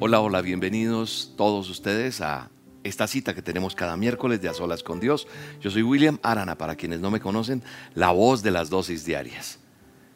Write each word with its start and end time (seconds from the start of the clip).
Hola, 0.00 0.20
hola, 0.20 0.42
bienvenidos 0.42 1.34
todos 1.36 1.70
ustedes 1.70 2.20
a 2.20 2.50
esta 2.82 3.06
cita 3.06 3.32
que 3.32 3.42
tenemos 3.42 3.76
cada 3.76 3.96
miércoles 3.96 4.42
de 4.42 4.48
A 4.48 4.52
Solas 4.52 4.82
con 4.82 4.98
Dios. 4.98 5.28
Yo 5.60 5.70
soy 5.70 5.84
William 5.84 6.18
Arana, 6.20 6.58
para 6.58 6.74
quienes 6.74 6.98
no 6.98 7.12
me 7.12 7.20
conocen, 7.20 7.62
la 7.94 8.10
voz 8.10 8.42
de 8.42 8.50
las 8.50 8.70
dosis 8.70 9.04
diarias. 9.04 9.60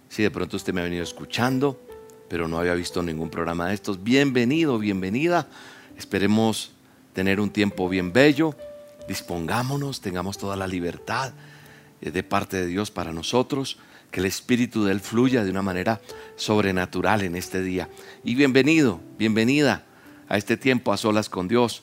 Si 0.08 0.24
de 0.24 0.32
pronto 0.32 0.56
usted 0.56 0.74
me 0.74 0.80
ha 0.80 0.84
venido 0.84 1.04
escuchando, 1.04 1.80
pero 2.28 2.48
no 2.48 2.58
había 2.58 2.74
visto 2.74 3.04
ningún 3.04 3.30
programa 3.30 3.68
de 3.68 3.74
estos, 3.74 4.02
bienvenido, 4.02 4.80
bienvenida. 4.80 5.46
Esperemos 5.96 6.72
tener 7.12 7.38
un 7.38 7.50
tiempo 7.50 7.88
bien 7.88 8.12
bello. 8.12 8.56
Dispongámonos, 9.06 10.00
tengamos 10.00 10.38
toda 10.38 10.56
la 10.56 10.66
libertad 10.66 11.34
eh, 12.00 12.10
de 12.10 12.24
parte 12.24 12.56
de 12.56 12.66
Dios 12.66 12.90
para 12.90 13.12
nosotros 13.12 13.78
que 14.10 14.20
el 14.20 14.26
Espíritu 14.26 14.84
de 14.84 14.92
Él 14.92 15.00
fluya 15.00 15.44
de 15.44 15.50
una 15.50 15.62
manera 15.62 16.00
sobrenatural 16.36 17.22
en 17.22 17.36
este 17.36 17.62
día. 17.62 17.88
Y 18.24 18.34
bienvenido, 18.34 19.00
bienvenida 19.18 19.84
a 20.28 20.36
este 20.36 20.56
tiempo 20.56 20.92
a 20.92 20.96
solas 20.96 21.28
con 21.28 21.48
Dios. 21.48 21.82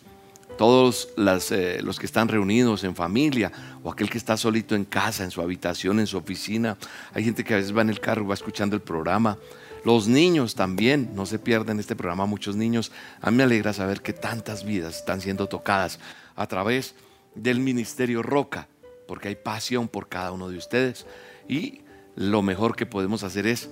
Todos 0.58 1.10
eh, 1.18 1.80
los 1.84 2.00
que 2.00 2.06
están 2.06 2.30
reunidos 2.30 2.84
en 2.84 2.96
familia 2.96 3.52
o 3.84 3.92
aquel 3.92 4.10
que 4.10 4.18
está 4.18 4.38
solito 4.38 4.74
en 4.74 4.86
casa, 4.86 5.24
en 5.24 5.32
su 5.32 5.42
habitación, 5.42 6.00
en 6.00 6.08
su 6.08 6.18
oficina. 6.18 6.78
Hay 7.14 7.24
gente 7.24 7.44
que 7.44 7.54
a 7.54 7.58
veces 7.58 7.76
va 7.76 7.82
en 7.82 7.90
el 7.90 8.00
carro 8.00 8.24
y 8.24 8.28
va 8.28 8.34
escuchando 8.34 8.76
el 8.76 8.82
programa. 8.82 9.38
Los 9.84 10.08
niños 10.08 10.56
también, 10.56 11.12
no 11.14 11.26
se 11.26 11.38
pierden 11.38 11.80
este 11.80 11.96
programa, 11.96 12.26
muchos 12.26 12.56
niños. 12.56 12.92
A 13.22 13.30
mí 13.30 13.38
me 13.38 13.44
alegra 13.44 13.74
saber 13.74 14.02
que 14.02 14.14
tantas 14.14 14.66
vidas 14.66 14.96
están 14.98 15.22
siendo 15.22 15.48
tocadas 15.48 16.00
a 16.36 16.48
través 16.48 16.96
del 17.36 17.60
Ministerio 17.60 18.24
Roca, 18.24 18.68
porque 19.08 19.28
hay 19.28 19.36
pasión 19.36 19.88
por 19.88 20.08
cada 20.08 20.32
uno 20.32 20.50
de 20.50 20.58
ustedes. 20.58 21.06
Y 21.48 21.82
lo 22.16 22.42
mejor 22.42 22.76
que 22.76 22.86
podemos 22.86 23.24
hacer 23.24 23.48
es 23.48 23.70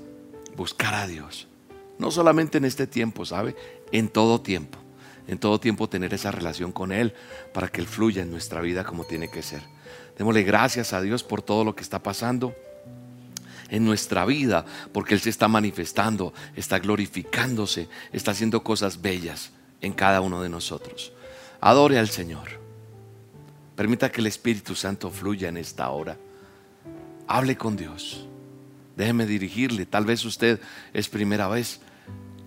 buscar 0.55 0.93
a 0.93 1.07
Dios. 1.07 1.47
No 1.97 2.11
solamente 2.11 2.57
en 2.57 2.65
este 2.65 2.87
tiempo, 2.87 3.25
¿sabe? 3.25 3.55
En 3.91 4.09
todo 4.09 4.41
tiempo. 4.41 4.77
En 5.27 5.37
todo 5.37 5.59
tiempo 5.59 5.87
tener 5.87 6.13
esa 6.13 6.31
relación 6.31 6.71
con 6.71 6.91
Él 6.91 7.13
para 7.53 7.69
que 7.69 7.79
Él 7.79 7.87
fluya 7.87 8.21
en 8.23 8.31
nuestra 8.31 8.61
vida 8.61 8.83
como 8.83 9.05
tiene 9.05 9.29
que 9.29 9.41
ser. 9.41 9.61
Démosle 10.17 10.43
gracias 10.43 10.93
a 10.93 11.01
Dios 11.01 11.23
por 11.23 11.41
todo 11.41 11.63
lo 11.63 11.75
que 11.75 11.83
está 11.83 12.03
pasando 12.03 12.53
en 13.69 13.85
nuestra 13.85 14.25
vida, 14.25 14.65
porque 14.91 15.13
Él 15.13 15.21
se 15.21 15.29
está 15.29 15.47
manifestando, 15.47 16.33
está 16.55 16.79
glorificándose, 16.79 17.87
está 18.11 18.31
haciendo 18.31 18.63
cosas 18.63 19.01
bellas 19.01 19.51
en 19.81 19.93
cada 19.93 20.21
uno 20.21 20.41
de 20.41 20.49
nosotros. 20.49 21.13
Adore 21.61 21.97
al 21.97 22.09
Señor. 22.09 22.61
Permita 23.75 24.11
que 24.11 24.21
el 24.21 24.27
Espíritu 24.27 24.75
Santo 24.75 25.09
fluya 25.09 25.49
en 25.49 25.57
esta 25.57 25.89
hora. 25.89 26.17
Hable 27.27 27.57
con 27.57 27.75
Dios. 27.75 28.27
Déjeme 28.95 29.25
dirigirle. 29.25 29.85
Tal 29.85 30.05
vez 30.05 30.23
usted 30.25 30.59
es 30.93 31.09
primera 31.09 31.47
vez 31.47 31.79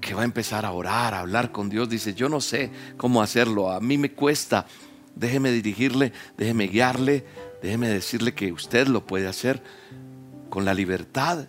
que 0.00 0.14
va 0.14 0.22
a 0.22 0.25
empezar 0.25 0.64
a 0.64 0.72
orar, 0.72 1.14
a 1.14 1.20
hablar 1.20 1.52
con 1.52 1.69
Dios. 1.69 1.89
Dice, 1.89 2.14
yo 2.14 2.28
no 2.28 2.41
sé 2.41 2.70
cómo 2.97 3.22
hacerlo. 3.22 3.70
A 3.70 3.80
mí 3.80 3.98
me 3.98 4.12
cuesta. 4.12 4.67
Déjeme 5.14 5.50
dirigirle, 5.50 6.12
déjeme 6.36 6.69
guiarle, 6.69 7.24
déjeme 7.62 7.89
decirle 7.89 8.34
que 8.34 8.52
usted 8.52 8.86
lo 8.86 9.06
puede 9.06 9.27
hacer 9.27 9.62
con 10.50 10.64
la 10.64 10.74
libertad 10.74 11.48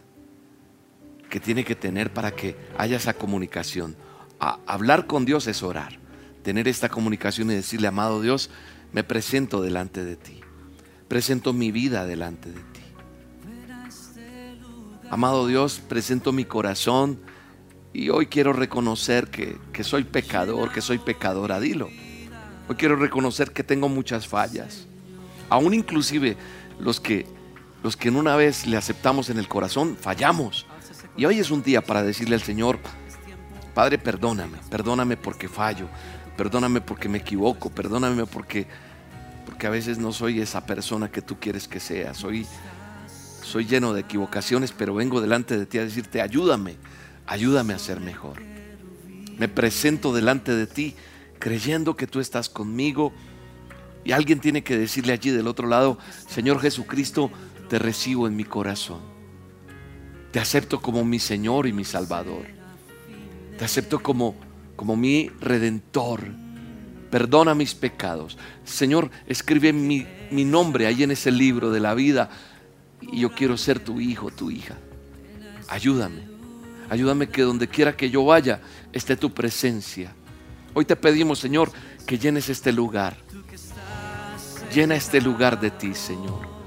que 1.29 1.39
tiene 1.39 1.65
que 1.65 1.75
tener 1.75 2.13
para 2.13 2.31
que 2.31 2.55
haya 2.77 2.97
esa 2.97 3.13
comunicación. 3.13 3.95
hablar 4.39 5.07
con 5.07 5.25
Dios 5.25 5.47
es 5.47 5.63
orar. 5.63 5.99
Tener 6.43 6.67
esta 6.67 6.87
comunicación 6.87 7.51
y 7.51 7.55
decirle, 7.55 7.89
amado 7.89 8.21
Dios, 8.21 8.49
me 8.93 9.03
presento 9.03 9.61
delante 9.61 10.05
de 10.05 10.15
ti. 10.15 10.39
Presento 11.07 11.51
mi 11.51 11.71
vida 11.71 12.05
delante 12.05 12.49
de 12.49 12.61
ti. 12.61 12.77
Amado 15.09 15.47
Dios, 15.47 15.80
presento 15.88 16.33
mi 16.33 16.44
corazón 16.44 17.17
y 17.94 18.09
hoy 18.09 18.27
quiero 18.27 18.52
reconocer 18.52 19.30
que, 19.30 19.83
soy 19.86 20.03
pecador, 20.03 20.73
que 20.73 20.81
soy 20.81 20.97
pecadora, 20.97 21.61
dilo. 21.61 21.89
Hoy 22.67 22.75
quiero 22.75 22.97
reconocer 22.97 23.52
que 23.52 23.64
tengo 23.64 23.88
muchas 23.88 24.27
fallas. 24.27 24.86
Aún 25.49 25.73
inclusive 25.73 26.36
los 26.77 26.99
que, 26.99 27.26
los 27.83 27.95
que 27.95 28.09
en 28.09 28.17
una 28.17 28.36
vez 28.36 28.67
le 28.67 28.76
aceptamos 28.76 29.30
en 29.30 29.37
el 29.39 29.48
corazón, 29.48 29.95
fallamos. 29.99 30.65
Y 31.15 31.23
hoy 31.23 31.39
es 31.39 31.52
un 31.52 31.64
día 31.64 31.81
para 31.81 32.04
decirle 32.04 32.36
al 32.36 32.42
Señor, 32.42 32.77
Padre, 33.73 33.98
perdóname, 33.98 34.58
perdóname 34.70 35.15
porque 35.15 35.48
fallo, 35.48 35.87
perdóname 36.36 36.81
porque 36.81 37.08
me 37.08 37.20
equivoco, 37.20 37.70
perdóname 37.70 38.26
porque, 38.26 38.67
porque 39.45 39.67
a 39.67 39.70
veces 39.70 39.99
no 39.99 40.11
soy 40.11 40.42
esa 40.42 40.65
persona 40.65 41.10
que 41.10 41.21
tú 41.21 41.39
quieres 41.39 41.65
que 41.70 41.80
sea. 41.80 42.14
Soy, 42.14 42.45
soy 43.47 43.65
lleno 43.65 43.93
de 43.93 44.02
equivocaciones, 44.02 44.73
pero 44.73 44.93
vengo 44.93 45.21
delante 45.21 45.58
de 45.58 45.65
ti 45.65 45.77
a 45.77 45.83
decirte, 45.83 46.21
ayúdame, 46.21 46.75
ayúdame 47.25 47.73
a 47.73 47.80
ser 47.80 48.02
mejor. 48.02 48.41
Me 49.37 49.47
presento 49.47 50.13
delante 50.13 50.53
de 50.53 50.67
ti 50.67 50.95
creyendo 51.39 51.95
que 51.95 52.07
tú 52.07 52.19
estás 52.19 52.49
conmigo 52.49 53.13
y 54.03 54.11
alguien 54.11 54.39
tiene 54.39 54.63
que 54.63 54.77
decirle 54.77 55.13
allí 55.13 55.30
del 55.31 55.47
otro 55.47 55.67
lado, 55.67 55.97
Señor 56.27 56.59
Jesucristo, 56.59 57.31
te 57.69 57.80
recibo 57.80 58.27
en 58.27 58.36
mi 58.36 58.43
corazón. 58.43 58.99
Te 60.31 60.39
acepto 60.39 60.81
como 60.81 61.05
mi 61.05 61.19
Señor 61.19 61.67
y 61.67 61.73
mi 61.73 61.86
Salvador. 61.86 62.45
Te 63.57 63.63
acepto 63.63 64.03
como, 64.03 64.36
como 64.75 64.97
mi 64.97 65.30
redentor. 65.39 66.21
Perdona 67.09 67.55
mis 67.55 67.75
pecados. 67.75 68.37
Señor, 68.65 69.09
escribe 69.25 69.71
mi, 69.71 70.05
mi 70.31 70.43
nombre 70.43 70.86
ahí 70.86 71.03
en 71.03 71.11
ese 71.11 71.31
libro 71.31 71.71
de 71.71 71.80
la 71.80 71.93
vida 71.93 72.30
y 73.02 73.19
yo 73.21 73.31
quiero 73.31 73.58
ser 73.58 73.80
tu 73.80 73.99
hijo, 73.99 74.31
tu 74.31 74.52
hija. 74.52 74.75
Ayúdame. 75.67 76.21
Ayúdame 76.89 77.27
que 77.27 77.41
donde 77.41 77.67
quiera 77.67 77.95
que 77.95 78.09
yo 78.09 78.23
vaya 78.25 78.61
esté 78.93 79.15
tu 79.15 79.33
presencia. 79.33 80.13
Hoy 80.73 80.85
te 80.85 80.95
pedimos, 80.95 81.39
Señor, 81.39 81.71
que 82.05 82.17
llenes 82.17 82.49
este 82.49 82.71
lugar. 82.71 83.17
Llena 84.73 84.95
este 84.95 85.21
lugar 85.21 85.59
de 85.59 85.71
ti, 85.71 85.93
Señor. 85.93 86.57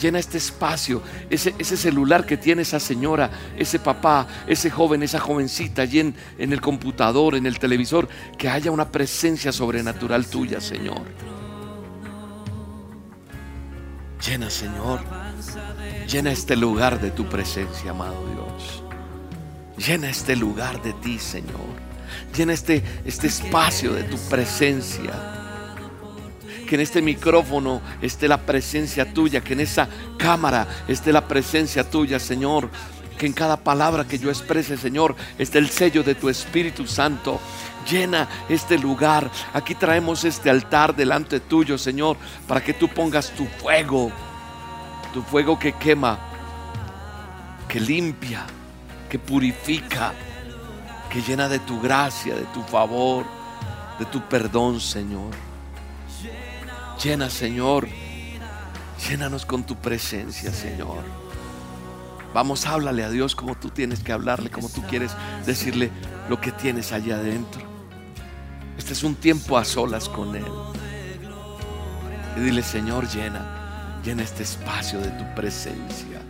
Llena 0.00 0.18
este 0.18 0.36
espacio, 0.36 1.02
ese, 1.30 1.52
celular 1.76 2.26
que 2.26 2.36
tiene 2.36 2.62
esa 2.62 2.78
señora, 2.78 3.30
ese 3.56 3.78
papá, 3.78 4.26
ese 4.46 4.70
joven, 4.70 5.02
esa 5.02 5.18
jovencita, 5.18 5.82
allí 5.82 6.00
en 6.00 6.52
el 6.52 6.60
computador, 6.60 7.34
en 7.34 7.46
el 7.46 7.58
televisor, 7.58 8.06
que 8.36 8.48
haya 8.48 8.70
una 8.70 8.90
presencia 8.90 9.52
sobrenatural 9.52 10.26
tuya, 10.26 10.60
Señor. 10.60 11.00
Llena, 14.26 14.50
Señor. 14.50 15.00
Llena 16.08 16.30
este 16.30 16.54
lugar 16.54 17.00
de 17.00 17.10
tu 17.10 17.26
presencia, 17.28 17.90
amado 17.90 18.24
Dios. 18.28 18.82
Llena 19.76 20.08
este 20.08 20.36
lugar 20.36 20.80
de 20.80 20.92
ti, 20.92 21.18
Señor. 21.18 21.66
Llena 22.34 22.52
este, 22.52 22.82
este 23.04 23.26
espacio 23.26 23.92
de 23.92 24.04
tu 24.04 24.16
presencia. 24.28 25.12
Que 26.68 26.76
en 26.76 26.80
este 26.80 27.02
micrófono 27.02 27.82
esté 28.00 28.28
la 28.28 28.38
presencia 28.38 29.12
tuya. 29.12 29.40
Que 29.40 29.54
en 29.54 29.60
esa 29.60 29.88
cámara 30.16 30.68
esté 30.86 31.12
la 31.12 31.26
presencia 31.26 31.82
tuya, 31.82 32.20
Señor. 32.20 32.70
Que 33.18 33.26
en 33.26 33.32
cada 33.32 33.56
palabra 33.56 34.06
que 34.06 34.20
yo 34.20 34.30
exprese, 34.30 34.76
Señor, 34.76 35.16
esté 35.38 35.58
el 35.58 35.70
sello 35.70 36.04
de 36.04 36.14
tu 36.14 36.28
Espíritu 36.28 36.86
Santo. 36.86 37.40
Llena 37.90 38.28
este 38.48 38.78
lugar. 38.78 39.28
Aquí 39.52 39.74
traemos 39.74 40.24
este 40.24 40.50
altar 40.50 40.94
delante 40.94 41.40
tuyo, 41.40 41.76
Señor, 41.78 42.16
para 42.46 42.62
que 42.62 42.74
tú 42.74 42.86
pongas 42.86 43.30
tu 43.32 43.44
fuego. 43.44 44.12
Tu 45.16 45.22
fuego 45.22 45.58
que 45.58 45.72
quema, 45.72 46.18
que 47.66 47.80
limpia, 47.80 48.44
que 49.08 49.18
purifica, 49.18 50.12
que 51.08 51.22
llena 51.22 51.48
de 51.48 51.58
tu 51.58 51.80
gracia, 51.80 52.34
de 52.34 52.44
tu 52.52 52.62
favor, 52.62 53.24
de 53.98 54.04
tu 54.04 54.20
perdón, 54.28 54.78
Señor. 54.78 55.30
Llena, 57.02 57.30
Señor. 57.30 57.88
Llénanos 59.08 59.46
con 59.46 59.64
tu 59.64 59.74
presencia, 59.76 60.52
Señor. 60.52 61.02
Vamos, 62.34 62.66
háblale 62.66 63.02
a 63.02 63.08
Dios 63.08 63.34
como 63.34 63.54
tú 63.54 63.70
tienes 63.70 64.00
que 64.00 64.12
hablarle, 64.12 64.50
como 64.50 64.68
tú 64.68 64.82
quieres 64.82 65.12
decirle 65.46 65.90
lo 66.28 66.42
que 66.42 66.52
tienes 66.52 66.92
allá 66.92 67.16
adentro. 67.16 67.62
Este 68.76 68.92
es 68.92 69.02
un 69.02 69.14
tiempo 69.14 69.56
a 69.56 69.64
solas 69.64 70.10
con 70.10 70.36
Él. 70.36 70.44
Y 72.36 72.40
dile, 72.40 72.62
Señor, 72.62 73.08
llena, 73.08 73.55
llena 74.06 74.22
este 74.22 74.44
espacio 74.44 75.00
de 75.00 75.10
tu 75.10 75.24
presencia. 75.34 76.20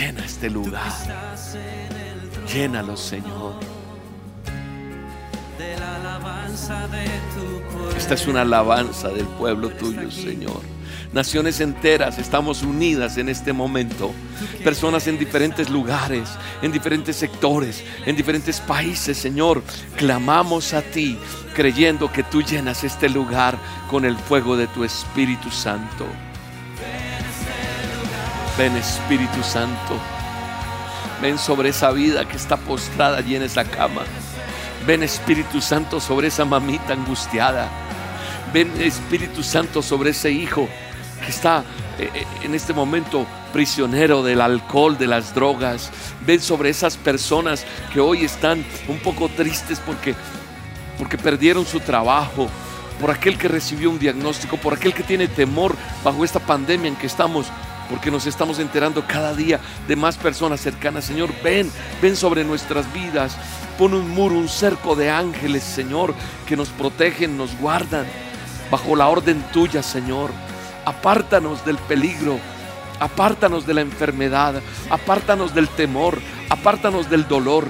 Llena 0.00 0.24
este 0.24 0.48
lugar. 0.48 0.90
Llénalo, 2.50 2.96
Señor. 2.96 3.56
Esta 7.94 8.14
es 8.14 8.26
una 8.26 8.40
alabanza 8.40 9.10
del 9.10 9.26
pueblo 9.26 9.68
tuyo, 9.68 10.10
Señor. 10.10 10.62
Naciones 11.12 11.60
enteras 11.60 12.18
estamos 12.18 12.62
unidas 12.62 13.18
en 13.18 13.28
este 13.28 13.52
momento. 13.52 14.12
Personas 14.64 15.06
en 15.06 15.18
diferentes 15.18 15.68
lugares, 15.68 16.30
en 16.62 16.72
diferentes 16.72 17.14
sectores, 17.14 17.84
en 18.06 18.16
diferentes 18.16 18.58
países, 18.60 19.18
Señor. 19.18 19.62
Clamamos 19.98 20.72
a 20.72 20.80
ti 20.80 21.18
creyendo 21.54 22.10
que 22.10 22.22
tú 22.22 22.40
llenas 22.40 22.84
este 22.84 23.10
lugar 23.10 23.58
con 23.90 24.06
el 24.06 24.16
fuego 24.16 24.56
de 24.56 24.66
tu 24.68 24.82
Espíritu 24.82 25.50
Santo. 25.50 26.06
Ven 28.56 28.76
Espíritu 28.76 29.42
Santo. 29.42 29.98
Ven 31.20 31.38
sobre 31.38 31.70
esa 31.70 31.90
vida 31.90 32.24
que 32.24 32.36
está 32.36 32.56
postrada 32.56 33.18
allí 33.18 33.34
en 33.34 33.42
esa 33.42 33.64
cama. 33.64 34.02
Ven 34.86 35.02
Espíritu 35.02 35.60
Santo 35.60 35.98
sobre 35.98 36.28
esa 36.28 36.44
mamita 36.44 36.92
angustiada. 36.92 37.68
Ven 38.52 38.70
Espíritu 38.80 39.42
Santo 39.42 39.82
sobre 39.82 40.10
ese 40.10 40.30
hijo 40.30 40.68
que 41.24 41.30
está 41.30 41.64
eh, 41.98 42.10
eh, 42.14 42.24
en 42.44 42.54
este 42.54 42.72
momento 42.72 43.26
prisionero 43.52 44.22
del 44.22 44.40
alcohol, 44.40 44.96
de 44.96 45.08
las 45.08 45.34
drogas. 45.34 45.90
Ven 46.24 46.40
sobre 46.40 46.70
esas 46.70 46.96
personas 46.96 47.66
que 47.92 47.98
hoy 47.98 48.24
están 48.24 48.64
un 48.86 49.00
poco 49.00 49.28
tristes 49.28 49.80
porque, 49.80 50.14
porque 50.96 51.18
perdieron 51.18 51.66
su 51.66 51.80
trabajo, 51.80 52.48
por 53.00 53.10
aquel 53.10 53.36
que 53.36 53.48
recibió 53.48 53.90
un 53.90 53.98
diagnóstico, 53.98 54.56
por 54.58 54.74
aquel 54.74 54.94
que 54.94 55.02
tiene 55.02 55.26
temor 55.26 55.74
bajo 56.04 56.24
esta 56.24 56.38
pandemia 56.38 56.88
en 56.88 56.96
que 56.96 57.08
estamos, 57.08 57.46
porque 57.88 58.10
nos 58.10 58.26
estamos 58.26 58.58
enterando 58.58 59.04
cada 59.06 59.34
día 59.34 59.60
de 59.86 59.96
más 59.96 60.16
personas 60.16 60.60
cercanas. 60.60 61.04
Señor, 61.04 61.30
ven, 61.42 61.70
ven 62.00 62.16
sobre 62.16 62.44
nuestras 62.44 62.92
vidas. 62.92 63.36
Pon 63.78 63.94
un 63.94 64.10
muro, 64.10 64.36
un 64.36 64.48
cerco 64.48 64.94
de 64.94 65.10
ángeles, 65.10 65.62
Señor, 65.64 66.14
que 66.46 66.56
nos 66.56 66.68
protegen, 66.68 67.36
nos 67.36 67.56
guardan 67.58 68.06
bajo 68.70 68.96
la 68.96 69.08
orden 69.08 69.42
tuya, 69.52 69.82
Señor. 69.82 70.30
Apártanos 70.84 71.64
del 71.64 71.78
peligro, 71.78 72.38
apártanos 73.00 73.66
de 73.66 73.74
la 73.74 73.80
enfermedad, 73.80 74.62
apártanos 74.90 75.54
del 75.54 75.68
temor, 75.68 76.18
apártanos 76.48 77.10
del 77.10 77.26
dolor. 77.26 77.66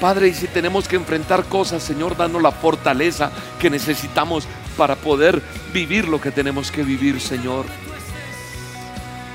Padre, 0.00 0.28
y 0.28 0.34
si 0.34 0.46
tenemos 0.46 0.86
que 0.86 0.96
enfrentar 0.96 1.44
cosas, 1.44 1.82
Señor, 1.82 2.16
danos 2.16 2.40
la 2.40 2.52
fortaleza 2.52 3.32
que 3.58 3.68
necesitamos 3.68 4.46
para 4.76 4.94
poder 4.94 5.42
vivir 5.72 6.06
lo 6.06 6.20
que 6.20 6.30
tenemos 6.30 6.70
que 6.70 6.84
vivir, 6.84 7.20
Señor. 7.20 7.66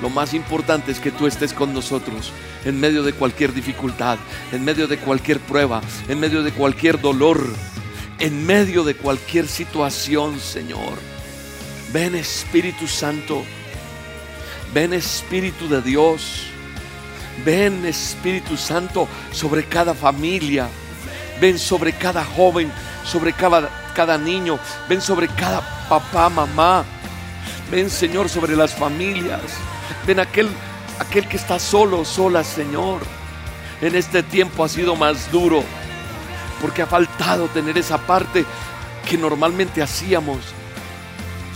Lo 0.04 0.10
más 0.10 0.34
importante 0.34 0.92
es 0.92 1.00
que 1.00 1.12
tú 1.12 1.28
estés 1.28 1.54
con 1.54 1.74
nosotros 1.74 2.34
en 2.66 2.78
medio 2.78 3.04
de 3.04 3.14
cualquier 3.14 3.54
dificultad, 3.54 4.18
en 4.52 4.66
medio 4.66 4.86
de 4.86 4.98
cualquier 4.98 5.40
prueba, 5.40 5.80
en 6.10 6.20
medio 6.20 6.44
de 6.44 6.52
cualquier 6.52 7.00
dolor, 7.00 7.42
en 8.20 8.46
medio 8.46 8.84
de 8.84 8.96
cualquier 8.96 9.48
situación, 9.48 10.42
Señor. 10.42 10.98
Ven 11.94 12.16
Espíritu 12.16 12.86
Santo, 12.86 13.46
ven 14.74 14.92
Espíritu 14.92 15.70
de 15.70 15.82
Dios. 15.82 16.48
Ven 17.46 17.86
Espíritu 17.86 18.58
Santo 18.58 19.08
sobre 19.32 19.64
cada 19.64 19.94
familia. 19.94 20.68
Ven 21.40 21.58
sobre 21.58 21.94
cada 21.94 22.26
joven, 22.26 22.70
sobre 23.06 23.32
cada, 23.32 23.70
cada 23.96 24.18
niño. 24.18 24.60
Ven 24.90 25.00
sobre 25.00 25.30
cada 25.30 25.62
papá, 25.88 26.28
mamá. 26.28 26.84
Ven 27.72 27.90
Señor 27.90 28.28
sobre 28.28 28.58
las 28.58 28.74
familias. 28.74 29.40
Ven 30.06 30.20
aquel, 30.20 30.50
aquel 31.00 31.28
que 31.28 31.38
está 31.38 31.60
solo, 31.60 32.06
sola, 32.06 32.44
Señor. 32.44 33.02
En 33.82 33.96
este 33.96 34.24
tiempo 34.24 34.64
ha 34.64 34.70
sido 34.70 34.96
más 34.96 35.32
duro. 35.32 35.64
Porque 36.62 36.82
ha 36.82 36.88
faltado 36.88 37.48
tener 37.48 37.78
esa 37.78 37.98
parte 37.98 38.46
que 39.10 39.18
normalmente 39.18 39.82
hacíamos. 39.82 40.40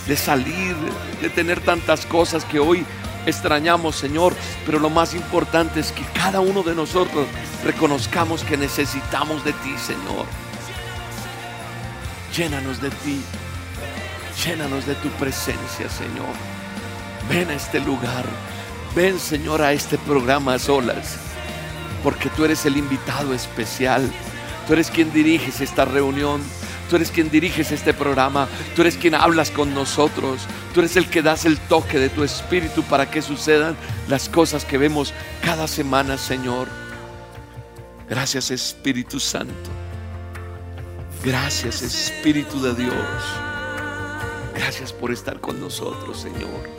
De 0.07 0.15
salir, 0.15 0.75
de 1.21 1.29
tener 1.29 1.59
tantas 1.59 2.05
cosas 2.05 2.45
que 2.45 2.59
hoy 2.59 2.85
extrañamos, 3.27 3.95
Señor, 3.95 4.33
pero 4.65 4.79
lo 4.79 4.89
más 4.89 5.13
importante 5.13 5.79
es 5.79 5.91
que 5.91 6.03
cada 6.13 6.39
uno 6.39 6.63
de 6.63 6.73
nosotros 6.73 7.27
reconozcamos 7.63 8.43
que 8.43 8.57
necesitamos 8.57 9.43
de 9.43 9.53
ti, 9.53 9.75
Señor. 9.77 10.25
Llénanos 12.35 12.81
de 12.81 12.89
ti, 12.89 13.21
llénanos 14.45 14.85
de 14.85 14.95
tu 14.95 15.09
presencia, 15.09 15.89
Señor. 15.89 16.56
Ven 17.29 17.49
a 17.49 17.53
este 17.53 17.79
lugar, 17.79 18.25
ven, 18.95 19.19
Señor, 19.19 19.61
a 19.61 19.73
este 19.73 19.97
programa 19.97 20.53
a 20.55 20.59
solas, 20.59 21.17
porque 22.03 22.29
tú 22.29 22.45
eres 22.45 22.65
el 22.65 22.77
invitado 22.77 23.33
especial, 23.33 24.09
tú 24.65 24.73
eres 24.73 24.89
quien 24.89 25.11
diriges 25.11 25.61
esta 25.61 25.85
reunión. 25.85 26.41
Tú 26.89 26.95
eres 26.95 27.11
quien 27.11 27.29
diriges 27.29 27.71
este 27.71 27.93
programa. 27.93 28.47
Tú 28.75 28.81
eres 28.81 28.95
quien 28.95 29.13
hablas 29.15 29.51
con 29.51 29.73
nosotros. 29.73 30.41
Tú 30.73 30.79
eres 30.79 30.95
el 30.95 31.09
que 31.09 31.21
das 31.21 31.45
el 31.45 31.59
toque 31.59 31.99
de 31.99 32.09
tu 32.09 32.23
espíritu 32.23 32.83
para 32.83 33.09
que 33.09 33.21
sucedan 33.21 33.75
las 34.07 34.29
cosas 34.29 34.63
que 34.63 34.77
vemos 34.77 35.13
cada 35.41 35.67
semana, 35.67 36.17
Señor. 36.17 36.67
Gracias 38.09 38.51
Espíritu 38.51 39.19
Santo. 39.19 39.69
Gracias 41.23 41.81
Espíritu 41.81 42.61
de 42.61 42.73
Dios. 42.73 42.95
Gracias 44.55 44.93
por 44.93 45.11
estar 45.11 45.41
con 45.41 45.59
nosotros, 45.59 46.21
Señor. 46.21 46.76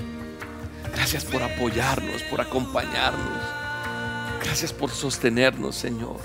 Gracias 0.98 1.24
por 1.24 1.40
apoyarnos, 1.44 2.24
por 2.24 2.40
acompañarnos. 2.40 3.40
Gracias 4.42 4.72
por 4.72 4.90
sostenernos, 4.90 5.76
Señor. 5.76 6.18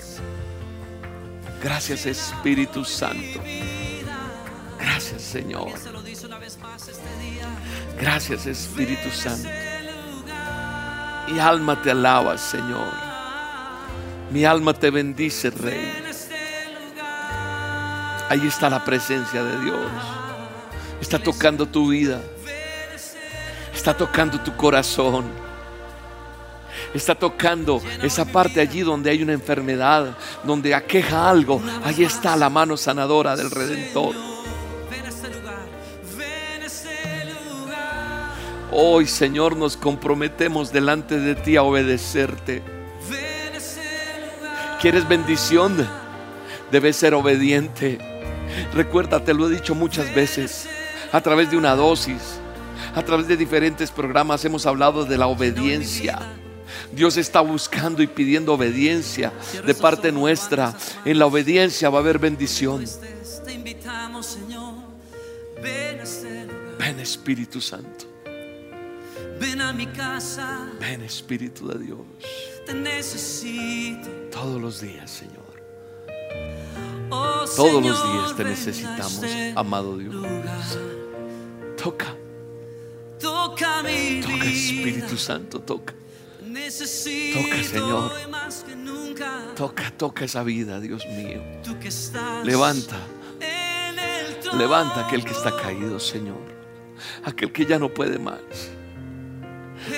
Gracias 1.62 2.06
Espíritu 2.06 2.84
Santo. 2.84 3.40
Gracias 4.76 5.22
Señor. 5.22 5.68
Gracias 8.00 8.46
Espíritu 8.46 9.10
Santo. 9.12 9.48
Mi 11.28 11.38
alma 11.38 11.80
te 11.80 11.92
alaba, 11.92 12.36
Señor. 12.36 12.92
Mi 14.32 14.44
alma 14.44 14.74
te 14.74 14.90
bendice, 14.90 15.50
Rey. 15.50 15.92
Ahí 18.28 18.44
está 18.48 18.68
la 18.68 18.84
presencia 18.84 19.44
de 19.44 19.64
Dios. 19.64 19.92
Está 21.00 21.20
tocando 21.20 21.64
tu 21.64 21.90
vida. 21.90 22.20
Está 23.84 23.94
tocando 23.94 24.40
tu 24.40 24.56
corazón. 24.56 25.26
Está 26.94 27.14
tocando 27.14 27.82
esa 28.02 28.24
parte 28.24 28.58
allí 28.58 28.80
donde 28.80 29.10
hay 29.10 29.22
una 29.22 29.34
enfermedad, 29.34 30.16
donde 30.42 30.74
aqueja 30.74 31.28
algo. 31.28 31.60
Ahí 31.84 32.02
está 32.02 32.34
la 32.34 32.48
mano 32.48 32.78
sanadora 32.78 33.36
del 33.36 33.50
Redentor. 33.50 34.14
Hoy, 38.72 39.06
Señor, 39.06 39.54
nos 39.54 39.76
comprometemos 39.76 40.72
delante 40.72 41.20
de 41.20 41.34
ti 41.34 41.58
a 41.58 41.62
obedecerte. 41.62 42.62
¿Quieres 44.80 45.06
bendición? 45.06 45.86
Debes 46.72 46.96
ser 46.96 47.12
obediente. 47.12 47.98
Recuerda, 48.72 49.22
te 49.22 49.34
lo 49.34 49.46
he 49.46 49.50
dicho 49.50 49.74
muchas 49.74 50.14
veces, 50.14 50.70
a 51.12 51.20
través 51.20 51.50
de 51.50 51.58
una 51.58 51.76
dosis, 51.76 52.40
a 52.94 53.02
través 53.02 53.28
de 53.28 53.36
diferentes 53.36 53.90
programas 53.90 54.44
hemos 54.44 54.66
hablado 54.66 55.04
de 55.04 55.18
la 55.18 55.26
obediencia. 55.26 56.18
Dios 56.92 57.16
está 57.16 57.40
buscando 57.40 58.02
y 58.02 58.06
pidiendo 58.06 58.54
obediencia 58.54 59.32
de 59.64 59.74
parte 59.74 60.12
nuestra. 60.12 60.74
En 61.04 61.18
la 61.18 61.26
obediencia 61.26 61.90
va 61.90 61.98
a 61.98 62.02
haber 62.02 62.18
bendición. 62.18 62.84
Ven 66.78 67.00
Espíritu 67.00 67.60
Santo. 67.60 68.06
Ven 69.40 69.60
a 69.60 69.72
mi 69.72 69.86
casa. 69.86 70.68
Ven 70.78 71.02
Espíritu 71.02 71.68
de 71.68 71.78
Dios. 71.78 71.98
Te 72.66 72.74
necesito. 72.74 74.08
Todos 74.30 74.60
los 74.60 74.80
días, 74.80 75.10
Señor. 75.10 75.44
Todos 77.56 77.84
los 77.84 78.12
días 78.12 78.36
te 78.36 78.44
necesitamos, 78.44 79.22
amado 79.54 79.96
Dios. 79.98 80.14
Toca, 81.80 82.14
Toca 83.20 83.82
mi 83.82 84.20
toca. 84.20 84.44
Espíritu 84.44 85.16
Santo, 85.16 85.60
toca. 85.60 85.94
Toca, 86.40 87.64
Señor. 87.64 88.12
Toca, 89.56 89.90
toca 89.90 90.24
esa 90.24 90.42
vida, 90.42 90.80
Dios 90.80 91.04
mío. 91.06 91.42
Levanta, 92.44 92.96
levanta 94.56 95.06
aquel 95.06 95.24
que 95.24 95.32
está 95.32 95.56
caído, 95.56 95.98
Señor. 95.98 96.42
Aquel 97.24 97.52
que 97.52 97.66
ya 97.66 97.78
no 97.78 97.88
puede 97.88 98.18
más. 98.18 98.40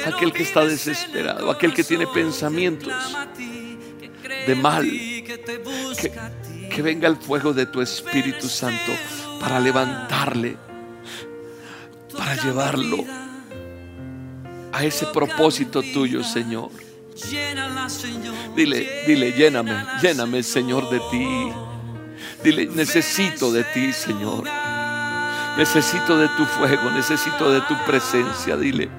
Aquel 0.07 0.33
que 0.33 0.43
está 0.43 0.65
desesperado, 0.65 1.51
aquel 1.51 1.73
que 1.73 1.85
tiene 1.85 2.07
pensamientos 2.07 2.93
de 4.47 4.55
mal. 4.55 4.85
que 4.85 6.13
que 6.77 6.83
venga 6.83 7.09
el 7.09 7.17
fuego 7.17 7.55
de 7.55 7.65
tu 7.65 7.81
Espíritu 7.81 8.49
Santo 8.49 8.93
para 9.41 9.59
levantarle, 9.59 10.59
para 12.27 12.43
llevarlo 12.43 13.05
a 14.73 14.83
ese 14.83 15.07
propósito 15.07 15.81
tuyo, 15.81 16.25
Señor. 16.25 16.71
Dile, 18.57 19.05
dile, 19.07 19.31
lléname, 19.31 19.87
lléname, 20.03 20.43
Señor, 20.43 20.91
de 20.91 20.99
ti. 21.09 21.53
Dile, 22.43 22.67
necesito 22.67 23.53
de 23.53 23.63
ti, 23.63 23.93
Señor. 23.93 24.43
Necesito 25.57 26.19
de 26.19 26.27
tu 26.31 26.45
fuego, 26.47 26.91
necesito 26.91 27.49
de 27.49 27.61
tu 27.61 27.77
presencia. 27.87 28.57
Dile, 28.57 28.91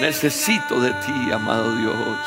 necesito 0.00 0.80
de 0.80 0.92
ti, 0.92 1.32
amado 1.32 1.74
Dios. 1.74 2.18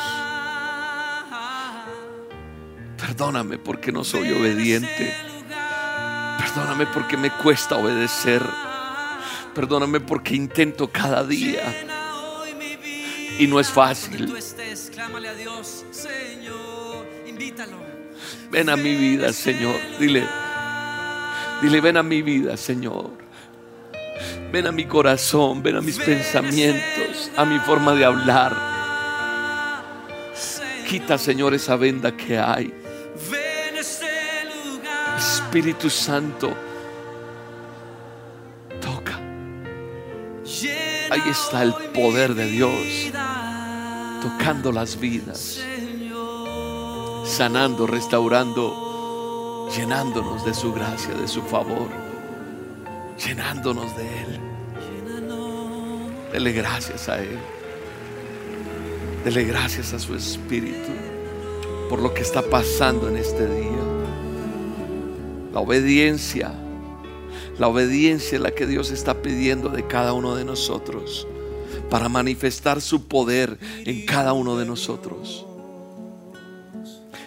Perdóname 2.98 3.56
porque 3.56 3.92
no 3.92 4.04
soy 4.04 4.30
obediente. 4.30 5.14
Perdóname 6.36 6.84
porque 6.84 7.16
me 7.16 7.30
cuesta 7.30 7.76
obedecer. 7.76 8.42
Perdóname 9.54 10.00
porque 10.00 10.34
intento 10.34 10.88
cada 10.90 11.24
día 11.24 11.62
y 13.38 13.46
no 13.46 13.58
es 13.58 13.68
fácil. 13.68 14.32
Ven 18.50 18.68
a 18.68 18.76
mi 18.76 18.94
vida, 18.96 19.32
Señor. 19.32 19.76
Dile, 19.98 20.26
dile, 21.62 21.80
ven 21.80 21.96
a 21.96 22.02
mi 22.02 22.22
vida, 22.22 22.56
Señor. 22.56 23.10
Ven 24.52 24.66
a 24.66 24.72
mi 24.72 24.84
corazón, 24.84 25.62
ven 25.62 25.76
a 25.76 25.80
mis 25.80 25.98
pensamientos, 25.98 27.30
a 27.36 27.44
mi 27.44 27.58
forma 27.60 27.94
de 27.94 28.04
hablar. 28.04 28.70
Quita, 30.88 31.16
Señor, 31.16 31.54
esa 31.54 31.76
venda 31.76 32.16
que 32.16 32.38
hay. 32.38 32.74
Espíritu 35.16 35.88
Santo, 35.88 36.56
Ahí 41.10 41.22
está 41.28 41.62
el 41.62 41.74
poder 41.94 42.34
de 42.34 42.46
Dios. 42.46 43.10
Tocando 44.22 44.70
las 44.70 45.00
vidas, 45.00 45.60
sanando, 47.24 47.86
restaurando, 47.86 49.68
llenándonos 49.74 50.44
de 50.44 50.52
su 50.52 50.72
gracia, 50.72 51.14
de 51.14 51.26
su 51.26 51.40
favor, 51.42 51.88
llenándonos 53.24 53.96
de 53.96 54.22
Él. 54.22 54.40
Dele 56.32 56.52
gracias 56.52 57.08
a 57.08 57.18
Él. 57.18 57.38
Dele 59.24 59.44
gracias 59.44 59.94
a 59.94 59.98
su 59.98 60.14
Espíritu 60.14 60.90
por 61.90 62.00
lo 62.00 62.14
que 62.14 62.22
está 62.22 62.40
pasando 62.40 63.08
en 63.08 63.16
este 63.16 63.48
día. 63.48 63.82
La 65.52 65.58
obediencia, 65.58 66.52
la 67.60 67.68
obediencia 67.68 68.36
es 68.36 68.40
la 68.40 68.52
que 68.52 68.66
Dios 68.66 68.90
está 68.90 69.20
pidiendo 69.20 69.68
de 69.68 69.86
cada 69.86 70.14
uno 70.14 70.34
de 70.34 70.46
nosotros 70.46 71.28
para 71.90 72.08
manifestar 72.08 72.80
su 72.80 73.06
poder 73.06 73.58
en 73.84 74.06
cada 74.06 74.32
uno 74.32 74.56
de 74.56 74.64
nosotros. 74.64 75.44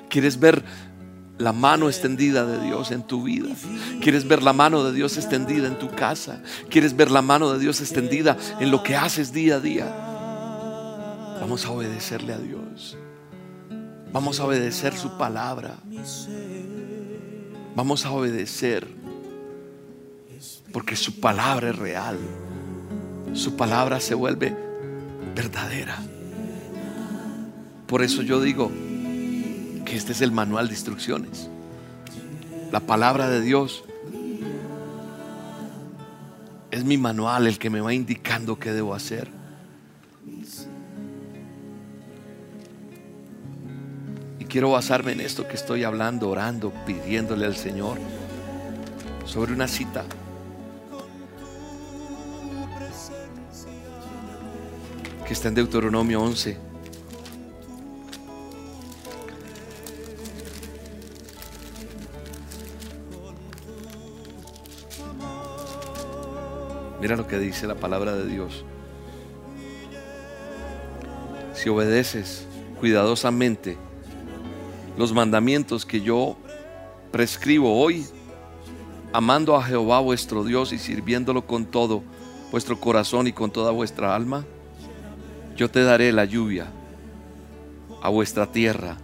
¿Quieres 0.09 0.39
ver 0.39 0.63
la 1.37 1.53
mano 1.53 1.87
extendida 1.87 2.47
de 2.47 2.65
Dios 2.65 2.89
en 2.89 3.03
tu 3.03 3.21
vida? 3.21 3.49
¿Quieres 4.01 4.27
ver 4.27 4.41
la 4.41 4.53
mano 4.53 4.83
de 4.83 4.91
Dios 4.91 5.17
extendida 5.17 5.67
en 5.67 5.77
tu 5.77 5.91
casa? 5.91 6.41
¿Quieres 6.67 6.95
ver 6.95 7.11
la 7.11 7.21
mano 7.21 7.53
de 7.53 7.59
Dios 7.59 7.79
extendida 7.79 8.35
en 8.59 8.71
lo 8.71 8.81
que 8.81 8.95
haces 8.95 9.33
día 9.33 9.57
a 9.57 9.59
día? 9.59 9.85
Vamos 11.41 11.63
a 11.63 11.69
obedecerle 11.69 12.33
a 12.33 12.39
Dios. 12.39 12.97
Vamos 14.11 14.39
a 14.39 14.45
obedecer 14.45 14.97
su 14.97 15.15
palabra. 15.15 15.75
Vamos 17.75 18.03
a 18.03 18.11
obedecer. 18.11 19.02
Porque 20.73 20.97
su 20.97 21.21
palabra 21.21 21.69
es 21.69 21.77
real. 21.77 22.17
Su 23.33 23.55
palabra 23.55 24.01
se 24.01 24.15
vuelve 24.15 24.53
verdadera. 25.35 25.97
Por 27.87 28.01
eso 28.01 28.23
yo 28.23 28.41
digo 28.41 28.71
que 29.85 29.95
este 29.95 30.11
es 30.11 30.21
el 30.21 30.31
manual 30.31 30.67
de 30.67 30.73
instrucciones. 30.73 31.47
La 32.71 32.79
palabra 32.79 33.29
de 33.29 33.41
Dios 33.41 33.83
es 36.71 36.83
mi 36.83 36.97
manual 36.97 37.45
el 37.45 37.59
que 37.59 37.69
me 37.69 37.79
va 37.79 37.93
indicando 37.93 38.57
qué 38.57 38.73
debo 38.73 38.95
hacer. 38.95 39.29
Y 44.39 44.45
quiero 44.45 44.71
basarme 44.71 45.11
en 45.11 45.21
esto 45.21 45.47
que 45.47 45.53
estoy 45.53 45.83
hablando, 45.83 46.29
orando, 46.29 46.73
pidiéndole 46.87 47.45
al 47.45 47.55
Señor 47.55 47.99
sobre 49.25 49.53
una 49.53 49.67
cita. 49.67 50.03
Que 55.25 55.33
está 55.33 55.47
en 55.47 55.55
Deuteronomio 55.55 56.21
11. 56.21 56.57
Mira 66.99 67.15
lo 67.15 67.27
que 67.27 67.37
dice 67.37 67.67
la 67.67 67.75
palabra 67.75 68.15
de 68.15 68.27
Dios. 68.27 68.63
Si 71.53 71.69
obedeces 71.69 72.45
cuidadosamente 72.79 73.77
los 74.97 75.13
mandamientos 75.13 75.85
que 75.85 76.01
yo 76.01 76.37
prescribo 77.11 77.79
hoy, 77.79 78.05
amando 79.11 79.55
a 79.55 79.63
Jehová 79.63 79.99
vuestro 79.99 80.43
Dios 80.43 80.73
y 80.73 80.79
sirviéndolo 80.79 81.45
con 81.45 81.65
todo 81.65 82.03
vuestro 82.51 82.79
corazón 82.79 83.27
y 83.27 83.33
con 83.33 83.51
toda 83.51 83.71
vuestra 83.71 84.15
alma, 84.15 84.45
yo 85.55 85.69
te 85.69 85.83
daré 85.83 86.11
la 86.11 86.25
lluvia 86.25 86.67
a 88.01 88.09
vuestra 88.09 88.51
tierra 88.51 88.97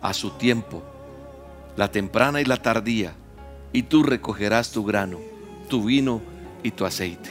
a 0.00 0.14
su 0.14 0.30
tiempo, 0.30 0.82
la 1.76 1.90
temprana 1.90 2.40
y 2.40 2.44
la 2.44 2.56
tardía, 2.56 3.14
y 3.72 3.84
tú 3.84 4.02
recogerás 4.02 4.70
tu 4.72 4.84
grano, 4.84 5.18
tu 5.68 5.84
vino 5.84 6.20
y 6.62 6.70
tu 6.70 6.84
aceite. 6.84 7.30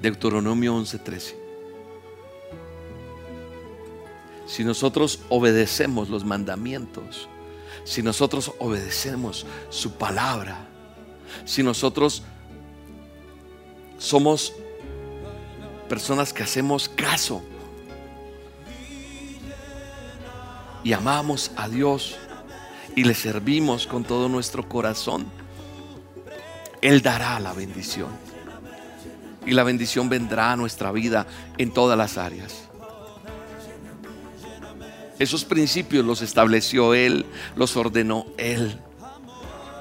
Deuteronomio 0.00 0.74
11:13. 0.74 1.34
Si 4.46 4.64
nosotros 4.64 5.20
obedecemos 5.28 6.08
los 6.08 6.24
mandamientos, 6.24 7.28
si 7.84 8.02
nosotros 8.02 8.52
obedecemos 8.58 9.46
su 9.68 9.92
palabra, 9.92 10.66
si 11.44 11.62
nosotros 11.62 12.22
somos 13.98 14.54
personas 15.90 16.32
que 16.32 16.44
hacemos 16.44 16.88
caso 16.88 17.42
y 20.84 20.92
amamos 20.92 21.50
a 21.56 21.68
Dios 21.68 22.16
y 22.94 23.02
le 23.02 23.12
servimos 23.12 23.88
con 23.88 24.04
todo 24.04 24.28
nuestro 24.28 24.68
corazón, 24.68 25.26
Él 26.80 27.02
dará 27.02 27.40
la 27.40 27.52
bendición. 27.54 28.10
Y 29.44 29.50
la 29.50 29.64
bendición 29.64 30.08
vendrá 30.08 30.52
a 30.52 30.56
nuestra 30.56 30.92
vida 30.92 31.26
en 31.58 31.72
todas 31.72 31.98
las 31.98 32.18
áreas. 32.18 32.68
Esos 35.18 35.44
principios 35.44 36.04
los 36.04 36.22
estableció 36.22 36.94
Él, 36.94 37.26
los 37.56 37.76
ordenó 37.76 38.26
Él, 38.38 38.78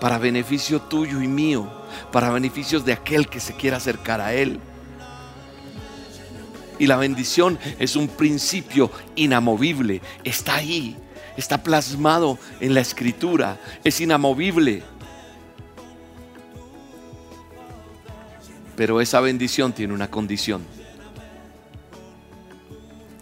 para 0.02 0.18
beneficio 0.18 0.82
tuyo 0.82 1.22
y 1.22 1.28
mío, 1.28 1.72
para 2.12 2.32
beneficios 2.32 2.84
de 2.84 2.94
aquel 2.94 3.30
que 3.30 3.40
se 3.40 3.54
quiera 3.54 3.78
acercar 3.78 4.22
a 4.22 4.34
Él. 4.34 4.60
Y 6.80 6.88
la 6.88 6.96
bendición 6.96 7.60
es 7.78 7.96
un 7.96 8.08
principio 8.08 8.90
inamovible. 9.16 10.02
Está 10.24 10.56
ahí. 10.56 10.96
Está 11.36 11.62
plasmado 11.62 12.40
en 12.62 12.74
la 12.74 12.80
escritura. 12.80 13.60
Es 13.84 14.00
inamovible. 14.00 14.82
Pero 18.78 19.02
esa 19.02 19.20
bendición 19.20 19.74
tiene 19.74 19.94
una 19.94 20.10
condición. 20.10 20.64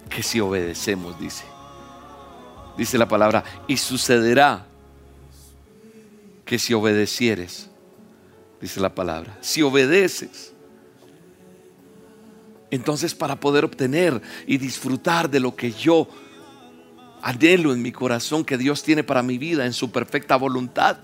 Que 0.07 0.21
si 0.21 0.39
obedecemos, 0.39 1.19
dice. 1.19 1.43
Dice 2.77 2.99
la 2.99 3.07
palabra, 3.07 3.43
y 3.67 3.77
sucederá 3.77 4.67
que 6.45 6.59
si 6.59 6.75
obedecieres, 6.75 7.69
dice 8.61 8.79
la 8.79 8.93
palabra, 8.93 9.35
si 9.41 9.63
obedeces, 9.63 10.53
entonces 12.71 13.15
para 13.15 13.39
poder 13.39 13.65
obtener 13.65 14.21
y 14.45 14.57
disfrutar 14.57 15.29
de 15.29 15.39
lo 15.39 15.55
que 15.55 15.71
yo 15.71 16.07
anhelo 17.21 17.73
en 17.73 17.81
mi 17.81 17.91
corazón 17.91 18.45
que 18.45 18.57
Dios 18.57 18.83
tiene 18.83 19.03
para 19.03 19.23
mi 19.23 19.37
vida 19.37 19.65
en 19.65 19.73
su 19.73 19.91
perfecta 19.91 20.35
voluntad, 20.35 20.97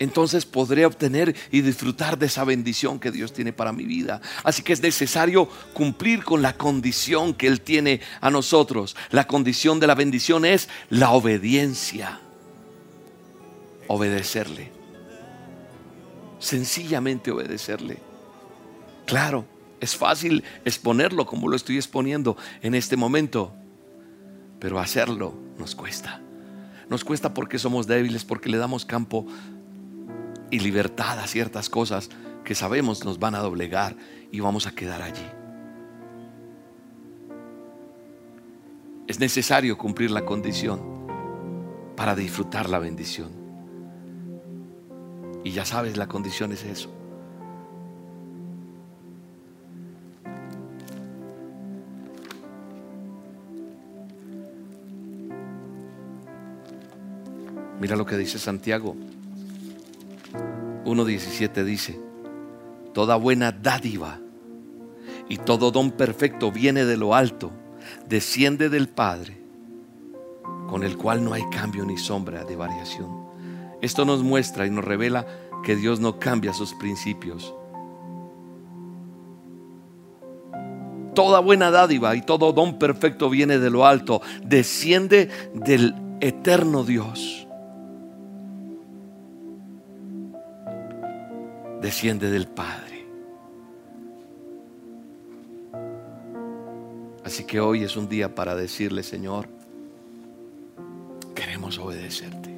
entonces 0.00 0.46
podré 0.46 0.86
obtener 0.86 1.36
y 1.50 1.60
disfrutar 1.60 2.18
de 2.18 2.24
esa 2.26 2.42
bendición 2.44 2.98
que 2.98 3.10
Dios 3.10 3.34
tiene 3.34 3.52
para 3.52 3.70
mi 3.70 3.84
vida. 3.84 4.22
Así 4.44 4.62
que 4.62 4.72
es 4.72 4.80
necesario 4.80 5.46
cumplir 5.74 6.24
con 6.24 6.40
la 6.40 6.56
condición 6.56 7.34
que 7.34 7.46
Él 7.46 7.60
tiene 7.60 8.00
a 8.22 8.30
nosotros. 8.30 8.96
La 9.10 9.26
condición 9.26 9.78
de 9.78 9.86
la 9.86 9.94
bendición 9.94 10.46
es 10.46 10.70
la 10.88 11.10
obediencia. 11.10 12.18
Obedecerle. 13.88 14.72
Sencillamente 16.38 17.30
obedecerle. 17.30 17.98
Claro, 19.04 19.44
es 19.80 19.96
fácil 19.96 20.44
exponerlo 20.64 21.26
como 21.26 21.48
lo 21.48 21.56
estoy 21.56 21.76
exponiendo 21.76 22.36
en 22.62 22.74
este 22.74 22.96
momento, 22.96 23.54
pero 24.58 24.78
hacerlo 24.78 25.34
nos 25.58 25.74
cuesta. 25.74 26.20
Nos 26.88 27.04
cuesta 27.04 27.32
porque 27.32 27.58
somos 27.58 27.86
débiles, 27.86 28.24
porque 28.24 28.48
le 28.48 28.58
damos 28.58 28.84
campo 28.84 29.26
y 30.50 30.58
libertad 30.58 31.18
a 31.18 31.26
ciertas 31.26 31.70
cosas 31.70 32.10
que 32.44 32.54
sabemos 32.54 33.04
nos 33.04 33.18
van 33.18 33.34
a 33.34 33.38
doblegar 33.38 33.96
y 34.30 34.40
vamos 34.40 34.66
a 34.66 34.74
quedar 34.74 35.02
allí. 35.02 35.26
Es 39.06 39.18
necesario 39.18 39.78
cumplir 39.78 40.10
la 40.10 40.24
condición 40.24 40.80
para 41.96 42.14
disfrutar 42.14 42.68
la 42.68 42.78
bendición. 42.78 43.30
Y 45.42 45.52
ya 45.52 45.64
sabes, 45.64 45.96
la 45.96 46.06
condición 46.06 46.52
es 46.52 46.64
eso. 46.64 46.99
Mira 57.80 57.96
lo 57.96 58.04
que 58.04 58.18
dice 58.18 58.38
Santiago. 58.38 58.94
1.17 60.84 61.64
dice, 61.64 61.98
toda 62.92 63.16
buena 63.16 63.52
dádiva 63.52 64.18
y 65.28 65.38
todo 65.38 65.70
don 65.70 65.92
perfecto 65.92 66.52
viene 66.52 66.84
de 66.84 66.98
lo 66.98 67.14
alto, 67.14 67.50
desciende 68.06 68.68
del 68.68 68.88
Padre, 68.88 69.40
con 70.68 70.82
el 70.82 70.98
cual 70.98 71.24
no 71.24 71.32
hay 71.32 71.42
cambio 71.50 71.86
ni 71.86 71.96
sombra 71.96 72.44
de 72.44 72.54
variación. 72.54 73.24
Esto 73.80 74.04
nos 74.04 74.22
muestra 74.22 74.66
y 74.66 74.70
nos 74.70 74.84
revela 74.84 75.26
que 75.64 75.74
Dios 75.74 76.00
no 76.00 76.18
cambia 76.18 76.52
sus 76.52 76.74
principios. 76.74 77.54
Toda 81.14 81.40
buena 81.40 81.70
dádiva 81.70 82.14
y 82.14 82.22
todo 82.22 82.52
don 82.52 82.78
perfecto 82.78 83.30
viene 83.30 83.58
de 83.58 83.70
lo 83.70 83.86
alto, 83.86 84.20
desciende 84.44 85.30
del 85.54 85.94
eterno 86.20 86.84
Dios. 86.84 87.46
Desciende 91.80 92.30
del 92.30 92.46
Padre. 92.46 93.06
Así 97.24 97.44
que 97.44 97.60
hoy 97.60 97.84
es 97.84 97.96
un 97.96 98.08
día 98.08 98.34
para 98.34 98.54
decirle, 98.54 99.02
Señor, 99.02 99.48
queremos 101.34 101.78
obedecerte. 101.78 102.54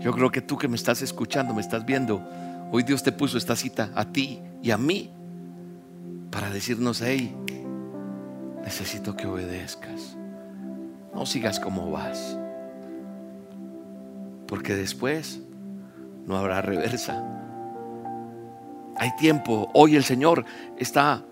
Yo 0.00 0.12
creo 0.12 0.30
que 0.30 0.40
tú 0.40 0.56
que 0.56 0.68
me 0.68 0.76
estás 0.76 1.02
escuchando, 1.02 1.52
me 1.52 1.60
estás 1.60 1.84
viendo, 1.84 2.24
hoy 2.70 2.82
Dios 2.82 3.02
te 3.02 3.12
puso 3.12 3.36
esta 3.36 3.56
cita 3.56 3.90
a 3.94 4.04
ti 4.04 4.40
y 4.62 4.70
a 4.70 4.78
mí 4.78 5.10
para 6.30 6.50
decirnos, 6.50 7.02
hey, 7.02 7.36
necesito 8.64 9.16
que 9.16 9.26
obedezcas. 9.26 10.16
No 11.14 11.26
sigas 11.26 11.60
como 11.60 11.90
vas. 11.90 12.38
Porque 14.46 14.74
después 14.74 15.40
no 16.26 16.36
habrá 16.36 16.62
reversa. 16.62 17.41
Hay 18.96 19.14
tiempo. 19.16 19.70
Hoy 19.74 19.96
el 19.96 20.04
Señor 20.04 20.44
está 20.78 21.24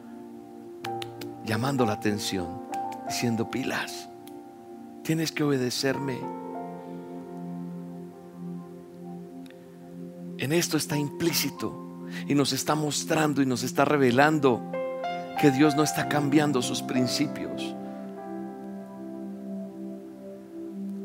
llamando 1.44 1.84
la 1.84 1.92
atención, 1.92 2.62
diciendo 3.06 3.50
pilas. 3.50 4.08
Tienes 5.02 5.32
que 5.32 5.42
obedecerme. 5.42 6.18
En 10.38 10.52
esto 10.52 10.76
está 10.76 10.96
implícito 10.96 12.06
y 12.26 12.34
nos 12.34 12.52
está 12.52 12.74
mostrando 12.74 13.42
y 13.42 13.46
nos 13.46 13.62
está 13.62 13.84
revelando 13.84 14.62
que 15.40 15.50
Dios 15.50 15.76
no 15.76 15.82
está 15.82 16.08
cambiando 16.08 16.62
sus 16.62 16.82
principios. 16.82 17.74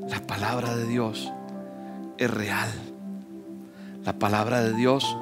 La 0.09 0.21
palabra 0.21 0.75
de 0.75 0.85
Dios 0.85 1.31
es 2.17 2.29
real. 2.29 2.69
La 4.03 4.13
palabra 4.13 4.62
de 4.62 4.74
Dios 4.74 5.17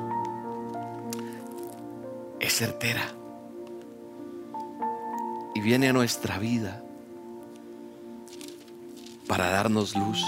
certera. 2.53 3.01
Y 5.55 5.61
viene 5.61 5.89
a 5.89 5.93
nuestra 5.93 6.37
vida 6.37 6.83
para 9.27 9.49
darnos 9.49 9.95
luz, 9.95 10.23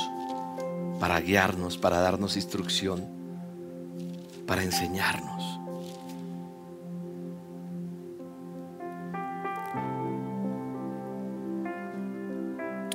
para 1.00 1.20
guiarnos, 1.20 1.78
para 1.78 2.00
darnos 2.00 2.36
instrucción, 2.36 3.06
para 4.48 4.64
enseñarnos. 4.64 5.60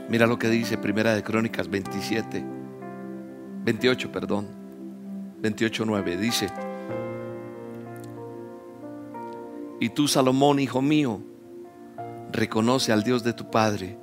Mira 0.09 0.27
lo 0.27 0.41
que 0.41 0.49
dice 0.49 0.77
Primera 0.77 1.15
de 1.15 1.23
Crónicas 1.23 1.69
27, 1.69 2.45
28, 3.64 4.11
perdón, 4.11 4.49
28, 5.40 5.85
9. 5.87 6.16
Dice, 6.16 6.49
y 9.81 9.88
tú, 9.88 10.07
Salomón, 10.07 10.61
hijo 10.61 10.83
mío, 10.83 11.23
reconoce 12.31 12.93
al 12.93 13.03
Dios 13.03 13.25
de 13.25 13.33
tu 13.33 13.51
Padre 13.51 13.99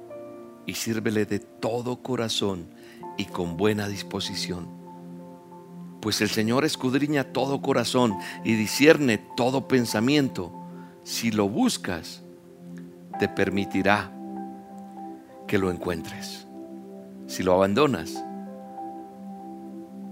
y 0.66 0.74
sírvele 0.74 1.26
de 1.26 1.40
todo 1.40 2.02
corazón 2.02 2.68
y 3.16 3.26
con 3.26 3.56
buena 3.58 3.88
disposición. 3.88 4.68
Pues 6.02 6.22
el 6.22 6.30
Señor 6.30 6.66
escudriña 6.66 7.26
todo 7.26 7.62
corazón 7.62 8.16
y 8.44 8.56
discierne 8.56 9.20
todo 9.36 9.68
pensamiento. 9.68 10.52
Si 11.04 11.32
lo 11.32 11.48
buscas, 11.48 12.24
te 13.20 13.28
permitirá 13.28 14.12
que 15.48 15.58
lo 15.58 15.72
encuentres. 15.72 16.48
Si 17.28 17.44
lo 17.44 17.54
abandonas, 17.54 18.24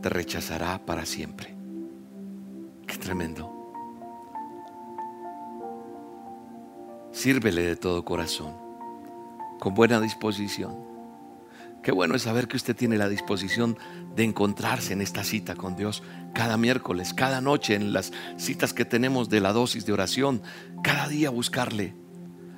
te 0.01 0.09
rechazará 0.09 0.79
para 0.85 1.05
siempre. 1.05 1.55
Qué 2.85 2.97
tremendo. 2.97 3.54
Sírvele 7.15 7.61
de 7.61 7.75
todo 7.77 8.03
corazón, 8.03 8.53
con 9.61 9.73
buena 9.73 10.01
disposición. 10.01 10.75
Qué 11.81 11.93
bueno 11.93 12.15
es 12.15 12.23
saber 12.23 12.49
que 12.49 12.57
usted 12.57 12.75
tiene 12.75 12.97
la 12.97 13.07
disposición 13.07 13.77
de 14.17 14.25
encontrarse 14.25 14.91
en 14.91 15.01
esta 15.01 15.23
cita 15.23 15.55
con 15.55 15.77
Dios 15.77 16.03
cada 16.33 16.57
miércoles, 16.57 17.13
cada 17.13 17.39
noche, 17.39 17.75
en 17.75 17.93
las 17.93 18.11
citas 18.35 18.73
que 18.73 18.83
tenemos 18.83 19.29
de 19.29 19.39
la 19.39 19.53
dosis 19.53 19.85
de 19.85 19.93
oración, 19.93 20.41
cada 20.83 21.07
día 21.07 21.29
buscarle 21.29 21.95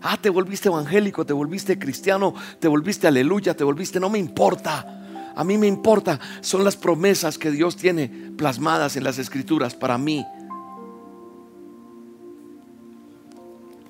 Ah, 0.01 0.17
te 0.19 0.31
volviste 0.31 0.69
evangélico, 0.69 1.23
te 1.23 1.33
volviste 1.33 1.77
cristiano, 1.77 2.33
te 2.59 2.67
volviste 2.67 3.07
aleluya, 3.07 3.55
te 3.55 3.63
volviste, 3.63 3.99
no 3.99 4.09
me 4.09 4.17
importa. 4.17 5.33
A 5.35 5.43
mí 5.43 5.55
me 5.59 5.67
importa, 5.67 6.19
son 6.41 6.63
las 6.63 6.75
promesas 6.75 7.37
que 7.37 7.51
Dios 7.51 7.77
tiene 7.77 8.09
plasmadas 8.35 8.97
en 8.97 9.03
las 9.03 9.19
escrituras 9.19 9.75
para 9.75 9.99
mí. 9.99 10.25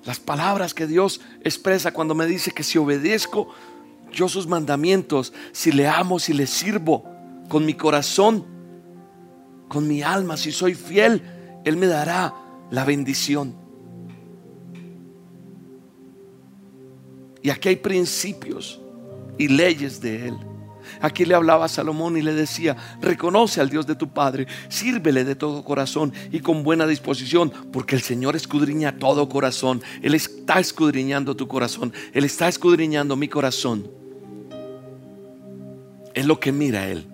Las 0.07 0.21
palabras 0.21 0.73
que 0.73 0.87
Dios 0.87 1.19
expresa 1.43 1.91
cuando 1.91 2.15
me 2.15 2.25
dice 2.25 2.51
que 2.51 2.63
si 2.63 2.77
obedezco 2.77 3.49
yo 4.09 4.29
sus 4.29 4.47
mandamientos, 4.47 5.33
si 5.51 5.73
le 5.73 5.85
amo, 5.85 6.17
si 6.17 6.31
le 6.31 6.47
sirvo 6.47 7.03
con 7.49 7.65
mi 7.65 7.73
corazón, 7.73 8.45
con 9.67 9.85
mi 9.85 10.01
alma, 10.01 10.37
si 10.37 10.53
soy 10.53 10.75
fiel, 10.75 11.21
Él 11.65 11.75
me 11.75 11.87
dará 11.87 12.33
la 12.71 12.85
bendición. 12.85 13.53
Y 17.41 17.49
aquí 17.49 17.67
hay 17.67 17.75
principios 17.75 18.79
y 19.37 19.49
leyes 19.49 19.99
de 19.99 20.29
Él. 20.29 20.37
Aquí 21.01 21.25
le 21.25 21.35
hablaba 21.35 21.65
a 21.65 21.69
Salomón 21.69 22.17
y 22.17 22.21
le 22.21 22.33
decía, 22.33 22.75
reconoce 23.01 23.61
al 23.61 23.69
Dios 23.69 23.87
de 23.87 23.95
tu 23.95 24.09
Padre, 24.09 24.47
sírvele 24.69 25.23
de 25.23 25.35
todo 25.35 25.63
corazón 25.63 26.13
y 26.31 26.39
con 26.39 26.63
buena 26.63 26.87
disposición, 26.87 27.51
porque 27.71 27.95
el 27.95 28.01
Señor 28.01 28.35
escudriña 28.35 28.97
todo 28.97 29.29
corazón. 29.29 29.81
Él 30.01 30.13
está 30.13 30.59
escudriñando 30.59 31.35
tu 31.35 31.47
corazón, 31.47 31.93
Él 32.13 32.23
está 32.23 32.47
escudriñando 32.47 33.15
mi 33.15 33.27
corazón. 33.27 33.89
Es 36.13 36.25
lo 36.25 36.39
que 36.39 36.51
mira 36.51 36.87
Él. 36.87 37.05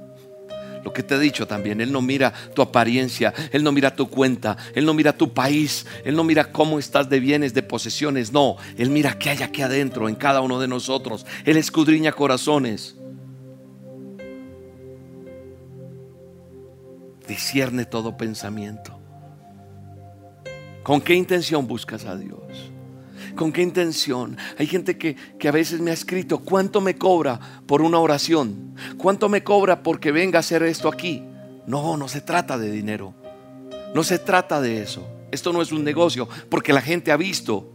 Lo 0.83 0.91
que 0.91 1.01
te 1.01 1.15
he 1.15 1.19
dicho 1.19 1.47
también, 1.47 1.79
Él 1.79 1.91
no 1.91 2.01
mira 2.01 2.33
tu 2.53 2.61
apariencia, 2.61 3.33
Él 3.51 3.63
no 3.63 3.71
mira 3.71 3.95
tu 3.95 4.09
cuenta, 4.09 4.57
Él 4.75 4.85
no 4.85 4.93
mira 4.93 5.17
tu 5.17 5.33
país, 5.33 5.85
Él 6.03 6.15
no 6.15 6.23
mira 6.23 6.51
cómo 6.51 6.77
estás 6.77 7.09
de 7.09 7.19
bienes, 7.19 7.53
de 7.53 7.63
posesiones, 7.63 8.33
no, 8.33 8.57
Él 8.77 8.89
mira 8.89 9.17
qué 9.17 9.29
hay 9.29 9.43
aquí 9.43 9.61
adentro 9.61 10.09
en 10.09 10.15
cada 10.15 10.41
uno 10.41 10.59
de 10.59 10.67
nosotros. 10.67 11.25
Él 11.45 11.57
escudriña 11.57 12.11
corazones. 12.11 12.95
Discierne 17.27 17.85
todo 17.85 18.17
pensamiento. 18.17 18.99
¿Con 20.83 20.99
qué 20.99 21.13
intención 21.13 21.65
buscas 21.65 22.05
a 22.05 22.17
Dios? 22.17 22.71
¿Con 23.35 23.51
qué 23.51 23.61
intención? 23.61 24.37
Hay 24.57 24.67
gente 24.67 24.97
que, 24.97 25.15
a 25.47 25.51
veces 25.51 25.79
me 25.79 25.91
ha 25.91 25.93
escrito, 25.93 26.39
¿cuánto 26.39 26.81
me 26.81 26.95
cobra 26.95 27.39
por 27.65 27.81
una 27.81 27.99
oración? 27.99 28.75
¿Cuánto 28.97 29.29
me 29.29 29.43
cobra 29.43 29.81
porque 29.81 30.11
venga 30.11 30.39
a 30.39 30.41
hacer 30.41 30.61
esto 30.63 30.89
aquí? 30.89 31.23
No, 31.65 31.97
no 31.97 32.07
se 32.07 32.21
trata 32.21 32.57
de 32.57 32.69
dinero. 32.69 33.13
No 33.95 34.03
se 34.03 34.19
trata 34.19 34.59
de 34.59 34.83
eso. 34.83 35.07
Esto 35.31 35.53
no 35.53 35.61
es 35.61 35.71
un 35.71 35.83
negocio 35.83 36.27
porque 36.49 36.73
la 36.73 36.81
gente 36.81 37.11
ha 37.11 37.17
visto, 37.17 37.71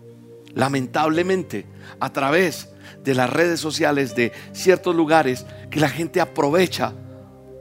lamentablemente, 0.54 1.66
a 1.98 2.12
través 2.12 2.68
de 3.02 3.14
las 3.14 3.30
redes 3.30 3.58
sociales 3.58 4.14
de 4.14 4.32
ciertos 4.52 4.94
lugares, 4.94 5.46
que 5.70 5.80
la 5.80 5.88
gente 5.88 6.20
aprovecha 6.20 6.92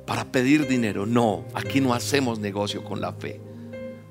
para 0.07 0.23
pedir 0.31 0.67
dinero. 0.67 1.05
No, 1.05 1.45
aquí 1.53 1.81
no 1.81 1.93
hacemos 1.93 2.39
negocio 2.39 2.83
con 2.83 2.99
la 3.01 3.13
fe. 3.13 3.41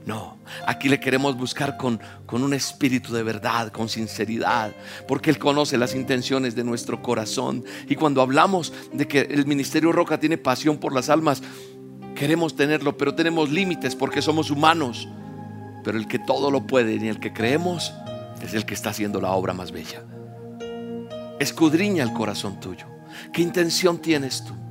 No, 0.05 0.39
aquí 0.65 0.89
le 0.89 1.01
queremos 1.01 1.37
buscar 1.37 1.77
con, 1.77 2.01
con, 2.27 2.45
un 2.45 2.55
espíritu 2.55 3.13
de 3.13 3.25
verdad, 3.25 3.73
con 3.73 3.89
sinceridad, 3.89 4.73
porque 5.09 5.31
Él 5.31 5.39
conoce 5.39 5.77
las 5.77 5.97
intenciones 5.97 6.55
de 6.55 6.63
nuestro 6.63 7.03
corazón. 7.03 7.65
Y 7.89 7.97
cuando 7.97 8.23
hablamos 8.23 8.73
de 8.93 9.09
que 9.09 9.23
el 9.23 9.47
Ministerio 9.47 9.91
Roca 9.91 10.21
tiene 10.21 10.39
pasión 10.39 10.79
por 10.79 10.95
las 10.95 11.09
almas, 11.09 11.43
queremos 12.15 12.55
tenerlo, 12.55 12.97
pero 12.97 13.17
tenemos 13.17 13.51
límites 13.51 13.97
porque 13.97 14.23
somos 14.23 14.53
humanos. 14.53 15.09
Pero 15.83 15.99
el 15.99 16.07
que 16.07 16.21
todo 16.21 16.53
lo 16.53 16.69
puede 16.69 16.95
y 16.95 17.09
el 17.09 17.19
que 17.19 17.33
creemos 17.33 17.93
es 18.43 18.55
el 18.55 18.65
que 18.65 18.75
está 18.75 18.91
haciendo 18.91 19.21
la 19.21 19.33
obra 19.33 19.55
más 19.55 19.73
bella. 19.73 20.05
Escudriña 21.41 22.05
el 22.05 22.13
corazón 22.13 22.61
tuyo. 22.61 22.87
¿Qué 23.33 23.43
intención 23.43 23.99
tienes 23.99 24.45
tú? 24.45 24.66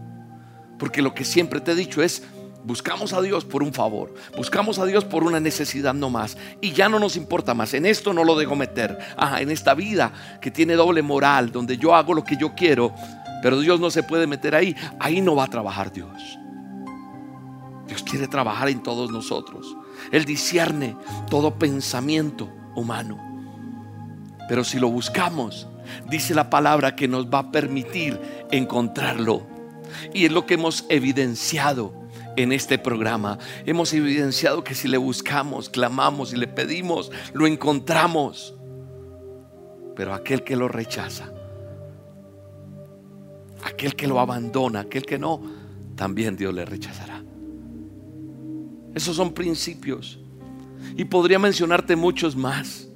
Porque 0.78 1.02
lo 1.02 1.14
que 1.14 1.24
siempre 1.24 1.62
te 1.62 1.72
he 1.72 1.76
dicho 1.76 2.02
es, 2.02 2.24
buscamos 2.64 3.14
a 3.14 3.22
Dios 3.22 3.46
por 3.46 3.64
un 3.64 3.74
favor, 3.74 4.14
buscamos 4.36 4.80
a 4.80 4.86
Dios 4.86 5.06
por 5.06 5.24
una 5.24 5.40
necesidad 5.40 5.94
no 5.94 6.10
más. 6.10 6.38
Y 6.62 6.72
ya 6.72 6.90
no 6.90 7.00
nos 7.00 7.16
importa 7.16 7.54
más, 7.54 7.74
en 7.74 7.86
esto 7.86 8.14
no 8.14 8.24
lo 8.24 8.36
dejo 8.36 8.56
meter. 8.56 8.98
Ajá, 9.18 9.42
en 9.42 9.52
esta 9.52 9.74
vida 9.74 10.12
que 10.42 10.52
tiene 10.52 10.74
doble 10.76 11.02
moral, 11.02 11.52
donde 11.52 11.78
yo 11.78 11.96
hago 11.96 12.14
lo 12.14 12.24
que 12.24 12.38
yo 12.38 12.54
quiero, 12.56 12.94
pero 13.42 13.60
Dios 13.60 13.80
no 13.80 13.92
se 13.92 14.04
puede 14.04 14.28
meter 14.28 14.56
ahí, 14.56 14.76
ahí 15.00 15.22
no 15.22 15.36
va 15.36 15.46
a 15.46 15.48
trabajar 15.48 15.92
Dios. 15.92 16.40
Dios 17.88 18.04
quiere 18.04 18.28
trabajar 18.28 18.70
en 18.70 18.82
todos 18.82 19.12
nosotros. 19.12 19.78
Él 20.12 20.26
discierne 20.26 20.98
todo 21.30 21.60
pensamiento 21.60 22.50
humano. 22.76 23.20
Pero 24.48 24.64
si 24.64 24.80
lo 24.80 24.90
buscamos, 24.90 25.68
dice 26.10 26.34
la 26.34 26.50
palabra 26.50 26.96
que 26.96 27.08
nos 27.08 27.28
va 27.28 27.40
a 27.40 27.52
permitir 27.52 28.20
encontrarlo. 28.52 29.55
Y 30.14 30.26
es 30.26 30.32
lo 30.32 30.46
que 30.46 30.56
hemos 30.56 30.86
evidenciado 30.90 31.94
en 32.36 32.52
este 32.52 32.78
programa. 32.78 33.38
Hemos 33.66 33.94
evidenciado 33.94 34.64
que 34.64 34.76
si 34.76 34.88
le 34.88 34.98
buscamos, 34.98 35.70
clamamos 35.70 36.34
y 36.34 36.38
le 36.38 36.48
pedimos, 36.48 37.12
lo 37.34 37.48
encontramos. 37.48 38.56
Pero 39.96 40.14
aquel 40.14 40.44
que 40.44 40.56
lo 40.56 40.68
rechaza, 40.68 41.32
aquel 43.64 43.96
que 43.96 44.08
lo 44.08 44.20
abandona, 44.20 44.82
aquel 44.82 45.06
que 45.06 45.18
no, 45.18 45.42
también 45.96 46.36
Dios 46.36 46.54
le 46.54 46.66
rechazará. 46.66 47.24
Esos 48.94 49.16
son 49.16 49.34
principios. 49.34 50.20
Y 50.96 51.06
podría 51.06 51.40
mencionarte 51.40 51.96
muchos 51.96 52.36
más. 52.36 52.88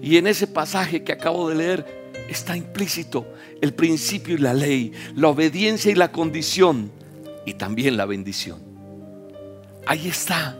Y 0.00 0.16
en 0.16 0.26
ese 0.26 0.46
pasaje 0.46 1.04
que 1.04 1.12
acabo 1.12 1.48
de 1.48 1.54
leer 1.54 2.12
está 2.28 2.56
implícito 2.56 3.26
el 3.62 3.72
principio 3.74 4.34
y 4.34 4.38
la 4.38 4.52
ley, 4.52 4.92
la 5.14 5.28
obediencia 5.28 5.90
y 5.90 5.94
la 5.94 6.10
condición 6.10 6.90
y 7.46 7.54
también 7.54 7.96
la 7.96 8.06
bendición. 8.06 8.60
Ahí 9.86 10.08
está 10.08 10.58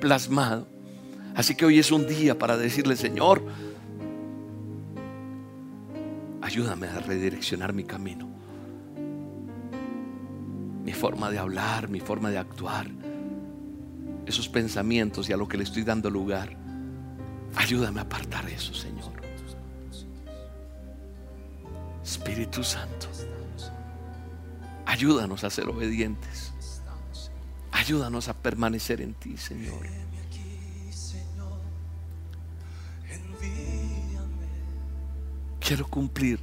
plasmado. 0.00 0.66
Así 1.36 1.54
que 1.54 1.64
hoy 1.64 1.78
es 1.78 1.92
un 1.92 2.08
día 2.08 2.36
para 2.36 2.56
decirle, 2.56 2.96
Señor, 2.96 3.40
ayúdame 6.42 6.88
a 6.88 6.98
redireccionar 6.98 7.72
mi 7.72 7.84
camino, 7.84 8.28
mi 10.84 10.92
forma 10.92 11.30
de 11.30 11.38
hablar, 11.38 11.88
mi 11.88 12.00
forma 12.00 12.30
de 12.30 12.38
actuar, 12.38 12.88
esos 14.26 14.48
pensamientos 14.48 15.28
y 15.28 15.32
a 15.32 15.36
lo 15.36 15.46
que 15.46 15.56
le 15.56 15.62
estoy 15.62 15.84
dando 15.84 16.10
lugar. 16.10 16.56
Ayúdame 17.54 18.00
a 18.00 18.02
apartar 18.02 18.48
eso, 18.48 18.74
Señor. 18.74 19.17
Espíritu 22.08 22.64
Santo, 22.64 23.06
ayúdanos 24.86 25.44
a 25.44 25.50
ser 25.50 25.68
obedientes. 25.68 26.54
Ayúdanos 27.70 28.28
a 28.28 28.32
permanecer 28.32 29.02
en 29.02 29.12
ti, 29.12 29.36
Señor. 29.36 29.86
Quiero 35.60 35.86
cumplir. 35.86 36.40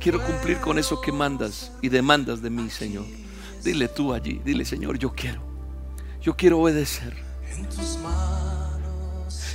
Quiero 0.00 0.20
cumplir 0.26 0.58
con 0.58 0.76
eso 0.76 1.00
que 1.00 1.12
mandas 1.12 1.70
y 1.80 1.88
demandas 1.88 2.42
de 2.42 2.50
mí, 2.50 2.68
Señor. 2.68 3.06
Dile 3.62 3.86
tú 3.86 4.12
allí, 4.12 4.40
dile, 4.44 4.64
Señor, 4.64 4.98
yo 4.98 5.12
quiero. 5.12 5.40
Yo 6.20 6.36
quiero 6.36 6.58
obedecer. 6.58 7.16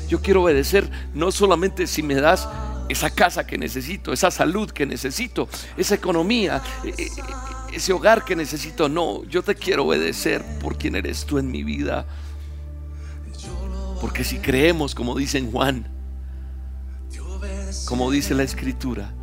Yo 0.08 0.22
quiero 0.22 0.44
obedecer 0.44 0.90
no 1.14 1.30
solamente 1.30 1.88
si 1.88 2.02
me 2.02 2.16
das 2.16 2.48
esa 2.90 3.10
casa 3.10 3.46
que 3.46 3.58
necesito, 3.58 4.14
esa 4.14 4.32
salud 4.32 4.70
que 4.72 4.86
necesito, 4.86 5.48
esa 5.78 5.96
economía, 5.96 6.62
e, 6.84 6.90
e, 6.90 7.76
ese 7.76 7.94
hogar 7.94 8.24
que 8.26 8.36
necesito. 8.36 8.90
No, 8.90 9.24
yo 9.26 9.44
te 9.44 9.56
quiero 9.56 9.86
obedecer 9.86 10.44
por 10.60 10.78
quien 10.78 10.96
eres 10.96 11.26
tú 11.26 11.38
en 11.38 11.50
mi 11.50 11.64
vida. 11.64 12.06
Porque 14.02 14.24
si 14.24 14.38
creemos, 14.40 14.96
como 14.96 15.18
dice 15.18 15.38
en 15.38 15.52
Juan, 15.52 15.88
como 17.86 18.12
dice 18.12 18.36
la 18.36 18.44
escritura, 18.44 19.14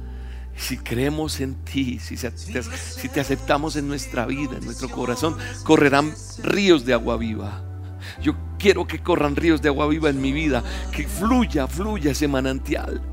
si 0.56 0.78
creemos 0.78 1.40
en 1.40 1.54
ti, 1.64 1.98
si, 1.98 2.16
si 2.16 3.08
te 3.08 3.20
aceptamos 3.20 3.76
en 3.76 3.88
nuestra 3.88 4.26
vida, 4.26 4.56
en 4.56 4.64
nuestro 4.64 4.88
corazón, 4.88 5.36
correrán 5.64 6.14
ríos 6.42 6.84
de 6.84 6.94
agua 6.94 7.16
viva. 7.16 7.62
Yo 8.22 8.34
quiero 8.58 8.86
que 8.86 9.02
corran 9.02 9.36
ríos 9.36 9.60
de 9.60 9.68
agua 9.68 9.86
viva 9.86 10.08
en 10.08 10.20
mi 10.20 10.32
vida, 10.32 10.64
que 10.92 11.06
fluya, 11.06 11.66
fluya 11.66 12.12
ese 12.12 12.26
manantial 12.26 13.09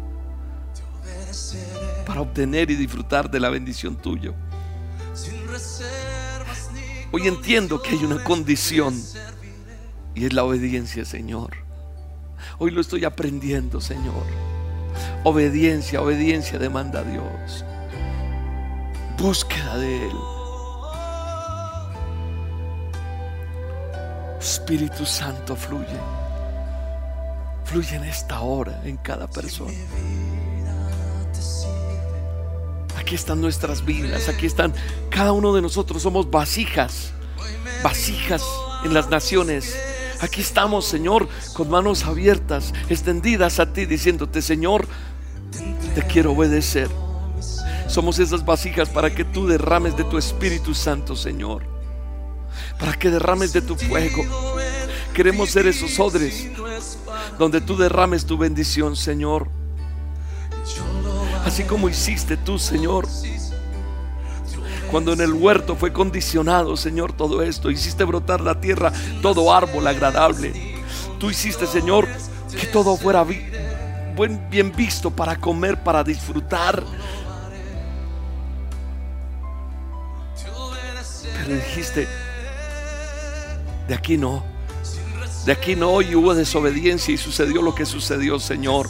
para 2.05 2.21
obtener 2.21 2.71
y 2.71 2.75
disfrutar 2.75 3.29
de 3.29 3.39
la 3.39 3.49
bendición 3.49 3.95
tuya. 3.95 4.31
Hoy 7.11 7.27
entiendo 7.27 7.81
que 7.81 7.91
hay 7.91 8.03
una 8.03 8.23
condición 8.23 9.01
y 10.13 10.25
es 10.25 10.33
la 10.33 10.43
obediencia, 10.43 11.05
Señor. 11.05 11.51
Hoy 12.59 12.71
lo 12.71 12.81
estoy 12.81 13.05
aprendiendo, 13.05 13.79
Señor. 13.79 14.25
Obediencia, 15.23 16.01
obediencia 16.01 16.57
demanda 16.57 16.99
a 16.99 17.03
Dios. 17.03 17.65
Búsqueda 19.17 19.77
de 19.77 20.07
Él. 20.07 20.17
Espíritu 24.39 25.05
Santo 25.05 25.55
fluye. 25.55 25.99
Fluye 27.65 27.95
en 27.95 28.05
esta 28.05 28.41
hora, 28.41 28.81
en 28.85 28.97
cada 28.97 29.27
persona. 29.27 29.73
Aquí 33.07 33.15
están 33.15 33.39
nuestras 33.39 33.85
vidas, 33.85 34.27
aquí 34.27 34.45
están, 34.45 34.73
cada 35.09 35.31
uno 35.31 35.55
de 35.55 35.61
nosotros 35.61 36.01
somos 36.01 36.29
vasijas, 36.29 37.13
vasijas 37.81 38.43
en 38.83 38.93
las 38.93 39.09
naciones. 39.09 39.79
Aquí 40.19 40.41
estamos, 40.41 40.85
Señor, 40.85 41.29
con 41.53 41.69
manos 41.69 42.03
abiertas, 42.03 42.73
extendidas 42.89 43.61
a 43.61 43.71
ti, 43.71 43.85
diciéndote, 43.85 44.41
Señor, 44.41 44.89
te 45.95 46.03
quiero 46.03 46.33
obedecer. 46.33 46.89
Somos 47.87 48.19
esas 48.19 48.43
vasijas 48.43 48.89
para 48.89 49.15
que 49.15 49.23
tú 49.23 49.47
derrames 49.47 49.95
de 49.95 50.03
tu 50.03 50.17
Espíritu 50.17 50.73
Santo, 50.73 51.15
Señor. 51.15 51.63
Para 52.77 52.91
que 52.91 53.09
derrames 53.09 53.53
de 53.53 53.61
tu 53.61 53.77
fuego. 53.77 54.21
Queremos 55.13 55.51
ser 55.51 55.65
esos 55.65 55.97
odres 55.97 56.49
donde 57.39 57.61
tú 57.61 57.77
derrames 57.77 58.25
tu 58.25 58.37
bendición, 58.37 58.97
Señor. 58.97 59.47
Así 61.57 61.65
como 61.65 61.89
hiciste 61.89 62.37
tú, 62.37 62.59
Señor. 62.59 63.07
Cuando 64.91 65.11
en 65.11 65.21
el 65.21 65.33
huerto 65.33 65.75
fue 65.75 65.91
condicionado, 65.91 66.77
Señor, 66.77 67.13
todo 67.13 67.41
esto. 67.41 67.71
Hiciste 67.71 68.03
brotar 68.03 68.41
la 68.41 68.61
tierra 68.61 68.93
todo 69.23 69.51
árbol 69.51 69.87
agradable. 69.87 70.53
Tú 71.19 71.31
hiciste, 71.31 71.65
Señor, 71.65 72.07
que 72.51 72.67
todo 72.67 72.95
fuera 72.95 73.25
bien 73.25 74.71
visto 74.77 75.09
para 75.09 75.35
comer, 75.37 75.81
para 75.81 76.03
disfrutar. 76.03 76.83
Pero 81.43 81.55
dijiste, 81.55 82.07
de 83.87 83.95
aquí 83.95 84.15
no. 84.15 84.43
De 85.43 85.53
aquí 85.53 85.75
no. 85.75 86.03
Y 86.03 86.13
hubo 86.13 86.35
desobediencia 86.35 87.15
y 87.15 87.17
sucedió 87.17 87.63
lo 87.63 87.73
que 87.73 87.87
sucedió, 87.87 88.39
Señor. 88.39 88.87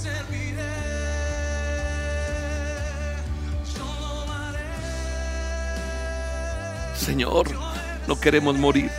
Señor, 7.07 7.47
no 8.05 8.19
queremos 8.19 8.57
morir. 8.57 8.91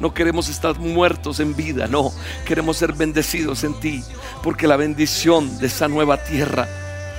No 0.00 0.14
queremos 0.14 0.48
estar 0.48 0.78
muertos 0.78 1.38
en 1.38 1.54
vida, 1.54 1.86
no. 1.86 2.10
Queremos 2.46 2.78
ser 2.78 2.94
bendecidos 2.94 3.62
en 3.64 3.78
ti. 3.78 4.02
Porque 4.42 4.66
la 4.66 4.78
bendición 4.78 5.58
de 5.58 5.66
esa 5.66 5.86
nueva 5.86 6.24
tierra, 6.24 6.66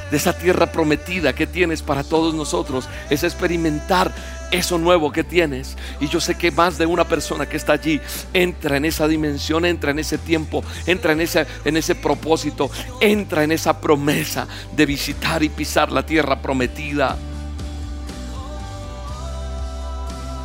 de 0.10 0.18
esa 0.18 0.36
tierra 0.36 0.72
prometida 0.72 1.34
que 1.34 1.46
tienes 1.46 1.84
para 1.84 2.04
todos 2.04 2.34
nosotros, 2.34 2.90
es 3.12 3.24
experimentar 3.24 4.12
eso 4.50 4.80
nuevo 4.80 5.12
que 5.12 5.24
tienes. 5.24 5.78
Y 6.00 6.08
yo 6.08 6.20
sé 6.20 6.34
que 6.34 6.50
más 6.50 6.80
de 6.80 6.88
una 6.88 7.08
persona 7.08 7.46
que 7.46 7.58
está 7.58 7.74
allí 7.74 8.02
entra 8.34 8.78
en 8.78 8.86
esa 8.86 9.08
dimensión, 9.08 9.66
entra 9.66 9.92
en 9.92 10.00
ese 10.00 10.18
tiempo, 10.18 10.64
entra 10.88 11.14
en 11.14 11.22
ese, 11.22 11.46
en 11.64 11.78
ese 11.78 11.94
propósito, 11.94 12.72
entra 13.00 13.44
en 13.44 13.52
esa 13.52 13.80
promesa 13.80 14.48
de 14.76 14.88
visitar 14.88 15.44
y 15.44 15.50
pisar 15.50 15.92
la 15.92 16.04
tierra 16.04 16.42
prometida. 16.42 17.20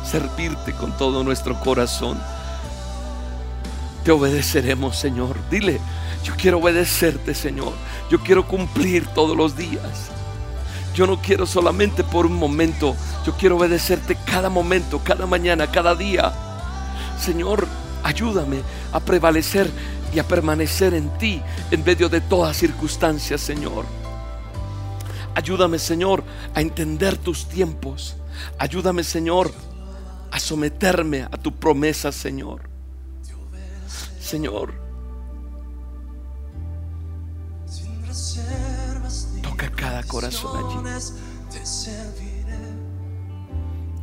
Servirte 0.09 0.73
con 0.73 0.97
todo 0.97 1.23
nuestro 1.23 1.59
corazón. 1.59 2.19
Te 4.03 4.11
obedeceremos, 4.11 4.97
Señor. 4.97 5.35
Dile, 5.51 5.79
yo 6.23 6.33
quiero 6.35 6.57
obedecerte, 6.59 7.35
Señor. 7.35 7.73
Yo 8.09 8.19
quiero 8.19 8.47
cumplir 8.47 9.05
todos 9.07 9.37
los 9.37 9.55
días. 9.55 10.09
Yo 10.95 11.05
no 11.05 11.21
quiero 11.21 11.45
solamente 11.45 12.03
por 12.03 12.25
un 12.25 12.35
momento. 12.35 12.95
Yo 13.25 13.33
quiero 13.33 13.57
obedecerte 13.57 14.17
cada 14.25 14.49
momento, 14.49 14.99
cada 15.03 15.25
mañana, 15.27 15.67
cada 15.67 15.93
día. 15.95 16.33
Señor, 17.19 17.67
ayúdame 18.03 18.61
a 18.91 18.99
prevalecer 18.99 19.69
y 20.11 20.17
a 20.17 20.27
permanecer 20.27 20.95
en 20.95 21.09
ti 21.19 21.41
en 21.69 21.83
medio 21.83 22.09
de 22.09 22.21
todas 22.21 22.57
circunstancias, 22.57 23.41
Señor. 23.41 23.85
Ayúdame, 25.35 25.77
Señor, 25.77 26.23
a 26.55 26.61
entender 26.61 27.15
tus 27.17 27.45
tiempos. 27.45 28.15
Ayúdame, 28.57 29.03
Señor, 29.03 29.51
a 30.31 30.39
someterme 30.39 31.23
a 31.23 31.37
tu 31.37 31.55
promesa, 31.55 32.11
Señor. 32.11 32.69
Señor, 34.19 34.73
toca 39.41 39.71
cada 39.71 40.03
corazón 40.03 40.57
allí. 40.57 41.03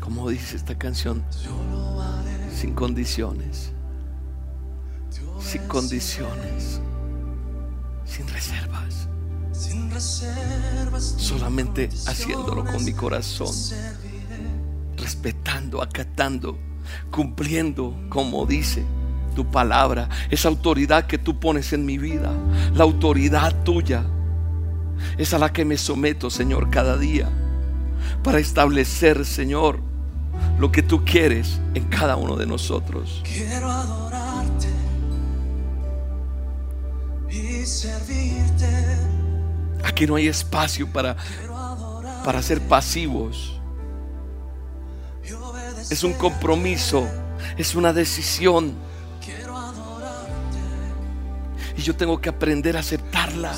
Como 0.01 0.29
dice 0.31 0.57
esta 0.57 0.77
canción, 0.77 1.25
sin 2.55 2.75
condiciones, 2.75 3.73
sin 5.41 5.63
condiciones, 5.69 6.81
sin 8.05 8.29
reservas. 8.29 9.09
Solamente 10.99 11.89
haciéndolo 12.07 12.65
con 12.65 12.85
mi 12.85 12.93
corazón. 12.93 13.55
Respetando, 14.97 15.83
acatando, 15.83 16.59
cumpliendo 17.11 17.95
como 18.09 18.47
dice 18.47 18.85
tu 19.35 19.51
palabra, 19.51 20.09
esa 20.31 20.49
autoridad 20.49 21.07
que 21.07 21.19
tú 21.19 21.39
pones 21.39 21.73
en 21.73 21.85
mi 21.85 21.99
vida, 21.99 22.33
la 22.75 22.85
autoridad 22.85 23.55
tuya, 23.65 24.05
es 25.19 25.35
a 25.35 25.39
la 25.39 25.53
que 25.53 25.65
me 25.65 25.77
someto, 25.77 26.31
Señor, 26.31 26.71
cada 26.71 26.97
día, 26.97 27.29
para 28.25 28.39
establecer, 28.39 29.25
Señor, 29.27 29.81
lo 30.59 30.73
que 30.73 30.83
tú 30.83 31.05
quieres 31.05 31.61
en 31.75 31.85
cada 31.85 32.17
uno 32.17 32.37
de 32.37 32.47
nosotros. 32.47 33.23
Quiero 33.25 33.71
adorarte 33.71 34.69
y 37.31 37.67
servirte. 37.67 38.69
Aquí 39.85 40.07
no 40.07 40.17
hay 40.17 40.29
espacio 40.29 40.91
para, 40.91 41.17
para 42.25 42.43
ser 42.43 42.61
pasivos. 42.63 43.56
Es 45.91 46.03
un 46.05 46.13
compromiso, 46.15 47.09
es 47.57 47.75
una 47.75 47.93
decisión 47.93 48.75
y 51.77 51.83
yo 51.83 51.95
tengo 51.95 52.21
que 52.21 52.29
aprender 52.29 52.77
a 52.77 52.81
aceptarla. 52.81 53.55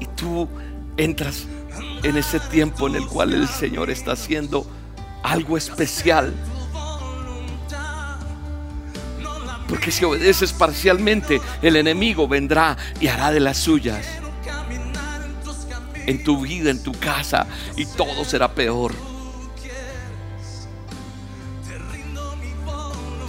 Y 0.00 0.06
tú 0.16 0.48
entras 0.96 1.46
en 2.02 2.16
ese 2.16 2.40
tiempo 2.40 2.88
en 2.88 2.96
el 2.96 3.06
cual 3.06 3.34
el 3.34 3.48
Señor 3.48 3.90
está 3.90 4.12
haciendo 4.12 4.66
algo 5.22 5.56
especial. 5.56 6.32
Porque 9.68 9.90
si 9.90 10.04
obedeces 10.04 10.52
parcialmente, 10.52 11.40
el 11.60 11.76
enemigo 11.76 12.26
vendrá 12.28 12.76
y 13.00 13.08
hará 13.08 13.30
de 13.30 13.40
las 13.40 13.58
suyas 13.58 14.06
en 16.04 16.24
tu 16.24 16.40
vida, 16.40 16.70
en 16.70 16.82
tu 16.82 16.92
casa, 16.92 17.46
y 17.76 17.86
todo 17.86 18.24
será 18.24 18.52
peor. 18.52 19.11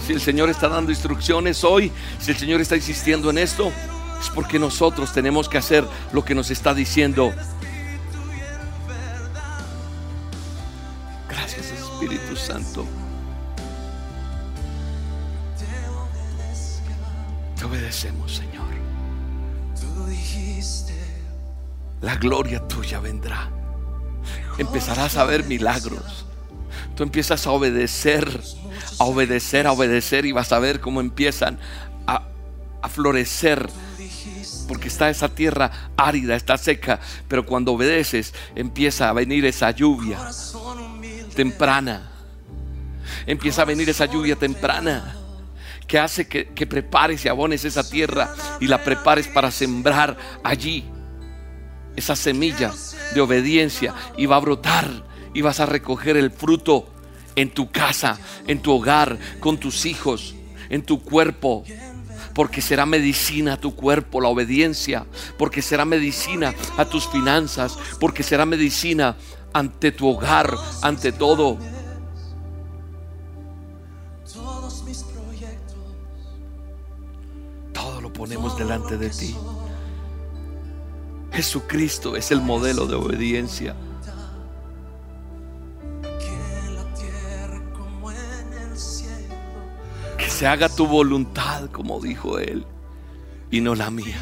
Si 0.06 0.12
el 0.12 0.20
Señor 0.20 0.50
está 0.50 0.68
dando 0.68 0.90
instrucciones 0.90 1.64
hoy, 1.64 1.90
si 2.18 2.30
el 2.30 2.36
Señor 2.36 2.60
está 2.60 2.76
insistiendo 2.76 3.30
en 3.30 3.38
esto, 3.38 3.72
es 4.20 4.28
porque 4.28 4.58
nosotros 4.58 5.12
tenemos 5.12 5.48
que 5.48 5.56
hacer 5.56 5.84
lo 6.12 6.24
que 6.24 6.34
nos 6.34 6.50
está 6.50 6.74
diciendo. 6.74 7.32
Gracias 11.28 11.72
Espíritu 11.72 12.36
Santo. 12.36 12.84
Te 17.56 17.64
obedecemos, 17.64 18.36
Señor. 18.36 18.64
La 22.02 22.16
gloria 22.16 22.60
tuya 22.68 23.00
vendrá. 23.00 23.48
Empezarás 24.58 25.16
a 25.16 25.24
ver 25.24 25.44
milagros. 25.44 26.26
Tú 26.94 27.02
empiezas 27.02 27.46
a 27.46 27.50
obedecer, 27.50 28.42
a 28.98 29.04
obedecer, 29.04 29.66
a 29.66 29.72
obedecer 29.72 30.26
y 30.26 30.32
vas 30.32 30.52
a 30.52 30.58
ver 30.58 30.80
cómo 30.80 31.00
empiezan 31.00 31.58
a, 32.06 32.28
a 32.82 32.88
florecer. 32.88 33.68
Porque 34.68 34.88
está 34.88 35.10
esa 35.10 35.28
tierra 35.28 35.90
árida, 35.96 36.36
está 36.36 36.56
seca, 36.56 36.98
pero 37.28 37.44
cuando 37.44 37.72
obedeces 37.72 38.32
empieza 38.54 39.08
a 39.08 39.12
venir 39.12 39.44
esa 39.44 39.70
lluvia 39.70 40.18
temprana. 41.34 42.10
Empieza 43.26 43.62
a 43.62 43.64
venir 43.66 43.88
esa 43.90 44.06
lluvia 44.06 44.36
temprana 44.36 45.16
que 45.86 45.98
hace 45.98 46.26
que, 46.26 46.48
que 46.48 46.66
prepares 46.66 47.24
y 47.24 47.28
abones 47.28 47.64
esa 47.64 47.88
tierra 47.88 48.34
y 48.60 48.66
la 48.66 48.82
prepares 48.82 49.28
para 49.28 49.50
sembrar 49.50 50.16
allí 50.42 50.84
esa 51.96 52.16
semilla 52.16 52.72
de 53.14 53.20
obediencia 53.20 53.94
y 54.16 54.26
va 54.26 54.36
a 54.36 54.40
brotar 54.40 54.88
y 55.32 55.42
vas 55.42 55.60
a 55.60 55.66
recoger 55.66 56.16
el 56.16 56.30
fruto 56.30 56.93
en 57.36 57.50
tu 57.50 57.70
casa, 57.70 58.18
en 58.46 58.60
tu 58.60 58.72
hogar, 58.72 59.18
con 59.40 59.58
tus 59.58 59.86
hijos, 59.86 60.34
en 60.68 60.82
tu 60.82 61.02
cuerpo. 61.02 61.64
Porque 62.34 62.60
será 62.60 62.84
medicina 62.84 63.54
a 63.54 63.56
tu 63.56 63.76
cuerpo 63.76 64.20
la 64.20 64.28
obediencia, 64.28 65.06
porque 65.38 65.62
será 65.62 65.84
medicina 65.84 66.52
a 66.76 66.84
tus 66.84 67.06
finanzas, 67.08 67.78
porque 68.00 68.24
será 68.24 68.44
medicina 68.44 69.16
ante 69.52 69.92
tu 69.92 70.08
hogar, 70.08 70.52
ante 70.82 71.12
todo. 71.12 71.58
Todos 74.32 74.82
mis 74.82 75.04
proyectos. 75.04 75.76
Todo 77.72 78.00
lo 78.00 78.12
ponemos 78.12 78.58
delante 78.58 78.98
de 78.98 79.10
ti. 79.10 79.36
Jesucristo 81.32 82.16
es 82.16 82.32
el 82.32 82.40
modelo 82.40 82.86
de 82.86 82.96
obediencia. 82.96 83.76
Se 90.34 90.48
haga 90.48 90.68
tu 90.68 90.88
voluntad, 90.88 91.70
como 91.70 92.00
dijo 92.00 92.40
Él, 92.40 92.66
y 93.52 93.60
no 93.60 93.76
la 93.76 93.88
mía. 93.90 94.18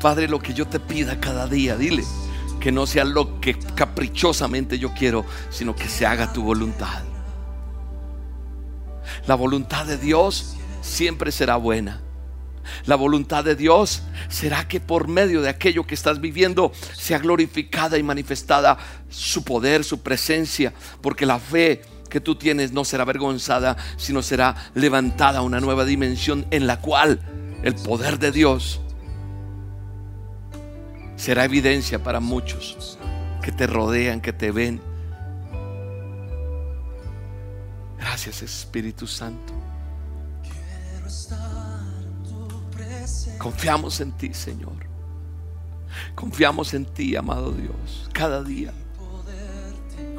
Padre, 0.00 0.28
lo 0.28 0.38
que 0.38 0.54
yo 0.54 0.68
te 0.68 0.78
pida 0.78 1.18
cada 1.18 1.48
día, 1.48 1.76
dile 1.76 2.04
que 2.60 2.70
no 2.70 2.86
sea 2.86 3.04
lo 3.04 3.40
que 3.40 3.58
caprichosamente 3.74 4.78
yo 4.78 4.92
quiero, 4.94 5.24
sino 5.50 5.74
que 5.74 5.88
se 5.88 6.06
haga 6.06 6.32
tu 6.32 6.44
voluntad. 6.44 7.02
La 9.26 9.34
voluntad 9.34 9.84
de 9.84 9.98
Dios 9.98 10.54
siempre 10.80 11.32
será 11.32 11.56
buena. 11.56 12.00
La 12.86 12.94
voluntad 12.94 13.42
de 13.42 13.56
Dios 13.56 14.02
será 14.28 14.68
que 14.68 14.78
por 14.78 15.08
medio 15.08 15.42
de 15.42 15.48
aquello 15.48 15.86
que 15.86 15.94
estás 15.94 16.20
viviendo 16.20 16.70
sea 16.94 17.18
glorificada 17.18 17.98
y 17.98 18.04
manifestada 18.04 18.78
su 19.08 19.42
poder, 19.42 19.82
su 19.82 20.02
presencia, 20.02 20.72
porque 21.00 21.26
la 21.26 21.40
fe 21.40 21.82
que 22.08 22.20
tú 22.20 22.36
tienes 22.36 22.72
no 22.72 22.84
será 22.84 23.02
avergonzada, 23.02 23.76
sino 23.96 24.22
será 24.22 24.70
levantada 24.74 25.38
a 25.38 25.42
una 25.42 25.60
nueva 25.60 25.84
dimensión 25.84 26.46
en 26.50 26.66
la 26.66 26.80
cual 26.80 27.20
el 27.62 27.74
poder 27.74 28.18
de 28.18 28.32
Dios 28.32 28.80
será 31.16 31.44
evidencia 31.44 32.02
para 32.02 32.20
muchos 32.20 32.98
que 33.42 33.52
te 33.52 33.66
rodean, 33.66 34.20
que 34.20 34.32
te 34.32 34.50
ven. 34.50 34.80
Gracias 37.98 38.42
Espíritu 38.42 39.06
Santo. 39.06 39.52
Confiamos 43.38 44.00
en 44.00 44.12
ti, 44.12 44.34
Señor. 44.34 44.86
Confiamos 46.14 46.74
en 46.74 46.84
ti, 46.84 47.16
amado 47.16 47.52
Dios, 47.52 48.08
cada 48.12 48.42
día. 48.42 48.72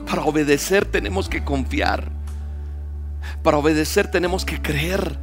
Para 0.10 0.24
obedecer 0.24 0.86
tenemos 0.86 1.30
que 1.30 1.44
confiar. 1.44 2.12
Para 3.44 3.58
obedecer 3.58 4.10
tenemos 4.10 4.44
que 4.44 4.60
creer. 4.60 5.20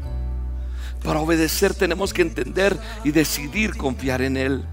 Para 1.03 1.19
obedecer 1.21 1.75
tenemos 1.75 2.15
que 2.15 2.23
entender 2.23 2.79
y 3.03 3.11
decidir 3.11 3.77
confiar 3.77 4.23
en 4.23 4.37
Él. 4.37 4.65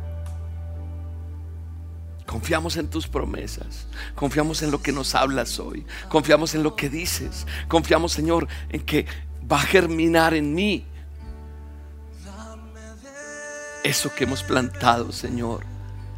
Confiamos 2.27 2.77
en 2.77 2.89
tus 2.89 3.07
promesas. 3.07 3.87
Confiamos 4.13 4.61
en 4.61 4.69
lo 4.69 4.83
que 4.83 4.91
nos 4.91 5.15
hablas 5.15 5.59
hoy. 5.59 5.83
Confiamos 6.09 6.53
en 6.53 6.61
lo 6.61 6.75
que 6.75 6.89
dices. 6.89 7.47
Confiamos, 7.67 8.11
Señor, 8.11 8.47
en 8.69 8.81
que 8.81 9.07
va 9.51 9.57
a 9.57 9.61
germinar 9.61 10.35
en 10.35 10.53
mí 10.53 10.85
eso 13.83 14.13
que 14.13 14.25
hemos 14.25 14.43
plantado, 14.43 15.11
Señor. 15.11 15.65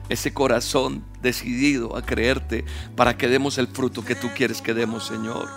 Ese 0.10 0.34
corazón 0.34 1.04
decidido 1.26 1.98
a 1.98 2.02
creerte 2.02 2.64
para 2.96 3.18
que 3.18 3.28
demos 3.28 3.58
el 3.58 3.68
fruto 3.68 4.06
que 4.06 4.16
tú 4.16 4.30
quieres 4.34 4.62
que 4.62 4.74
demos, 4.74 5.08
Señor. 5.08 5.50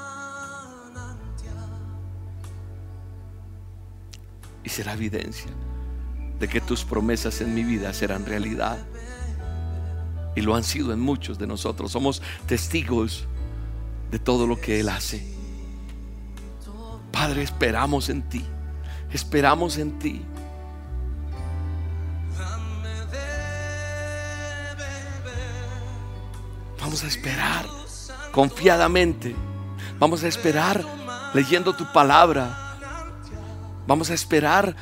Y 4.64 4.68
será 4.70 4.94
evidencia 4.94 5.52
de 6.40 6.48
que 6.48 6.60
tus 6.60 6.84
promesas 6.84 7.40
en 7.40 7.54
mi 7.54 7.62
vida 7.62 7.92
serán 7.92 8.26
realidad. 8.26 8.78
Y 10.34 10.40
lo 10.40 10.54
han 10.54 10.64
sido 10.64 10.92
en 10.92 11.00
muchos 11.00 11.38
de 11.38 11.46
nosotros. 11.46 11.92
Somos 11.92 12.22
testigos 12.46 13.26
de 14.10 14.18
todo 14.18 14.46
lo 14.46 14.60
que 14.60 14.80
Él 14.80 14.88
hace. 14.88 15.24
Padre, 17.12 17.42
esperamos 17.42 18.08
en 18.08 18.22
ti. 18.22 18.44
Esperamos 19.12 19.78
en 19.78 19.98
ti. 19.98 20.22
Vamos 26.88 27.04
a 27.04 27.06
esperar 27.08 27.66
confiadamente. 28.32 29.36
Vamos 29.98 30.24
a 30.24 30.26
esperar 30.26 30.82
leyendo 31.34 31.76
tu 31.76 31.92
palabra. 31.92 32.78
Vamos 33.86 34.08
a 34.08 34.14
esperar 34.14 34.74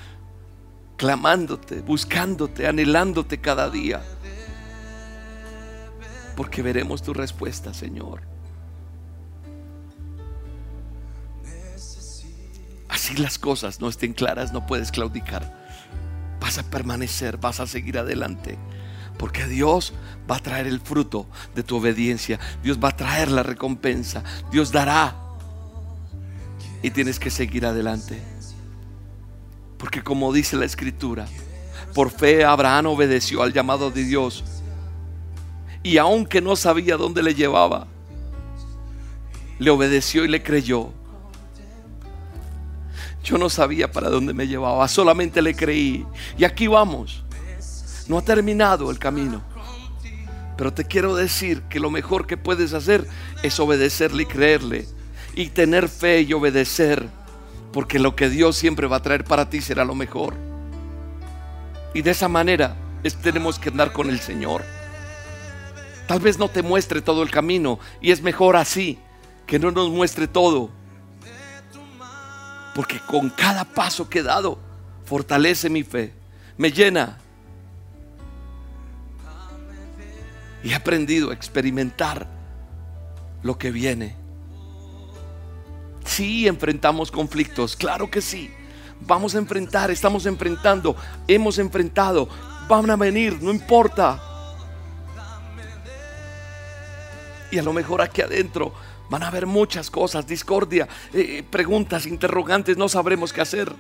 clamándote, 0.97 1.81
buscándote, 1.81 2.69
anhelándote 2.69 3.41
cada 3.41 3.69
día. 3.71 4.05
Porque 6.37 6.63
veremos 6.63 7.03
tu 7.03 7.13
respuesta, 7.13 7.75
Señor. 7.75 8.23
Así 12.89 13.17
las 13.17 13.37
cosas 13.37 13.81
no 13.81 13.89
estén 13.89 14.13
claras, 14.13 14.53
no 14.53 14.65
puedes 14.65 14.93
claudicar. 14.93 15.67
Vas 16.39 16.57
a 16.59 16.63
permanecer, 16.71 17.37
vas 17.37 17.59
a 17.59 17.67
seguir 17.67 17.99
adelante. 17.99 18.57
Porque 19.19 19.47
Dios 19.47 19.93
va 20.31 20.37
a 20.37 20.43
traer 20.43 20.67
el 20.67 20.81
fruto 20.81 21.27
de 21.55 21.63
tu 21.63 21.77
obediencia. 21.77 22.39
Dios 22.63 22.79
va 22.83 22.91
a 22.91 22.97
traer 22.97 23.31
la 23.31 23.43
recompensa. 23.43 24.23
Dios 24.51 24.73
dará. 24.73 25.15
Y 26.83 26.91
tienes 26.91 27.19
que 27.19 27.31
seguir 27.31 27.65
adelante. 27.65 28.23
Porque 29.79 30.03
como 30.03 30.33
dice 30.33 30.57
la 30.57 30.65
escritura, 30.65 31.27
por 31.95 32.11
fe 32.11 32.45
Abraham 32.45 32.87
obedeció 32.87 33.43
al 33.43 33.53
llamado 33.53 33.91
de 33.91 34.05
Dios. 34.05 34.45
Y 35.83 35.99
aunque 35.99 36.41
no 36.41 36.57
sabía 36.57 36.97
dónde 36.97 37.23
le 37.23 37.35
llevaba, 37.35 37.87
le 39.59 39.71
obedeció 39.71 40.25
y 40.25 40.29
le 40.29 40.43
creyó. 40.43 40.91
Yo 43.23 43.39
no 43.39 43.49
sabía 43.49 43.91
para 43.91 44.09
dónde 44.09 44.33
me 44.33 44.47
llevaba, 44.47 44.87
solamente 44.89 45.43
le 45.43 45.55
creí. 45.55 46.07
Y 46.39 46.45
aquí 46.45 46.67
vamos. 46.67 47.25
No 48.09 48.19
ha 48.19 48.23
terminado 48.23 48.91
el 48.91 48.99
camino. 48.99 49.43
Pero 50.57 50.73
te 50.73 50.85
quiero 50.85 51.15
decir 51.15 51.63
que 51.63 51.81
lo 51.81 51.91
mejor 51.91 52.27
que 52.27 52.37
puedes 52.37 52.73
hacer 52.73 53.07
es 53.43 53.61
obedecerle 53.61 54.23
y 54.23 54.27
creerle. 54.27 54.89
Y 55.35 55.49
tener 55.49 55.89
fe 55.89 56.23
y 56.23 56.33
obedecer. 56.33 57.09
Porque 57.73 57.99
lo 57.99 58.17
que 58.17 58.31
Dios 58.31 58.57
siempre 58.57 58.87
va 58.87 58.97
a 58.97 59.03
traer 59.03 59.25
para 59.25 59.51
ti 59.51 59.61
será 59.61 59.85
lo 59.85 59.95
mejor. 59.95 60.35
Y 61.93 62.03
de 62.03 62.13
esa 62.13 62.29
manera 62.29 62.77
tenemos 63.23 63.59
que 63.59 63.69
andar 63.69 63.93
con 63.93 64.09
el 64.09 64.21
Señor. 64.21 64.63
Tal 66.07 66.21
vez 66.21 66.39
no 66.39 66.49
te 66.49 66.63
muestre 66.63 67.03
todo 67.03 67.23
el 67.23 67.31
camino. 67.31 67.79
Y 68.01 68.13
es 68.13 68.23
mejor 68.23 68.57
así. 68.57 68.99
Que 69.47 69.59
no 69.59 69.71
nos 69.71 69.91
muestre 69.91 70.27
todo. 70.27 70.71
Porque 72.75 72.99
con 73.01 73.31
cada 73.31 73.65
paso 73.65 74.09
que 74.09 74.21
he 74.21 74.23
dado, 74.23 74.59
fortalece 75.05 75.69
mi 75.71 75.83
fe. 75.83 76.13
Me 76.59 76.71
llena 76.71 77.19
y 80.67 80.73
he 80.73 80.75
aprendido 80.75 81.31
a 81.31 81.33
experimentar 81.33 82.27
lo 83.45 83.57
que 83.57 83.71
viene. 83.71 84.17
Sí, 86.05 86.49
enfrentamos 86.49 87.13
conflictos, 87.13 87.77
claro 87.77 88.11
que 88.11 88.21
sí. 88.21 88.51
Vamos 89.01 89.37
a 89.37 89.39
enfrentar, 89.39 89.93
estamos 89.93 90.27
enfrentando, 90.27 90.97
hemos 91.29 91.61
enfrentado, 91.61 92.29
van 92.69 92.91
a 92.91 92.97
venir, 92.97 93.41
no 93.41 93.53
importa. 93.53 94.21
Y 97.53 97.59
a 97.59 97.63
lo 97.63 97.73
mejor 97.73 98.03
aquí 98.03 98.23
adentro 98.23 98.75
van 99.09 99.23
a 99.23 99.29
haber 99.29 99.47
muchas 99.47 99.89
cosas, 99.89 100.27
discordia, 100.27 100.89
eh, 101.15 101.45
preguntas, 101.49 102.07
interrogantes, 102.07 102.77
no 102.77 102.89
sabremos 102.89 103.33
qué 103.33 103.41
hacer. 103.41 103.73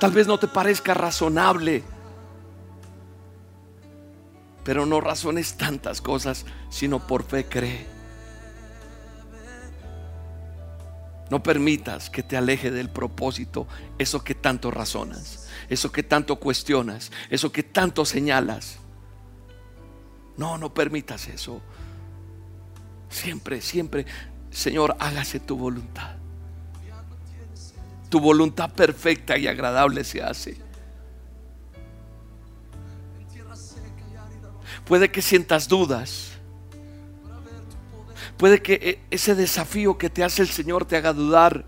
Tal 0.00 0.10
vez 0.10 0.26
no 0.26 0.38
te 0.38 0.48
parezca 0.48 0.92
razonable 0.92 1.84
pero 4.64 4.86
no 4.86 5.00
razones 5.00 5.56
tantas 5.56 6.00
cosas, 6.00 6.46
sino 6.70 7.06
por 7.06 7.24
fe 7.24 7.46
cree. 7.46 7.86
No 11.30 11.42
permitas 11.42 12.10
que 12.10 12.22
te 12.22 12.36
aleje 12.36 12.70
del 12.70 12.90
propósito 12.90 13.66
eso 13.98 14.22
que 14.22 14.34
tanto 14.34 14.70
razonas, 14.70 15.48
eso 15.70 15.90
que 15.90 16.02
tanto 16.02 16.36
cuestionas, 16.36 17.10
eso 17.30 17.50
que 17.50 17.62
tanto 17.62 18.04
señalas. 18.04 18.76
No, 20.36 20.58
no 20.58 20.74
permitas 20.74 21.28
eso. 21.28 21.62
Siempre, 23.08 23.60
siempre, 23.60 24.06
Señor, 24.50 24.96
hágase 24.98 25.40
tu 25.40 25.56
voluntad. 25.56 26.16
Tu 28.10 28.20
voluntad 28.20 28.70
perfecta 28.70 29.38
y 29.38 29.46
agradable 29.46 30.04
se 30.04 30.22
hace. 30.22 30.58
Puede 34.84 35.10
que 35.10 35.22
sientas 35.22 35.68
dudas. 35.68 36.32
Puede 38.36 38.60
que 38.60 38.74
e, 38.74 38.98
ese 39.10 39.34
desafío 39.34 39.96
que 39.98 40.10
te 40.10 40.24
hace 40.24 40.42
el 40.42 40.48
Señor 40.48 40.84
te 40.84 40.96
haga 40.96 41.12
dudar. 41.12 41.64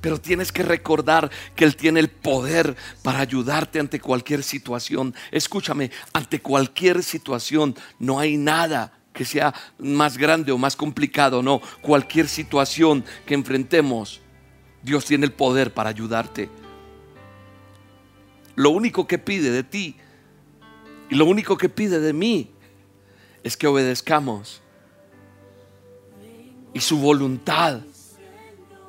Pero 0.00 0.20
tienes 0.20 0.50
que 0.50 0.62
recordar 0.62 1.30
que 1.54 1.64
Él 1.64 1.76
tiene 1.76 2.00
el 2.00 2.08
poder 2.08 2.76
para 3.02 3.20
ayudarte 3.20 3.78
ante 3.78 4.00
cualquier 4.00 4.42
situación. 4.42 5.14
Escúchame, 5.30 5.90
ante 6.12 6.40
cualquier 6.40 7.02
situación 7.02 7.76
no 7.98 8.18
hay 8.18 8.36
nada 8.36 8.92
que 9.12 9.24
sea 9.24 9.54
más 9.78 10.16
grande 10.16 10.52
o 10.52 10.58
más 10.58 10.74
complicado. 10.74 11.42
No, 11.42 11.60
cualquier 11.80 12.28
situación 12.28 13.04
que 13.26 13.34
enfrentemos, 13.34 14.20
Dios 14.82 15.04
tiene 15.04 15.26
el 15.26 15.32
poder 15.32 15.72
para 15.72 15.90
ayudarte. 15.90 16.50
Lo 18.54 18.70
único 18.70 19.06
que 19.06 19.18
pide 19.18 19.50
de 19.50 19.62
ti 19.62 19.96
y 21.12 21.14
lo 21.14 21.26
único 21.26 21.58
que 21.58 21.68
pide 21.68 22.00
de 22.00 22.14
mí 22.14 22.48
es 23.42 23.54
que 23.58 23.66
obedezcamos. 23.66 24.62
Y 26.72 26.80
su 26.80 26.96
voluntad 26.96 27.80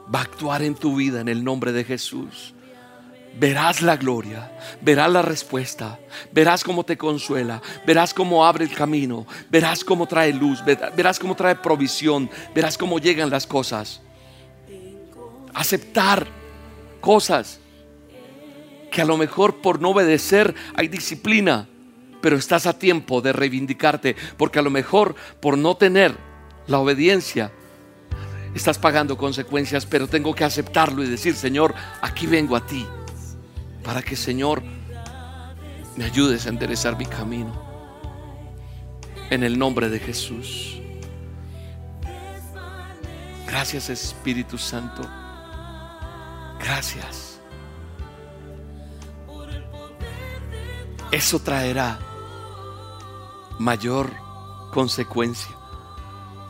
va 0.03 0.19
a 0.19 0.21
actuar 0.21 0.61
en 0.63 0.73
tu 0.73 0.95
vida 0.95 1.19
en 1.19 1.27
el 1.27 1.43
nombre 1.43 1.73
de 1.73 1.83
Jesús. 1.83 2.53
Verás 3.37 3.81
la 3.81 3.97
gloria, 3.97 4.57
verás 4.79 5.11
la 5.11 5.21
respuesta, 5.21 5.99
verás 6.31 6.63
cómo 6.63 6.85
te 6.85 6.97
consuela, 6.97 7.61
verás 7.85 8.13
cómo 8.13 8.45
abre 8.45 8.63
el 8.63 8.73
camino, 8.73 9.27
verás 9.49 9.83
cómo 9.83 10.07
trae 10.07 10.31
luz, 10.31 10.63
verás 10.63 11.19
cómo 11.19 11.35
trae 11.35 11.57
provisión, 11.57 12.29
verás 12.55 12.77
cómo 12.77 12.99
llegan 12.99 13.29
las 13.29 13.45
cosas. 13.45 13.99
Aceptar 15.53 16.25
cosas 17.01 17.59
que 18.89 19.01
a 19.01 19.05
lo 19.05 19.17
mejor 19.17 19.57
por 19.57 19.81
no 19.81 19.89
obedecer 19.89 20.55
hay 20.73 20.87
disciplina 20.87 21.67
pero 22.23 22.37
estás 22.37 22.67
a 22.67 22.79
tiempo 22.79 23.19
de 23.19 23.33
reivindicarte, 23.33 24.15
porque 24.37 24.57
a 24.57 24.61
lo 24.61 24.69
mejor 24.69 25.13
por 25.41 25.57
no 25.57 25.75
tener 25.75 26.15
la 26.67 26.79
obediencia, 26.79 27.51
estás 28.55 28.77
pagando 28.77 29.17
consecuencias, 29.17 29.85
pero 29.85 30.07
tengo 30.07 30.33
que 30.33 30.45
aceptarlo 30.45 31.03
y 31.03 31.09
decir, 31.09 31.35
Señor, 31.35 31.75
aquí 32.01 32.25
vengo 32.25 32.55
a 32.55 32.65
ti, 32.65 32.87
para 33.83 34.01
que, 34.01 34.15
Señor, 34.15 34.63
me 35.97 36.05
ayudes 36.05 36.45
a 36.45 36.49
enderezar 36.49 36.97
mi 36.97 37.05
camino. 37.05 37.61
En 39.29 39.43
el 39.43 39.59
nombre 39.59 39.89
de 39.89 39.99
Jesús. 39.99 40.79
Gracias 43.45 43.89
Espíritu 43.89 44.57
Santo. 44.57 45.03
Gracias. 46.57 47.41
Eso 51.11 51.37
traerá 51.39 51.99
mayor 53.59 54.11
consecuencia. 54.71 55.51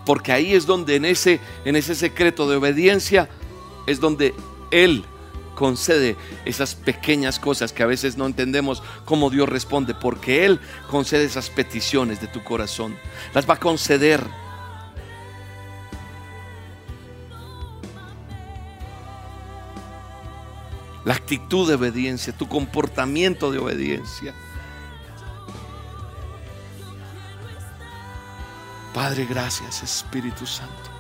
Porque 0.06 0.32
ahí 0.32 0.54
es 0.54 0.66
donde 0.66 0.96
en 0.96 1.06
ese, 1.06 1.40
en 1.66 1.76
ese 1.76 1.96
secreto 1.96 2.50
de 2.50 2.58
obediencia 2.58 3.30
es 3.86 4.00
donde 4.00 4.34
Él 4.72 5.06
concede 5.56 6.18
esas 6.46 6.76
pequeñas 6.76 7.40
cosas 7.40 7.72
que 7.72 7.84
a 7.84 7.88
veces 7.88 8.18
no 8.18 8.26
entendemos 8.26 8.84
cómo 9.06 9.30
Dios 9.30 9.48
responde, 9.48 9.94
porque 9.94 10.46
Él 10.46 10.60
concede 10.90 11.26
esas 11.26 11.50
peticiones 11.50 12.20
de 12.20 12.28
tu 12.28 12.44
corazón. 12.44 12.96
Las 13.34 13.50
va 13.50 13.56
a 13.56 13.60
conceder. 13.60 14.22
La 21.06 21.16
actitud 21.16 21.68
de 21.68 21.76
obediencia, 21.76 22.32
tu 22.36 22.48
comportamiento 22.48 23.52
de 23.52 23.60
obediencia. 23.60 24.34
Padre, 28.94 29.26
gracias 29.26 29.82
Espíritu 29.82 30.46
Santo. 30.46 30.92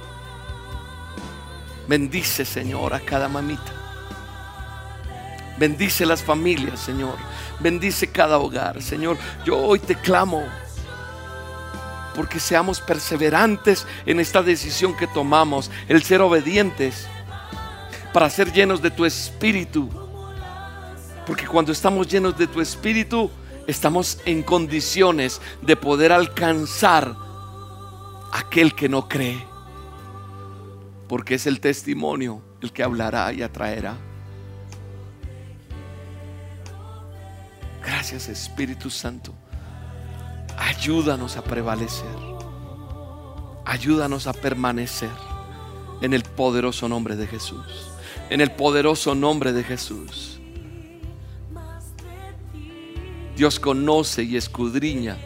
Bendice, 1.88 2.44
Señor, 2.44 2.94
a 2.94 3.00
cada 3.00 3.28
mamita. 3.28 3.72
Bendice 5.58 6.06
las 6.06 6.24
familias, 6.24 6.80
Señor. 6.80 7.16
Bendice 7.60 8.10
cada 8.10 8.40
hogar, 8.40 8.82
Señor. 8.82 9.18
Yo 9.46 9.58
hoy 9.58 9.80
te 9.80 9.96
clamo 9.96 10.44
porque 12.16 12.40
seamos 12.40 12.82
perseverantes 12.82 13.86
en 14.06 14.20
esta 14.20 14.42
decisión 14.42 14.96
que 14.96 15.08
tomamos, 15.08 15.70
el 15.88 16.04
ser 16.04 16.22
obedientes, 16.22 17.08
para 18.12 18.30
ser 18.30 18.52
llenos 18.52 18.82
de 18.82 18.92
tu 18.92 19.06
espíritu. 19.06 19.90
Porque 21.28 21.48
cuando 21.48 21.72
estamos 21.72 22.08
llenos 22.08 22.38
de 22.38 22.48
tu 22.48 22.60
espíritu, 22.60 23.30
estamos 23.68 24.20
en 24.26 24.42
condiciones 24.42 25.42
de 25.62 25.76
poder 25.76 26.12
alcanzar 26.12 27.16
aquel 28.34 28.74
que 28.74 28.90
no 28.90 29.08
cree, 29.08 29.46
porque 31.08 31.36
es 31.36 31.46
el 31.46 31.60
testimonio 31.60 32.42
el 32.62 32.74
que 32.74 32.82
hablará 32.82 33.32
y 33.32 33.44
atraerá. 33.44 33.96
Gracias 37.86 38.30
Espíritu 38.30 38.90
Santo. 38.90 39.34
Ayúdanos 40.58 41.38
a 41.38 41.44
prevalecer. 41.44 42.08
Ayúdanos 43.66 44.26
a 44.26 44.34
permanecer 44.34 45.12
en 46.02 46.14
el 46.14 46.24
poderoso 46.24 46.90
nombre 46.90 47.16
de 47.16 47.28
Jesús. 47.28 47.92
En 48.30 48.42
el 48.42 48.52
poderoso 48.52 49.14
nombre 49.14 49.54
de 49.54 49.64
Jesús. 49.64 50.40
Dios 53.36 53.60
conoce 53.60 54.24
y 54.24 54.38
escudriña 54.38 55.18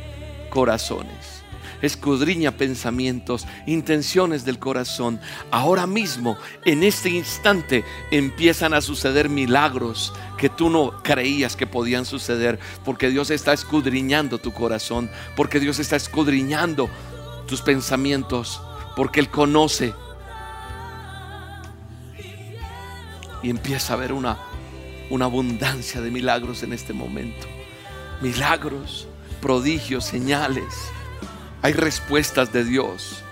corazones 0.49 1.36
escudriña 1.81 2.51
pensamientos, 2.51 3.45
intenciones 3.65 4.45
del 4.45 4.59
corazón. 4.59 5.19
Ahora 5.51 5.87
mismo, 5.87 6.37
en 6.65 6.83
este 6.83 7.09
instante, 7.09 7.83
empiezan 8.11 8.73
a 8.73 8.81
suceder 8.81 9.29
milagros 9.29 10.13
que 10.37 10.49
tú 10.49 10.69
no 10.69 11.01
creías 11.03 11.55
que 11.55 11.67
podían 11.67 12.05
suceder, 12.05 12.59
porque 12.85 13.09
Dios 13.09 13.29
está 13.29 13.53
escudriñando 13.53 14.37
tu 14.37 14.53
corazón, 14.53 15.09
porque 15.35 15.59
Dios 15.59 15.79
está 15.79 15.95
escudriñando 15.95 16.89
tus 17.47 17.61
pensamientos, 17.61 18.61
porque 18.95 19.19
Él 19.19 19.29
conoce. 19.29 19.93
Y 23.43 23.49
empieza 23.49 23.93
a 23.93 23.95
haber 23.97 24.13
una, 24.13 24.37
una 25.09 25.25
abundancia 25.25 26.01
de 26.01 26.11
milagros 26.11 26.63
en 26.63 26.73
este 26.73 26.93
momento. 26.93 27.47
Milagros, 28.21 29.07
prodigios, 29.41 30.05
señales 30.05 30.91
hay 31.61 31.73
respuestas 31.73 32.51
de 32.53 32.63
Dios. 32.63 33.23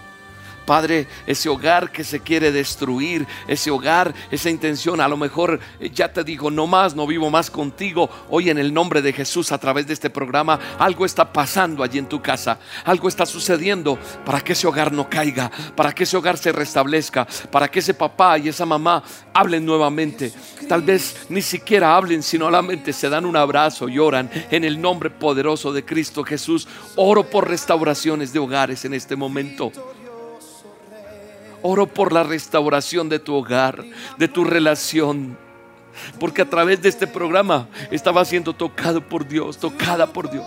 Padre, 0.66 1.08
ese 1.28 1.50
hogar 1.50 1.92
que 1.92 2.04
se 2.04 2.22
quiere 2.22 2.52
destruir, 2.52 3.28
ese 3.48 3.70
hogar, 3.70 4.14
esa 4.32 4.50
intención, 4.50 5.00
a 5.02 5.08
lo 5.08 5.18
mejor 5.18 5.60
eh, 5.80 5.92
ya 5.94 6.12
te 6.12 6.24
digo, 6.24 6.50
no 6.50 6.66
más, 6.66 6.96
no 6.96 7.06
vivo 7.06 7.30
más 7.30 7.52
contigo. 7.52 8.10
Hoy 8.30 8.50
en 8.50 8.58
el 8.58 8.74
nombre 8.74 9.02
de 9.02 9.14
Jesús, 9.14 9.52
a 9.52 9.58
través 9.58 9.86
de 9.86 9.94
este 9.94 10.10
programa, 10.10 10.60
algo 10.80 11.06
está 11.06 11.32
pasando 11.32 11.84
allí 11.84 12.00
en 12.00 12.10
tu 12.10 12.22
casa, 12.22 12.58
algo 12.84 13.08
está 13.08 13.26
sucediendo 13.26 14.00
para 14.26 14.42
que 14.42 14.54
ese 14.54 14.66
hogar 14.66 14.92
no 14.92 15.10
caiga, 15.10 15.52
para 15.76 15.94
que 15.94 16.04
ese 16.04 16.18
hogar 16.18 16.38
se 16.38 16.52
restablezca, 16.52 17.28
para 17.52 17.70
que 17.70 17.80
ese 17.80 17.94
papá 17.94 18.38
y 18.40 18.50
esa 18.50 18.66
mamá 18.66 19.04
hablen 19.34 19.66
nuevamente. 19.66 20.34
Tal 20.68 20.82
vez 20.82 21.28
ni 21.30 21.42
siquiera 21.42 21.96
hablen, 21.96 22.24
sino 22.24 22.46
solamente 22.46 22.94
se 22.94 23.10
dan 23.10 23.26
un 23.26 23.36
abrazo 23.36 23.90
y 23.90 24.00
oran 24.00 24.30
en 24.50 24.64
el 24.64 24.80
nombre 24.80 25.10
poderoso 25.10 25.74
de 25.74 25.84
Cristo 25.84 26.24
Jesús. 26.24 26.68
Oro 26.96 27.30
por 27.30 27.50
restauraciones 27.50 28.32
de 28.32 28.40
hogares 28.40 28.86
en 28.86 28.94
este 28.94 29.18
momento. 29.18 29.74
Oro 31.68 31.88
por 31.88 32.14
la 32.14 32.22
restauración 32.22 33.10
de 33.10 33.18
tu 33.18 33.34
hogar, 33.34 33.84
de 34.20 34.28
tu 34.28 34.44
relación. 34.44 35.36
Porque 36.20 36.44
a 36.44 36.50
través 36.50 36.80
de 36.80 36.90
este 36.90 37.08
programa 37.08 37.68
estaba 37.90 38.24
siendo 38.24 38.54
tocado 38.54 39.02
por 39.02 39.28
Dios, 39.28 39.58
tocada 39.58 40.06
por 40.06 40.30
Dios. 40.30 40.46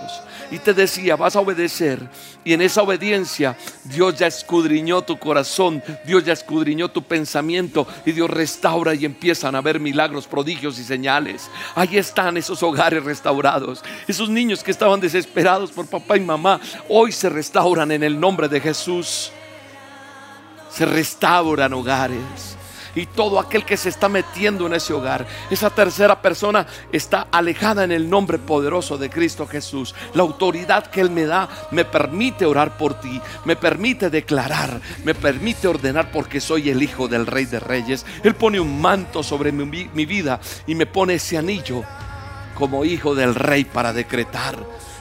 Y 0.52 0.60
te 0.60 0.72
decía, 0.72 1.16
vas 1.16 1.34
a 1.34 1.40
obedecer. 1.40 2.08
Y 2.44 2.52
en 2.52 2.62
esa 2.62 2.82
obediencia 2.82 3.58
Dios 3.82 4.16
ya 4.16 4.28
escudriñó 4.28 5.02
tu 5.02 5.18
corazón, 5.18 5.82
Dios 6.06 6.24
ya 6.24 6.34
escudriñó 6.34 6.88
tu 6.88 7.02
pensamiento 7.02 7.88
y 8.06 8.12
Dios 8.12 8.30
restaura 8.30 8.94
y 8.94 9.04
empiezan 9.04 9.56
a 9.56 9.60
ver 9.60 9.80
milagros, 9.80 10.28
prodigios 10.28 10.78
y 10.78 10.84
señales. 10.84 11.50
Ahí 11.74 11.98
están 11.98 12.36
esos 12.36 12.62
hogares 12.62 13.02
restaurados. 13.02 13.82
Esos 14.06 14.28
niños 14.30 14.62
que 14.62 14.70
estaban 14.70 15.00
desesperados 15.00 15.72
por 15.72 15.88
papá 15.88 16.16
y 16.16 16.20
mamá, 16.20 16.60
hoy 16.88 17.10
se 17.10 17.28
restauran 17.28 17.90
en 17.90 18.04
el 18.04 18.20
nombre 18.20 18.48
de 18.48 18.60
Jesús 18.60 19.32
se 20.78 20.86
restauran 20.86 21.72
hogares. 21.72 22.56
Y 22.94 23.06
todo 23.06 23.40
aquel 23.40 23.64
que 23.64 23.76
se 23.76 23.88
está 23.88 24.08
metiendo 24.08 24.64
en 24.66 24.74
ese 24.74 24.92
hogar, 24.92 25.26
esa 25.50 25.70
tercera 25.70 26.22
persona 26.22 26.68
está 26.92 27.26
alejada 27.32 27.82
en 27.82 27.90
el 27.90 28.08
nombre 28.08 28.38
poderoso 28.38 28.96
de 28.96 29.10
Cristo 29.10 29.44
Jesús. 29.44 29.96
La 30.14 30.22
autoridad 30.22 30.86
que 30.86 31.00
Él 31.00 31.10
me 31.10 31.26
da 31.26 31.48
me 31.72 31.84
permite 31.84 32.46
orar 32.46 32.78
por 32.78 32.94
ti, 33.00 33.20
me 33.44 33.56
permite 33.56 34.08
declarar, 34.08 34.80
me 35.04 35.16
permite 35.16 35.66
ordenar 35.66 36.12
porque 36.12 36.40
soy 36.40 36.70
el 36.70 36.80
Hijo 36.80 37.08
del 37.08 37.26
Rey 37.26 37.46
de 37.46 37.58
Reyes. 37.58 38.06
Él 38.22 38.36
pone 38.36 38.60
un 38.60 38.80
manto 38.80 39.24
sobre 39.24 39.50
mi, 39.50 39.90
mi 39.92 40.06
vida 40.06 40.38
y 40.68 40.76
me 40.76 40.86
pone 40.86 41.14
ese 41.14 41.38
anillo 41.38 41.82
como 42.54 42.84
hijo 42.84 43.16
del 43.16 43.34
Rey 43.34 43.64
para 43.64 43.92
decretar. 43.92 44.56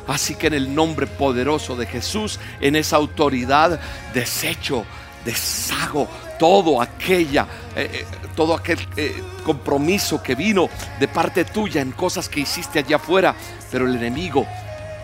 Así 0.07 0.36
que 0.36 0.47
en 0.47 0.53
el 0.55 0.73
nombre 0.73 1.05
poderoso 1.05 1.75
de 1.75 1.86
Jesús, 1.86 2.39
en 2.61 2.75
esa 2.75 2.95
autoridad, 2.95 3.80
desecho 4.13 4.86
deshago 5.28 6.07
todo 6.39 6.82
aquella, 6.82 7.45
eh, 7.75 7.89
eh, 7.93 8.05
todo 8.36 8.55
aquel 8.55 8.80
eh, 8.95 9.21
compromiso 9.43 10.23
que 10.23 10.36
vino 10.36 10.69
de 10.99 11.07
parte 11.07 11.43
tuya 11.43 11.82
en 11.82 11.91
cosas 11.91 12.30
que 12.30 12.39
hiciste 12.39 12.80
allá 12.80 12.95
afuera, 12.95 13.36
pero 13.69 13.86
el 13.86 13.95
enemigo 13.95 14.47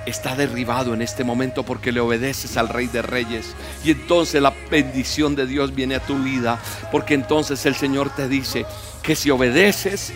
está 0.06 0.36
derribado 0.36 0.94
en 0.94 1.02
este 1.02 1.24
momento 1.24 1.64
porque 1.64 1.92
le 1.92 2.00
obedeces 2.00 2.56
al 2.56 2.70
Rey 2.70 2.88
de 2.88 3.02
Reyes. 3.02 3.54
Y 3.84 3.92
entonces 3.92 4.42
la 4.42 4.54
bendición 4.72 5.36
de 5.36 5.46
Dios 5.46 5.76
viene 5.76 5.96
a 5.96 6.06
tu 6.06 6.18
vida, 6.24 6.58
porque 6.92 7.14
entonces 7.14 7.66
el 7.66 7.76
Señor 7.76 8.10
te 8.10 8.30
dice 8.30 8.66
que 9.02 9.16
si 9.16 9.30
obedeces, 9.30 10.14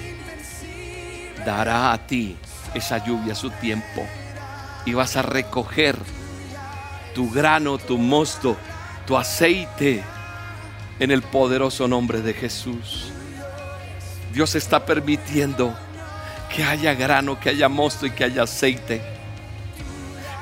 dará 1.46 1.92
a 1.92 2.08
ti 2.08 2.38
esa 2.74 3.04
lluvia 3.06 3.36
su 3.36 3.50
tiempo 3.50 4.06
y 4.86 4.94
vas 4.94 5.16
a 5.18 5.22
recoger 5.22 5.98
tu 7.14 7.30
grano, 7.30 7.78
tu 7.78 7.98
mosto 7.98 8.56
tu 9.08 9.18
aceite 9.18 10.04
en 11.00 11.12
el 11.12 11.22
poderoso 11.22 11.88
nombre 11.88 12.22
de 12.22 12.34
Jesús. 12.34 13.10
Dios 14.34 14.54
está 14.54 14.86
permitiendo 14.86 15.74
que 16.54 16.64
haya 16.64 16.94
grano, 16.94 17.40
que 17.40 17.50
haya 17.50 17.70
mosto 17.70 18.06
y 18.06 18.12
que 18.12 18.26
haya 18.26 18.44
aceite. 18.44 19.02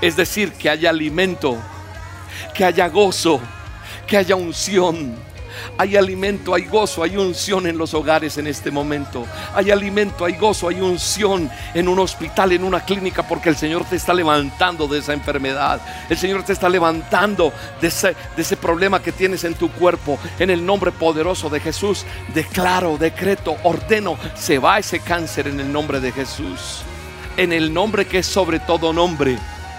Es 0.01 0.15
decir, 0.15 0.51
que 0.53 0.69
haya 0.69 0.89
alimento, 0.89 1.57
que 2.55 2.65
haya 2.65 2.89
gozo, 2.89 3.39
que 4.07 4.17
haya 4.17 4.35
unción, 4.35 5.15
hay 5.77 5.95
alimento, 5.95 6.53
hay 6.53 6.65
gozo, 6.65 7.03
hay 7.03 7.17
unción 7.17 7.67
en 7.67 7.77
los 7.77 7.93
hogares 7.93 8.37
en 8.37 8.47
este 8.47 8.71
momento. 8.71 9.25
Hay 9.53 9.71
alimento, 9.71 10.25
hay 10.25 10.33
gozo, 10.33 10.69
hay 10.69 10.81
unción 10.81 11.49
en 11.73 11.87
un 11.87 11.99
hospital, 11.99 12.51
en 12.51 12.63
una 12.63 12.83
clínica, 12.83 13.27
porque 13.27 13.49
el 13.49 13.55
Señor 13.55 13.85
te 13.85 13.95
está 13.95 14.13
levantando 14.13 14.87
de 14.87 14.99
esa 14.99 15.13
enfermedad. 15.13 15.81
El 16.09 16.17
Señor 16.17 16.43
te 16.43 16.53
está 16.53 16.69
levantando 16.69 17.53
de 17.81 17.87
ese, 17.87 18.15
de 18.35 18.41
ese 18.41 18.57
problema 18.57 19.01
que 19.01 19.11
tienes 19.11 19.43
en 19.43 19.55
tu 19.55 19.69
cuerpo. 19.71 20.19
En 20.39 20.49
el 20.49 20.65
nombre 20.65 20.91
poderoso 20.91 21.49
de 21.49 21.59
Jesús, 21.59 22.05
declaro, 22.33 22.97
decreto, 22.97 23.55
ordeno, 23.63 24.17
se 24.35 24.59
va 24.59 24.79
ese 24.79 24.99
cáncer 24.99 25.47
en 25.47 25.59
el 25.59 25.71
nombre 25.71 25.99
de 25.99 26.11
Jesús. 26.11 26.81
En 27.37 27.51
el 27.51 27.73
nombre 27.73 28.05
que 28.05 28.19
es 28.19 28.25
sobre 28.25 28.59
todo 28.59 28.93
nombre 28.93 29.37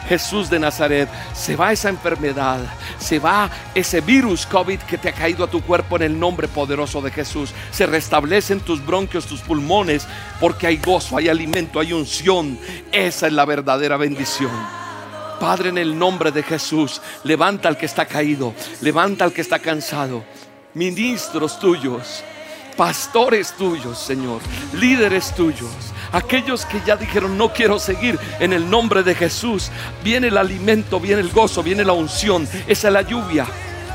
Jesús 0.09 0.49
de 0.49 0.59
Nazaret, 0.59 1.09
se 1.35 1.57
va 1.57 1.73
esa 1.73 1.89
enfermedad, 1.89 2.61
se 2.99 3.19
va 3.19 3.51
ese 3.75 4.01
virus 4.01 4.47
COVID 4.47 4.81
que 4.81 4.99
te 4.99 5.09
ha 5.09 5.13
caído 5.13 5.45
a 5.45 5.51
tu 5.51 5.63
cuerpo 5.63 5.97
en 5.97 6.03
el 6.03 6.19
nombre 6.19 6.49
poderoso 6.49 7.01
de 7.03 7.11
Jesús. 7.11 7.53
Se 7.71 7.87
restablecen 7.87 8.61
tus 8.61 8.85
bronquios, 8.85 9.27
tus 9.27 9.41
pulmones, 9.41 10.07
porque 10.41 10.67
hay 10.67 10.77
gozo, 10.79 11.17
hay 11.17 11.29
alimento, 11.29 11.81
hay 11.81 11.93
unción. 11.93 12.59
Esa 12.93 13.27
es 13.27 13.33
la 13.33 13.45
verdadera 13.45 13.97
bendición. 13.97 14.53
Padre, 15.41 15.69
en 15.69 15.79
el 15.79 15.99
nombre 15.99 16.31
de 16.31 16.43
Jesús, 16.43 17.03
levanta 17.25 17.69
al 17.69 17.77
que 17.77 17.87
está 17.87 18.07
caído, 18.07 18.55
levanta 18.81 19.25
al 19.25 19.33
que 19.33 19.43
está 19.43 19.59
cansado. 19.59 20.25
Ministros 20.75 21.59
tuyos, 21.59 22.23
pastores 22.77 23.53
tuyos, 23.53 23.99
Señor, 23.99 24.41
líderes 24.73 25.35
tuyos 25.35 25.93
aquellos 26.13 26.65
que 26.67 26.81
ya 26.87 26.97
dijeron 26.97 27.37
no 27.37 27.53
quiero 27.53 27.79
seguir 27.79 28.19
en 28.41 28.53
el 28.53 28.69
nombre 28.69 29.03
de 29.03 29.15
Jesús, 29.15 29.71
viene 30.03 30.29
el 30.29 30.37
alimento, 30.37 31.01
viene 31.01 31.21
el 31.21 31.31
gozo, 31.31 31.63
viene 31.63 31.85
la 31.85 31.93
unción, 31.93 32.49
esa 32.67 32.89
es 32.89 32.93
la 32.93 33.03
lluvia. 33.03 33.47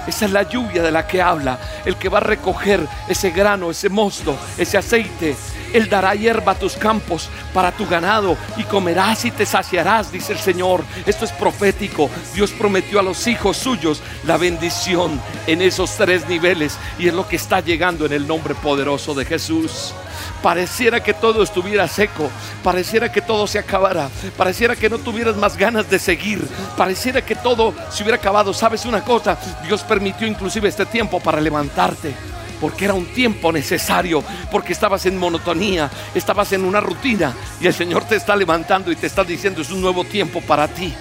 Esa 0.07 0.26
es 0.26 0.32
la 0.32 0.43
lluvia 0.43 0.82
de 0.82 0.91
la 0.91 1.05
que 1.05 1.22
habla, 1.22 1.59
el 1.86 1.95
que 1.95 2.09
va 2.09 2.18
a 2.18 2.22
recoger 2.22 2.88
ese 3.07 3.30
grano, 3.30 3.70
ese 3.70 3.88
mosto, 3.88 4.36
ese 4.57 4.78
aceite. 4.78 5.36
Él 5.74 5.89
dará 5.89 6.16
hierba 6.16 6.53
a 6.53 6.59
tus 6.59 6.74
campos 6.74 7.30
para 7.53 7.72
tu 7.72 7.88
ganado 7.88 8.36
y 8.57 8.64
comerás 8.64 9.26
y 9.26 9.32
te 9.32 9.45
saciarás, 9.45 10.12
dice 10.12 10.34
el 10.34 10.39
Señor. 10.39 10.84
Esto 11.05 11.26
es 11.26 11.32
profético. 11.32 12.09
Dios 12.34 12.51
prometió 12.51 12.99
a 12.99 13.03
los 13.03 13.28
hijos 13.28 13.57
suyos 13.57 14.01
la 14.26 14.38
bendición 14.38 15.22
en 15.47 15.62
esos 15.62 15.95
tres 15.95 16.28
niveles 16.28 16.78
y 16.97 17.07
es 17.07 17.14
lo 17.14 17.28
que 17.28 17.36
está 17.36 17.59
llegando 17.59 18.05
en 18.05 18.14
el 18.14 18.28
nombre 18.28 18.55
poderoso 18.55 19.14
de 19.14 19.26
Jesús 19.26 19.93
pareciera 20.42 21.02
que 21.02 21.14
todo 21.14 21.44
estuviera 21.44 21.88
seco, 21.88 22.30
pareciera 22.64 23.12
que 23.12 23.22
todo 23.22 23.48
se 23.48 23.60
acabara, 23.60 24.10
pareciera 24.38 24.76
que 24.76 24.89
no 24.89 24.98
tuvieras 24.98 25.36
más 25.36 25.58
ganas 25.58 25.89
de 25.89 26.00
seguir, 26.00 26.46
pareciera 26.78 27.24
que 27.24 27.36
todo 27.36 27.74
se 27.89 28.04
hubiera 28.04 28.18
acabado. 28.18 28.54
¿Sabes 28.54 28.86
una 28.86 29.04
cosa? 29.04 29.38
Dios 29.66 29.84
permitió 29.84 30.28
inclusive 30.28 30.70
este 30.70 30.86
tiempo 30.86 31.20
para 31.20 31.42
levantarte. 31.42 32.14
Porque 32.60 32.86
era 32.86 32.94
un 32.94 33.08
tiempo 33.08 33.52
necesario, 33.52 34.24
porque 34.52 34.72
estabas 34.72 35.08
en 35.08 35.18
monotonía, 35.18 35.89
estabas 36.14 36.54
en 36.54 36.64
una 36.64 36.80
rutina 36.80 37.34
y 37.60 37.66
el 37.66 37.74
Señor 37.74 38.04
te 38.04 38.16
está 38.16 38.36
levantando 38.36 38.92
y 38.92 38.96
te 38.96 39.08
está 39.08 39.24
diciendo 39.24 39.64
es 39.64 39.72
un 39.72 39.82
nuevo 39.82 40.04
tiempo 40.04 40.42
para 40.42 40.68
ti 40.68 40.94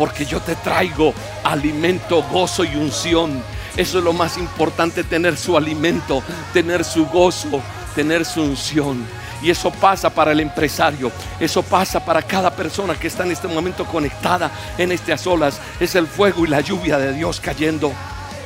porque 0.00 0.24
yo 0.24 0.40
te 0.40 0.56
traigo 0.56 1.12
alimento, 1.44 2.22
gozo 2.22 2.64
y 2.64 2.74
unción. 2.74 3.42
Eso 3.76 3.98
es 3.98 4.04
lo 4.04 4.14
más 4.14 4.38
importante, 4.38 5.04
tener 5.04 5.36
su 5.36 5.58
alimento, 5.58 6.22
tener 6.54 6.84
su 6.84 7.04
gozo, 7.06 7.60
tener 8.00 8.24
su 8.24 8.40
unción. 8.40 9.06
Y 9.42 9.50
eso 9.50 9.70
pasa 9.70 10.08
para 10.08 10.32
el 10.32 10.40
empresario, 10.40 11.12
eso 11.38 11.62
pasa 11.62 12.02
para 12.02 12.22
cada 12.22 12.50
persona 12.50 12.94
que 12.94 13.08
está 13.08 13.24
en 13.24 13.32
este 13.32 13.46
momento 13.46 13.84
conectada 13.84 14.50
en 14.78 14.90
estas 14.90 15.26
olas. 15.26 15.60
Es 15.78 15.94
el 15.96 16.06
fuego 16.06 16.46
y 16.46 16.48
la 16.48 16.62
lluvia 16.62 16.96
de 16.96 17.12
Dios 17.12 17.40
cayendo. 17.40 17.92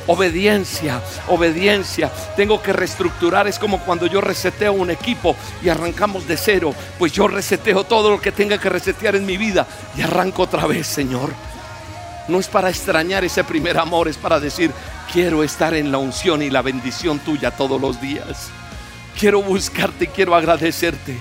Obediencia, 0.07 1.01
obediencia. 1.29 2.11
Tengo 2.35 2.61
que 2.61 2.73
reestructurar. 2.73 3.47
Es 3.47 3.57
como 3.57 3.79
cuando 3.79 4.07
yo 4.07 4.19
reseteo 4.19 4.73
un 4.73 4.91
equipo 4.91 5.37
y 5.63 5.69
arrancamos 5.69 6.27
de 6.27 6.35
cero. 6.35 6.75
Pues 6.99 7.13
yo 7.13 7.29
reseteo 7.29 7.85
todo 7.85 8.09
lo 8.09 8.19
que 8.19 8.33
tenga 8.33 8.57
que 8.57 8.67
resetear 8.67 9.15
en 9.15 9.25
mi 9.25 9.37
vida 9.37 9.65
y 9.95 10.01
arranco 10.01 10.43
otra 10.43 10.67
vez, 10.67 10.85
Señor. 10.85 11.29
No 12.27 12.41
es 12.41 12.49
para 12.49 12.69
extrañar 12.69 13.23
ese 13.23 13.45
primer 13.45 13.77
amor, 13.77 14.09
es 14.09 14.17
para 14.17 14.37
decir, 14.41 14.71
quiero 15.13 15.43
estar 15.43 15.73
en 15.73 15.93
la 15.93 15.97
unción 15.97 16.41
y 16.41 16.49
la 16.49 16.61
bendición 16.61 17.19
tuya 17.19 17.51
todos 17.51 17.79
los 17.79 18.01
días. 18.01 18.51
Quiero 19.17 19.41
buscarte 19.41 20.05
y 20.05 20.07
quiero 20.07 20.35
agradecerte. 20.35 21.17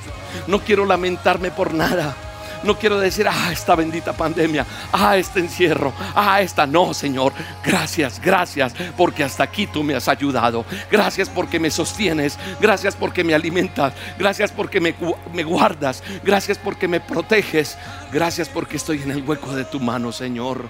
No 0.47 0.61
quiero 0.61 0.85
lamentarme 0.85 1.51
por 1.51 1.73
nada. 1.73 2.17
No 2.65 2.79
quiero 2.79 2.99
decir, 2.99 3.29
ah, 3.29 3.53
esta 3.53 3.75
bendita 3.75 4.15
pandemia, 4.15 4.67
ah, 4.91 5.19
este 5.19 5.39
encierro, 5.39 5.93
ah, 6.15 6.41
esta 6.41 6.67
no, 6.67 6.95
Señor. 6.95 7.35
Gracias, 7.63 8.19
gracias, 8.21 8.75
porque 8.97 9.23
hasta 9.23 9.45
aquí 9.45 9.67
tú 9.67 9.83
me 9.83 9.95
has 9.95 10.09
ayudado. 10.09 10.65
Gracias 10.91 11.29
porque 11.29 11.61
me 11.61 11.71
sostienes. 11.71 12.39
Gracias 12.61 12.97
porque 12.97 13.23
me 13.23 13.35
alimentas. 13.35 13.93
Gracias 14.19 14.51
porque 14.51 14.81
me, 14.81 14.95
me 15.33 15.45
guardas. 15.45 16.03
Gracias 16.25 16.57
porque 16.57 16.89
me 16.89 17.01
proteges. 17.01 17.77
Gracias 18.11 18.49
porque 18.49 18.79
estoy 18.79 19.03
en 19.03 19.11
el 19.11 19.23
hueco 19.23 19.55
de 19.55 19.67
tu 19.67 19.79
mano, 19.79 20.11
Señor. 20.11 20.69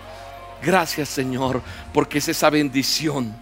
Gracias, 0.62 1.08
Señor, 1.08 1.62
porque 1.92 2.18
es 2.18 2.28
esa 2.28 2.50
bendición 2.50 3.34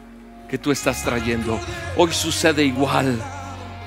que 0.51 0.59
tú 0.59 0.73
estás 0.73 1.03
trayendo. 1.03 1.59
Hoy 1.97 2.13
sucede 2.13 2.65
igual. 2.65 3.42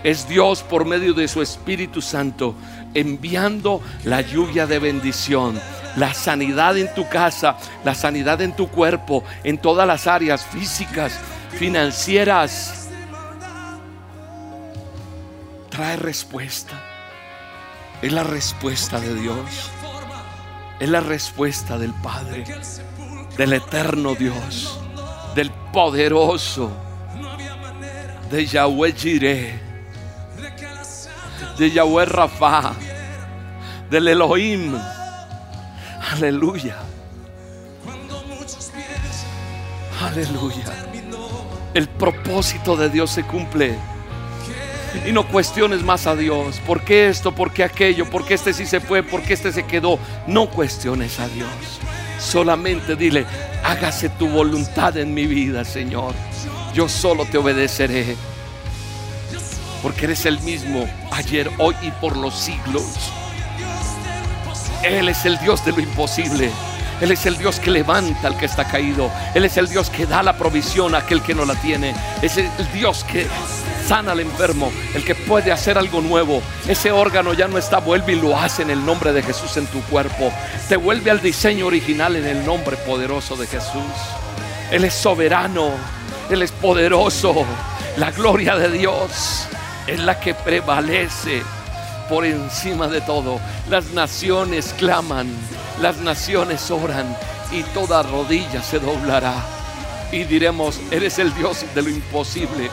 Es 0.06 0.30
Dios 0.30 0.62
por 0.62 0.86
medio 0.86 1.16
de 1.16 1.28
su 1.28 1.41
Espíritu 1.41 1.99
Santo 1.99 2.53
enviando 2.93 3.82
la 4.03 4.22
lluvia 4.22 4.68
de 4.68 4.78
bendición, 4.78 5.60
la 5.95 6.14
sanidad 6.14 6.78
en 6.78 6.93
tu 6.93 7.10
casa, 7.10 7.58
la 7.84 7.95
sanidad 7.95 8.39
en 8.41 8.56
tu 8.56 8.68
cuerpo, 8.68 9.24
en 9.43 9.58
todas 9.58 9.88
las 9.88 10.06
áreas 10.06 10.45
físicas, 10.45 11.20
financieras. 11.58 12.88
Trae 15.72 15.97
respuesta. 15.97 16.80
Es 18.03 18.14
la 18.14 18.24
respuesta 18.24 18.99
de 18.99 19.16
Dios. 19.16 19.72
Es 20.80 20.88
la 20.88 20.99
respuesta 20.99 21.80
del 21.80 21.95
Padre, 21.95 22.43
del 23.38 23.53
eterno 23.53 24.14
Dios, 24.14 24.80
del 25.34 25.49
poderoso, 25.74 26.70
de 28.30 28.45
Yahweh 28.45 28.93
Jireh 28.93 29.64
de 31.58 31.72
Yahweh 31.72 32.06
Rafa, 32.06 32.74
del 33.89 34.08
Elohim. 34.08 34.76
Aleluya. 36.12 36.76
Aleluya. 40.01 40.66
El 41.74 41.88
propósito 41.88 42.76
de 42.76 42.89
Dios 42.89 43.12
se 43.12 43.24
cumple. 43.24 43.76
Y 45.06 45.12
no 45.12 45.28
cuestiones 45.28 45.84
más 45.84 46.08
a 46.08 46.16
Dios. 46.16 46.62
¿Por 46.66 46.82
qué 46.82 47.10
esto? 47.10 47.34
¿Por 47.34 47.51
qué 47.51 47.64
aquello? 47.64 48.10
¿Por 48.10 48.26
qué 48.26 48.36
este 48.36 48.53
sí 48.53 48.66
se 48.66 48.80
fue? 48.80 49.03
¿Por 49.03 49.22
qué 49.24 49.34
este 49.34 49.51
se 49.51 49.66
quedó? 49.66 49.99
No 50.28 50.49
cuestiones 50.49 51.20
a 51.20 51.28
Dios. 51.28 51.49
Solamente 52.20 52.95
dile, 52.95 53.26
hágase 53.64 54.10
tu 54.10 54.28
voluntad 54.30 54.95
en 54.97 55.14
mi 55.14 55.26
vida, 55.28 55.66
Señor. 55.66 56.14
Yo 56.74 56.88
solo 56.88 57.26
te 57.26 57.38
obedeceré 57.38 58.16
porque 59.86 60.05
eres 60.05 60.25
el 60.25 60.39
mismo 60.39 60.89
ayer, 61.11 61.47
hoy 61.59 61.75
y 61.83 61.91
por 61.91 62.17
los 62.17 62.33
siglos. 62.33 63.11
Él 64.81 65.07
es 65.09 65.25
el 65.25 65.38
Dios 65.38 65.63
de 65.63 65.73
lo 65.73 65.79
imposible. 65.79 66.49
Él 67.01 67.11
es 67.11 67.27
el 67.27 67.38
Dios 67.38 67.59
que 67.59 67.69
levanta 67.69 68.29
al 68.29 68.36
que 68.36 68.47
está 68.47 68.65
caído. 68.65 69.11
Él 69.36 69.45
es 69.45 69.57
el 69.57 69.69
Dios 69.69 69.91
que 69.91 70.07
da 70.07 70.23
la 70.23 70.39
provisión 70.39 70.95
a 70.95 70.97
aquel 70.97 71.21
que 71.21 71.36
no 71.36 71.45
la 71.45 71.53
tiene. 71.53 71.93
Es 72.23 72.36
el 72.38 72.49
Dios 72.73 73.03
que 73.03 73.27
sana 73.88 74.13
al 74.13 74.21
enfermo, 74.21 74.71
el 74.95 75.05
que 75.05 75.13
puede 75.13 75.51
hacer 75.51 75.77
algo 75.77 76.01
nuevo. 76.01 76.41
Ese 76.67 76.91
órgano 76.91 77.36
ya 77.36 77.47
no 77.47 77.59
está, 77.59 77.77
vuelve 77.77 78.13
y 78.13 78.19
lo 78.19 78.36
hace 78.36 78.63
en 78.63 78.71
el 78.71 78.83
nombre 78.83 79.13
de 79.13 79.21
Jesús 79.21 79.55
en 79.55 79.67
tu 79.67 79.81
cuerpo. 79.83 80.33
Te 80.67 80.77
vuelve 80.77 81.11
al 81.11 81.21
diseño 81.21 81.67
original 81.67 82.15
en 82.15 82.25
el 82.25 82.43
nombre 82.43 82.75
poderoso 82.75 83.36
de 83.36 83.45
Jesús. 83.45 83.83
Él 84.71 84.83
es 84.83 84.95
soberano, 84.95 85.73
Él 86.31 86.41
es 86.41 86.51
poderoso. 86.51 87.45
La 87.97 88.09
gloria 88.09 88.55
de 88.55 88.71
Dios 88.71 89.47
es 89.88 89.99
la 89.99 90.19
que 90.19 90.33
prevalece 90.33 91.43
por 92.09 92.25
encima 92.25 92.88
de 92.88 93.01
todo. 93.01 93.39
Las 93.69 93.91
naciones 93.91 94.73
claman, 94.77 95.27
las 95.81 95.97
naciones 95.97 96.69
oran 96.71 97.15
y 97.51 97.63
toda 97.73 98.03
rodilla 98.03 98.61
se 98.61 98.79
doblará. 98.79 99.36
Y 100.11 100.23
diremos, 100.23 100.79
eres 100.91 101.19
el 101.19 101.33
Dios 101.36 101.65
de 101.73 101.81
lo 101.81 101.89
imposible. 101.89 102.69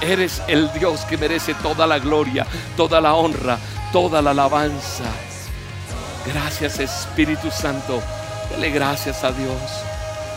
Eres 0.00 0.42
el 0.48 0.72
Dios 0.72 1.02
que 1.02 1.16
merece 1.16 1.54
toda 1.54 1.86
la 1.86 1.98
gloria, 1.98 2.46
toda 2.76 3.00
la 3.00 3.14
honra, 3.14 3.58
toda 3.92 4.20
la 4.22 4.30
alabanza. 4.30 5.04
Gracias 6.26 6.78
Espíritu 6.78 7.50
Santo. 7.50 8.02
Dele 8.50 8.70
gracias 8.70 9.24
a 9.24 9.32
Dios. 9.32 9.60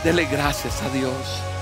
Dele 0.03 0.25
gracias 0.25 0.81
a 0.81 0.89
Dios. 0.89 1.54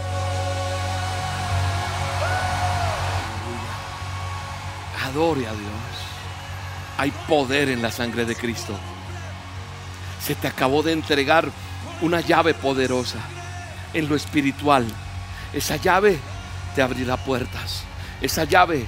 Adore 5.13 5.45
a 5.45 5.51
Dios. 5.51 5.63
Hay 6.97 7.11
poder 7.27 7.69
en 7.69 7.83
la 7.83 7.91
sangre 7.91 8.25
de 8.25 8.35
Cristo. 8.35 8.73
Se 10.19 10.33
te 10.33 10.47
acabó 10.47 10.81
de 10.81 10.91
entregar 10.91 11.51
una 12.01 12.19
llave 12.19 12.55
poderosa 12.55 13.19
en 13.93 14.09
lo 14.09 14.15
espiritual. 14.15 14.87
Esa 15.53 15.75
llave 15.75 16.17
te 16.73 16.81
abrirá 16.81 17.17
puertas. 17.17 17.83
Esa 18.21 18.45
llave 18.45 18.87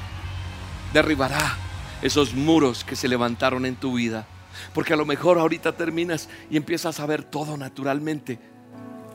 derribará 0.94 1.58
esos 2.02 2.34
muros 2.34 2.84
que 2.84 2.96
se 2.96 3.08
levantaron 3.08 3.64
en 3.68 3.76
tu 3.76 3.94
vida. 3.94 4.26
Porque 4.74 4.94
a 4.94 4.98
lo 4.98 5.06
mejor 5.06 5.38
ahorita 5.38 5.74
terminas 5.74 6.28
y 6.50 6.58
empiezas 6.58 7.00
a 7.00 7.06
ver 7.06 7.24
todo 7.24 7.56
naturalmente. 7.56 8.40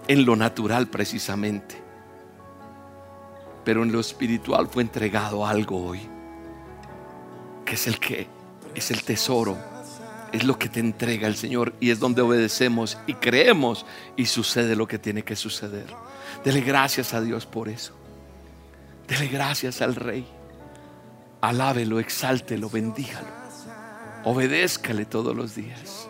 En 0.07 0.25
lo 0.25 0.37
natural 0.37 0.87
precisamente. 0.87 1.83
Pero 3.65 3.83
en 3.83 3.91
lo 3.91 3.99
espiritual 3.99 4.69
fue 4.69 4.85
entregado 4.85 5.45
algo 5.45 5.85
hoy 5.85 6.20
que 7.71 7.77
es 7.77 7.87
el 7.87 8.01
que 8.01 8.27
es 8.75 8.91
el 8.91 9.05
tesoro, 9.05 9.57
es 10.33 10.43
lo 10.43 10.59
que 10.59 10.69
te 10.69 10.81
entrega 10.81 11.29
el 11.29 11.37
Señor 11.37 11.73
y 11.79 11.91
es 11.91 12.01
donde 12.01 12.21
obedecemos 12.21 12.99
y 13.07 13.15
creemos 13.15 13.87
y 14.17 14.27
sucede 14.27 14.75
lo 14.75 14.89
que 14.89 14.99
tiene 14.99 15.23
que 15.23 15.37
suceder. 15.37 15.87
Dele 16.45 16.63
gracias 16.63 17.15
a 17.15 17.21
Dios 17.21 17.47
por 17.47 17.69
eso. 17.69 17.93
Dele 19.07 19.29
gracias 19.29 19.83
al 19.83 19.95
Rey. 19.95 20.27
Alábelo, 21.43 22.01
exáltelo, 22.01 22.69
bendígalo. 22.69 23.29
Obedézcale 24.25 25.05
todos 25.05 25.37
los 25.37 25.55
días. 25.55 26.09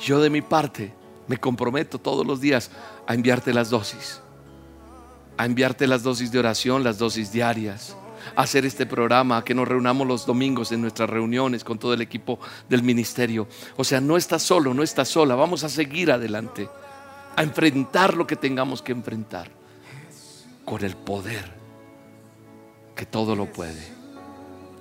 Yo 0.00 0.22
de 0.22 0.30
mi 0.30 0.40
parte 0.40 0.94
me 1.28 1.36
comprometo 1.36 1.98
todos 1.98 2.26
los 2.26 2.40
días 2.40 2.70
a 3.06 3.12
enviarte 3.12 3.52
las 3.52 3.68
dosis. 3.68 4.22
A 5.36 5.44
enviarte 5.44 5.86
las 5.86 6.02
dosis 6.02 6.32
de 6.32 6.38
oración, 6.38 6.82
las 6.82 6.96
dosis 6.96 7.30
diarias 7.30 7.94
hacer 8.36 8.64
este 8.64 8.86
programa, 8.86 9.44
que 9.44 9.54
nos 9.54 9.68
reunamos 9.68 10.06
los 10.06 10.26
domingos 10.26 10.72
en 10.72 10.80
nuestras 10.80 11.10
reuniones 11.10 11.64
con 11.64 11.78
todo 11.78 11.94
el 11.94 12.00
equipo 12.00 12.38
del 12.68 12.82
ministerio. 12.82 13.48
O 13.76 13.84
sea, 13.84 14.00
no 14.00 14.16
estás 14.16 14.42
solo, 14.42 14.74
no 14.74 14.82
estás 14.82 15.08
sola, 15.08 15.34
vamos 15.34 15.64
a 15.64 15.68
seguir 15.68 16.10
adelante, 16.12 16.68
a 17.36 17.42
enfrentar 17.42 18.16
lo 18.16 18.26
que 18.26 18.36
tengamos 18.36 18.82
que 18.82 18.92
enfrentar 18.92 19.50
con 20.64 20.84
el 20.84 20.96
poder 20.96 21.60
que 22.94 23.06
todo 23.06 23.34
lo 23.34 23.46
puede. 23.46 24.00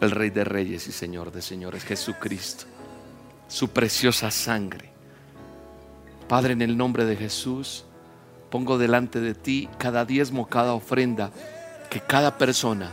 El 0.02 0.12
Rey 0.12 0.30
de 0.30 0.44
Reyes 0.44 0.88
y 0.88 0.92
Señor 0.92 1.32
de 1.32 1.42
Señores, 1.42 1.84
Jesucristo, 1.84 2.66
su 3.48 3.70
preciosa 3.70 4.32
sangre. 4.32 4.92
Padre, 6.28 6.54
en 6.54 6.62
el 6.62 6.78
nombre 6.78 7.06
de 7.06 7.16
Jesús, 7.16 7.86
pongo 8.50 8.78
delante 8.78 9.20
de 9.20 9.34
ti 9.34 9.70
cada 9.78 10.06
diezmo, 10.06 10.48
cada 10.48 10.74
ofrenda 10.74 11.32
que 11.90 12.02
cada 12.02 12.38
persona 12.38 12.92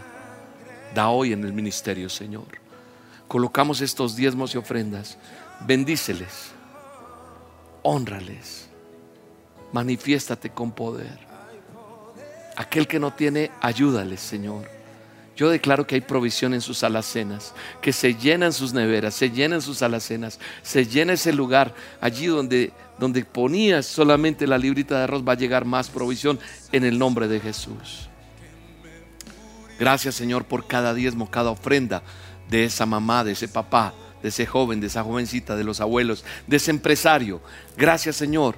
da 0.96 1.10
hoy 1.10 1.34
en 1.34 1.44
el 1.44 1.52
ministerio, 1.52 2.08
Señor. 2.08 2.46
Colocamos 3.28 3.82
estos 3.82 4.16
diezmos 4.16 4.54
y 4.54 4.58
ofrendas. 4.58 5.18
Bendíceles, 5.60 6.52
honrales, 7.82 8.68
manifiéstate 9.72 10.50
con 10.50 10.72
poder. 10.72 11.18
Aquel 12.56 12.88
que 12.88 12.98
no 12.98 13.12
tiene, 13.12 13.50
ayúdale, 13.60 14.16
Señor. 14.16 14.70
Yo 15.36 15.50
declaro 15.50 15.86
que 15.86 15.96
hay 15.96 16.00
provisión 16.00 16.54
en 16.54 16.62
sus 16.62 16.82
alacenas, 16.82 17.52
que 17.82 17.92
se 17.92 18.14
llenan 18.14 18.54
sus 18.54 18.72
neveras, 18.72 19.14
se 19.14 19.30
llenan 19.30 19.60
sus 19.60 19.82
alacenas, 19.82 20.40
se 20.62 20.86
llena 20.86 21.12
ese 21.12 21.30
lugar 21.30 21.74
allí 22.00 22.26
donde, 22.26 22.72
donde 22.98 23.22
ponías 23.22 23.84
solamente 23.84 24.46
la 24.46 24.56
librita 24.56 24.96
de 24.96 25.04
arroz, 25.04 25.22
va 25.28 25.32
a 25.32 25.36
llegar 25.36 25.66
más 25.66 25.90
provisión 25.90 26.38
en 26.72 26.84
el 26.84 26.98
nombre 26.98 27.28
de 27.28 27.40
Jesús. 27.40 28.08
Gracias 29.78 30.14
Señor 30.14 30.44
por 30.44 30.66
cada 30.66 30.94
diezmo, 30.94 31.30
cada 31.30 31.50
ofrenda 31.50 32.02
de 32.48 32.64
esa 32.64 32.86
mamá, 32.86 33.24
de 33.24 33.32
ese 33.32 33.48
papá, 33.48 33.94
de 34.22 34.28
ese 34.28 34.46
joven, 34.46 34.80
de 34.80 34.86
esa 34.86 35.02
jovencita, 35.02 35.56
de 35.56 35.64
los 35.64 35.80
abuelos, 35.80 36.24
de 36.46 36.56
ese 36.56 36.70
empresario. 36.70 37.40
Gracias 37.76 38.16
Señor 38.16 38.56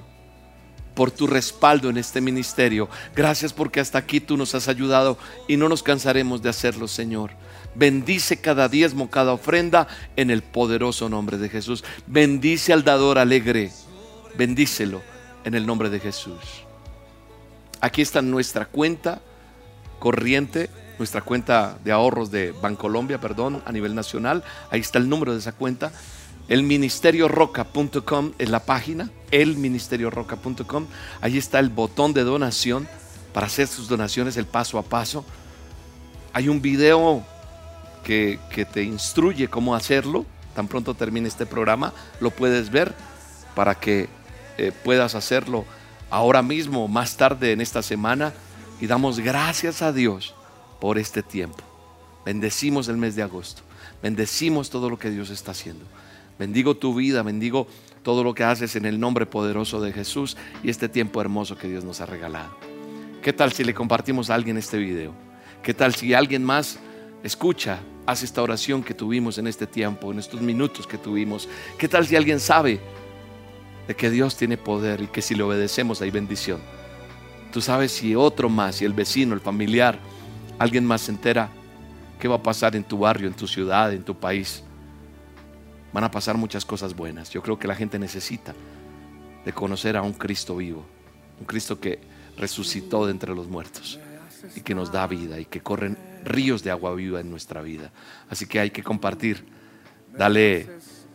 por 0.99 1.11
tu 1.11 1.27
respaldo 1.27 1.89
en 1.89 1.97
este 1.97 2.19
ministerio. 2.19 2.89
Gracias 3.15 3.53
porque 3.53 3.79
hasta 3.79 3.97
aquí 3.97 4.19
tú 4.19 4.35
nos 4.35 4.53
has 4.55 4.67
ayudado 4.67 5.17
y 5.47 5.55
no 5.55 5.69
nos 5.69 5.81
cansaremos 5.81 6.41
de 6.41 6.49
hacerlo, 6.49 6.87
Señor. 6.87 7.31
Bendice 7.75 8.41
cada 8.41 8.67
diezmo, 8.67 9.09
cada 9.09 9.31
ofrenda 9.31 9.87
en 10.17 10.29
el 10.29 10.41
poderoso 10.41 11.07
nombre 11.07 11.37
de 11.37 11.47
Jesús. 11.49 11.83
Bendice 12.07 12.73
al 12.73 12.83
dador 12.83 13.17
alegre. 13.17 13.71
Bendícelo 14.37 15.01
en 15.45 15.55
el 15.55 15.65
nombre 15.65 15.89
de 15.89 15.99
Jesús. 15.99 16.65
Aquí 17.79 18.01
está 18.01 18.21
nuestra 18.21 18.65
cuenta 18.65 19.21
corriente, 19.99 20.69
nuestra 20.99 21.21
cuenta 21.21 21.79
de 21.83 21.91
ahorros 21.91 22.29
de 22.29 22.51
Bancolombia, 22.51 23.19
perdón, 23.19 23.63
a 23.65 23.71
nivel 23.71 23.95
nacional. 23.95 24.43
Ahí 24.69 24.81
está 24.81 24.99
el 24.99 25.09
número 25.09 25.31
de 25.31 25.39
esa 25.39 25.53
cuenta. 25.53 25.91
El 26.49 26.67
roca.com 27.29 28.31
es 28.37 28.49
la 28.49 28.59
página, 28.59 29.09
elministerioroca.com. 29.31 30.87
Ahí 31.21 31.37
está 31.37 31.59
el 31.59 31.69
botón 31.69 32.13
de 32.13 32.23
donación 32.23 32.87
para 33.33 33.47
hacer 33.47 33.67
sus 33.67 33.87
donaciones, 33.87 34.35
el 34.35 34.45
paso 34.45 34.77
a 34.77 34.83
paso. 34.83 35.23
Hay 36.33 36.49
un 36.49 36.61
video 36.61 37.23
que, 38.03 38.39
te 38.73 38.83
instruye 38.83 39.47
cómo 39.47 39.75
hacerlo. 39.75 40.25
Tan 40.55 40.67
pronto 40.67 40.95
termine 40.95 41.27
este 41.27 41.45
programa, 41.45 41.93
lo 42.19 42.31
puedes 42.31 42.71
ver 42.71 42.93
para 43.55 43.75
que 43.75 44.09
eh, 44.57 44.73
puedas 44.83 45.15
hacerlo 45.15 45.63
ahora 46.09 46.41
mismo, 46.41 46.87
más 46.87 47.15
tarde 47.15 47.53
en 47.53 47.61
esta 47.61 47.81
semana. 47.83 48.33
Y 48.81 48.87
damos 48.87 49.19
gracias 49.19 49.81
a 49.81 49.93
Dios 49.93 50.33
por 50.79 50.97
este 50.97 51.23
tiempo. 51.23 51.63
Bendecimos 52.25 52.87
el 52.87 52.97
mes 52.97 53.15
de 53.15 53.23
agosto. 53.23 53.61
Bendecimos 54.01 54.69
todo 54.69 54.89
lo 54.89 54.97
que 54.97 55.09
Dios 55.09 55.29
está 55.29 55.51
haciendo. 55.51 55.85
Bendigo 56.37 56.77
tu 56.77 56.95
vida, 56.95 57.21
bendigo 57.23 57.67
todo 58.03 58.23
lo 58.23 58.33
que 58.33 58.43
haces 58.43 58.75
en 58.75 58.85
el 58.85 58.99
nombre 58.99 59.25
poderoso 59.25 59.81
de 59.81 59.91
Jesús 59.91 60.37
y 60.63 60.69
este 60.69 60.87
tiempo 60.87 61.21
hermoso 61.21 61.57
que 61.57 61.67
Dios 61.67 61.83
nos 61.83 61.99
ha 62.01 62.05
regalado. 62.05 62.55
¿Qué 63.21 63.33
tal 63.33 63.51
si 63.51 63.63
le 63.63 63.73
compartimos 63.73 64.29
a 64.29 64.35
alguien 64.35 64.57
este 64.57 64.77
video? 64.77 65.13
¿Qué 65.61 65.73
tal 65.73 65.93
si 65.93 66.13
alguien 66.13 66.43
más 66.43 66.79
escucha, 67.23 67.79
hace 68.05 68.25
esta 68.25 68.41
oración 68.41 68.81
que 68.81 68.93
tuvimos 68.93 69.37
en 69.37 69.47
este 69.47 69.67
tiempo, 69.67 70.11
en 70.11 70.19
estos 70.19 70.41
minutos 70.41 70.87
que 70.87 70.97
tuvimos? 70.97 71.49
¿Qué 71.77 71.89
tal 71.89 72.07
si 72.07 72.15
alguien 72.15 72.39
sabe 72.39 72.79
de 73.87 73.95
que 73.95 74.09
Dios 74.09 74.37
tiene 74.37 74.55
poder 74.55 75.01
y 75.01 75.07
que 75.07 75.21
si 75.21 75.35
le 75.35 75.43
obedecemos 75.43 76.01
hay 76.01 76.11
bendición? 76.11 76.61
Tú 77.51 77.59
sabes 77.59 77.91
si 77.91 78.15
otro 78.15 78.47
más, 78.47 78.75
si 78.75 78.85
el 78.85 78.93
vecino, 78.93 79.33
el 79.33 79.41
familiar, 79.41 79.99
alguien 80.59 80.85
más 80.85 81.01
se 81.01 81.11
entera, 81.11 81.49
¿qué 82.19 82.27
va 82.27 82.35
a 82.35 82.43
pasar 82.43 82.75
en 82.75 82.83
tu 82.83 82.99
barrio, 82.99 83.27
en 83.27 83.33
tu 83.33 83.47
ciudad, 83.47 83.91
en 83.93 84.03
tu 84.03 84.15
país? 84.15 84.63
van 85.91 86.03
a 86.03 86.11
pasar 86.11 86.37
muchas 86.37 86.65
cosas 86.65 86.95
buenas. 86.95 87.29
Yo 87.31 87.41
creo 87.41 87.57
que 87.57 87.67
la 87.67 87.75
gente 87.75 87.99
necesita 87.99 88.53
de 89.45 89.53
conocer 89.53 89.97
a 89.97 90.01
un 90.01 90.13
Cristo 90.13 90.55
vivo, 90.57 90.85
un 91.39 91.45
Cristo 91.45 91.79
que 91.79 91.99
resucitó 92.37 93.05
de 93.05 93.11
entre 93.11 93.33
los 93.33 93.47
muertos 93.47 93.99
y 94.55 94.61
que 94.61 94.75
nos 94.75 94.91
da 94.91 95.07
vida 95.07 95.39
y 95.39 95.45
que 95.45 95.61
corren 95.61 95.97
ríos 96.23 96.63
de 96.63 96.71
agua 96.71 96.93
viva 96.93 97.19
en 97.19 97.29
nuestra 97.29 97.61
vida. 97.61 97.91
Así 98.29 98.45
que 98.45 98.59
hay 98.59 98.71
que 98.71 98.83
compartir. 98.83 99.45
Dale 100.15 100.67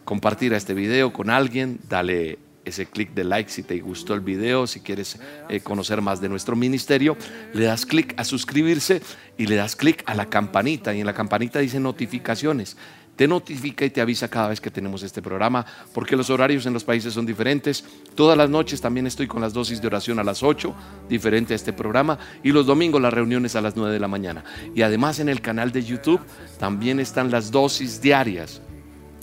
compartir 0.05 0.55
a 0.55 0.57
este 0.57 0.75
video 0.75 1.13
con 1.13 1.31
alguien, 1.31 1.81
dale 1.89 2.39
ese 2.65 2.87
clic 2.87 3.13
de 3.15 3.25
like 3.25 3.51
si 3.51 3.63
te 3.63 3.79
gustó 3.81 4.15
el 4.15 4.21
video, 4.21 4.67
si 4.67 4.81
quieres 4.81 5.19
eh, 5.49 5.61
conocer 5.61 6.01
más 6.01 6.21
de 6.21 6.29
nuestro 6.29 6.57
ministerio, 6.57 7.17
le 7.53 7.65
das 7.65 7.87
clic 7.87 8.15
a 8.19 8.25
suscribirse 8.25 9.03
y 9.37 9.47
le 9.47 9.57
das 9.57 9.77
clic 9.77 10.03
a 10.07 10.15
la 10.15 10.27
campanita 10.27 10.95
y 10.95 11.01
en 11.01 11.07
la 11.07 11.15
campanita 11.15 11.59
dice 11.59 11.81
notificaciones 11.81 12.77
te 13.17 13.29
notifica 13.29 13.85
y 13.85 13.91
te 13.91 14.01
avisa 14.01 14.29
cada 14.29 14.49
vez 14.49 14.61
que 14.61 14.71
tenemos 14.71 15.03
este 15.03 15.23
programa, 15.23 15.65
porque 15.93 16.17
los 16.17 16.31
horarios 16.31 16.67
en 16.67 16.73
los 16.73 16.85
países 16.85 17.15
son 17.15 17.27
diferentes. 17.27 17.85
Todas 18.15 18.37
las 18.37 18.51
noches 18.51 18.81
también 18.81 19.07
estoy 19.07 19.27
con 19.27 19.41
las 19.41 19.53
dosis 19.53 19.81
de 19.81 19.87
oración 19.87 20.19
a 20.19 20.25
las 20.25 20.43
8, 20.43 20.75
diferente 21.09 21.53
a 21.53 21.57
este 21.57 21.73
programa, 21.73 22.19
y 22.43 22.51
los 22.51 22.67
domingos 22.67 23.01
las 23.01 23.15
reuniones 23.15 23.55
a 23.57 23.61
las 23.61 23.77
9 23.77 23.93
de 23.93 24.01
la 24.01 24.09
mañana. 24.09 24.45
Y 24.75 24.83
además 24.83 25.21
en 25.21 25.29
el 25.29 25.41
canal 25.41 25.71
de 25.71 25.85
YouTube 25.85 26.21
también 26.59 26.99
están 26.99 27.31
las 27.31 27.51
dosis 27.51 28.01
diarias. 28.01 28.61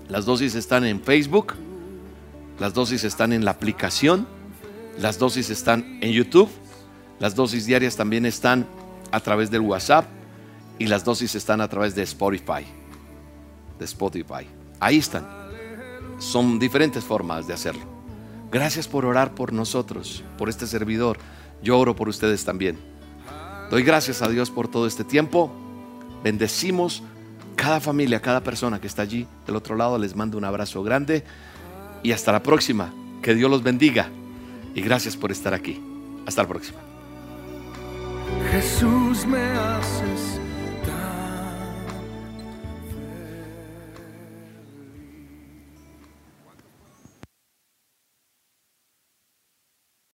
Las 0.07 0.25
dosis 0.25 0.55
están 0.55 0.85
en 0.85 1.01
Facebook, 1.01 1.53
las 2.61 2.75
dosis 2.75 3.03
están 3.03 3.33
en 3.33 3.43
la 3.43 3.49
aplicación, 3.49 4.27
las 4.99 5.17
dosis 5.17 5.49
están 5.49 5.97
en 5.99 6.11
YouTube, 6.11 6.47
las 7.19 7.33
dosis 7.33 7.65
diarias 7.65 7.95
también 7.95 8.23
están 8.23 8.67
a 9.11 9.19
través 9.19 9.49
del 9.49 9.61
WhatsApp 9.61 10.05
y 10.77 10.85
las 10.85 11.03
dosis 11.03 11.33
están 11.33 11.59
a 11.59 11.67
través 11.67 11.95
de 11.95 12.03
Spotify 12.03 12.63
de 13.79 13.85
Spotify. 13.85 14.45
Ahí 14.79 14.99
están. 14.99 15.25
Son 16.19 16.59
diferentes 16.59 17.03
formas 17.03 17.47
de 17.47 17.55
hacerlo. 17.55 17.81
Gracias 18.51 18.87
por 18.87 19.05
orar 19.05 19.33
por 19.33 19.53
nosotros, 19.53 20.23
por 20.37 20.47
este 20.47 20.67
servidor. 20.67 21.17
Yo 21.63 21.79
oro 21.79 21.95
por 21.95 22.09
ustedes 22.09 22.45
también. 22.45 22.77
Doy 23.71 23.81
gracias 23.81 24.21
a 24.21 24.29
Dios 24.29 24.51
por 24.51 24.67
todo 24.67 24.85
este 24.85 25.03
tiempo. 25.03 25.51
Bendecimos 26.23 27.01
cada 27.55 27.79
familia, 27.79 28.21
cada 28.21 28.43
persona 28.43 28.79
que 28.79 28.85
está 28.85 29.01
allí 29.01 29.25
del 29.47 29.55
otro 29.55 29.75
lado. 29.75 29.97
Les 29.97 30.15
mando 30.15 30.37
un 30.37 30.45
abrazo 30.45 30.83
grande 30.83 31.23
y 32.03 32.11
hasta 32.11 32.31
la 32.31 32.43
próxima. 32.43 32.93
Que 33.21 33.35
Dios 33.35 33.49
los 33.49 33.63
bendiga 33.63 34.09
y 34.73 34.81
gracias 34.81 35.15
por 35.15 35.31
estar 35.31 35.53
aquí. 35.53 35.79
Hasta 36.25 36.43
la 36.43 36.47
próxima. 36.47 36.79
Jesús 38.51 39.25
me 39.25 39.39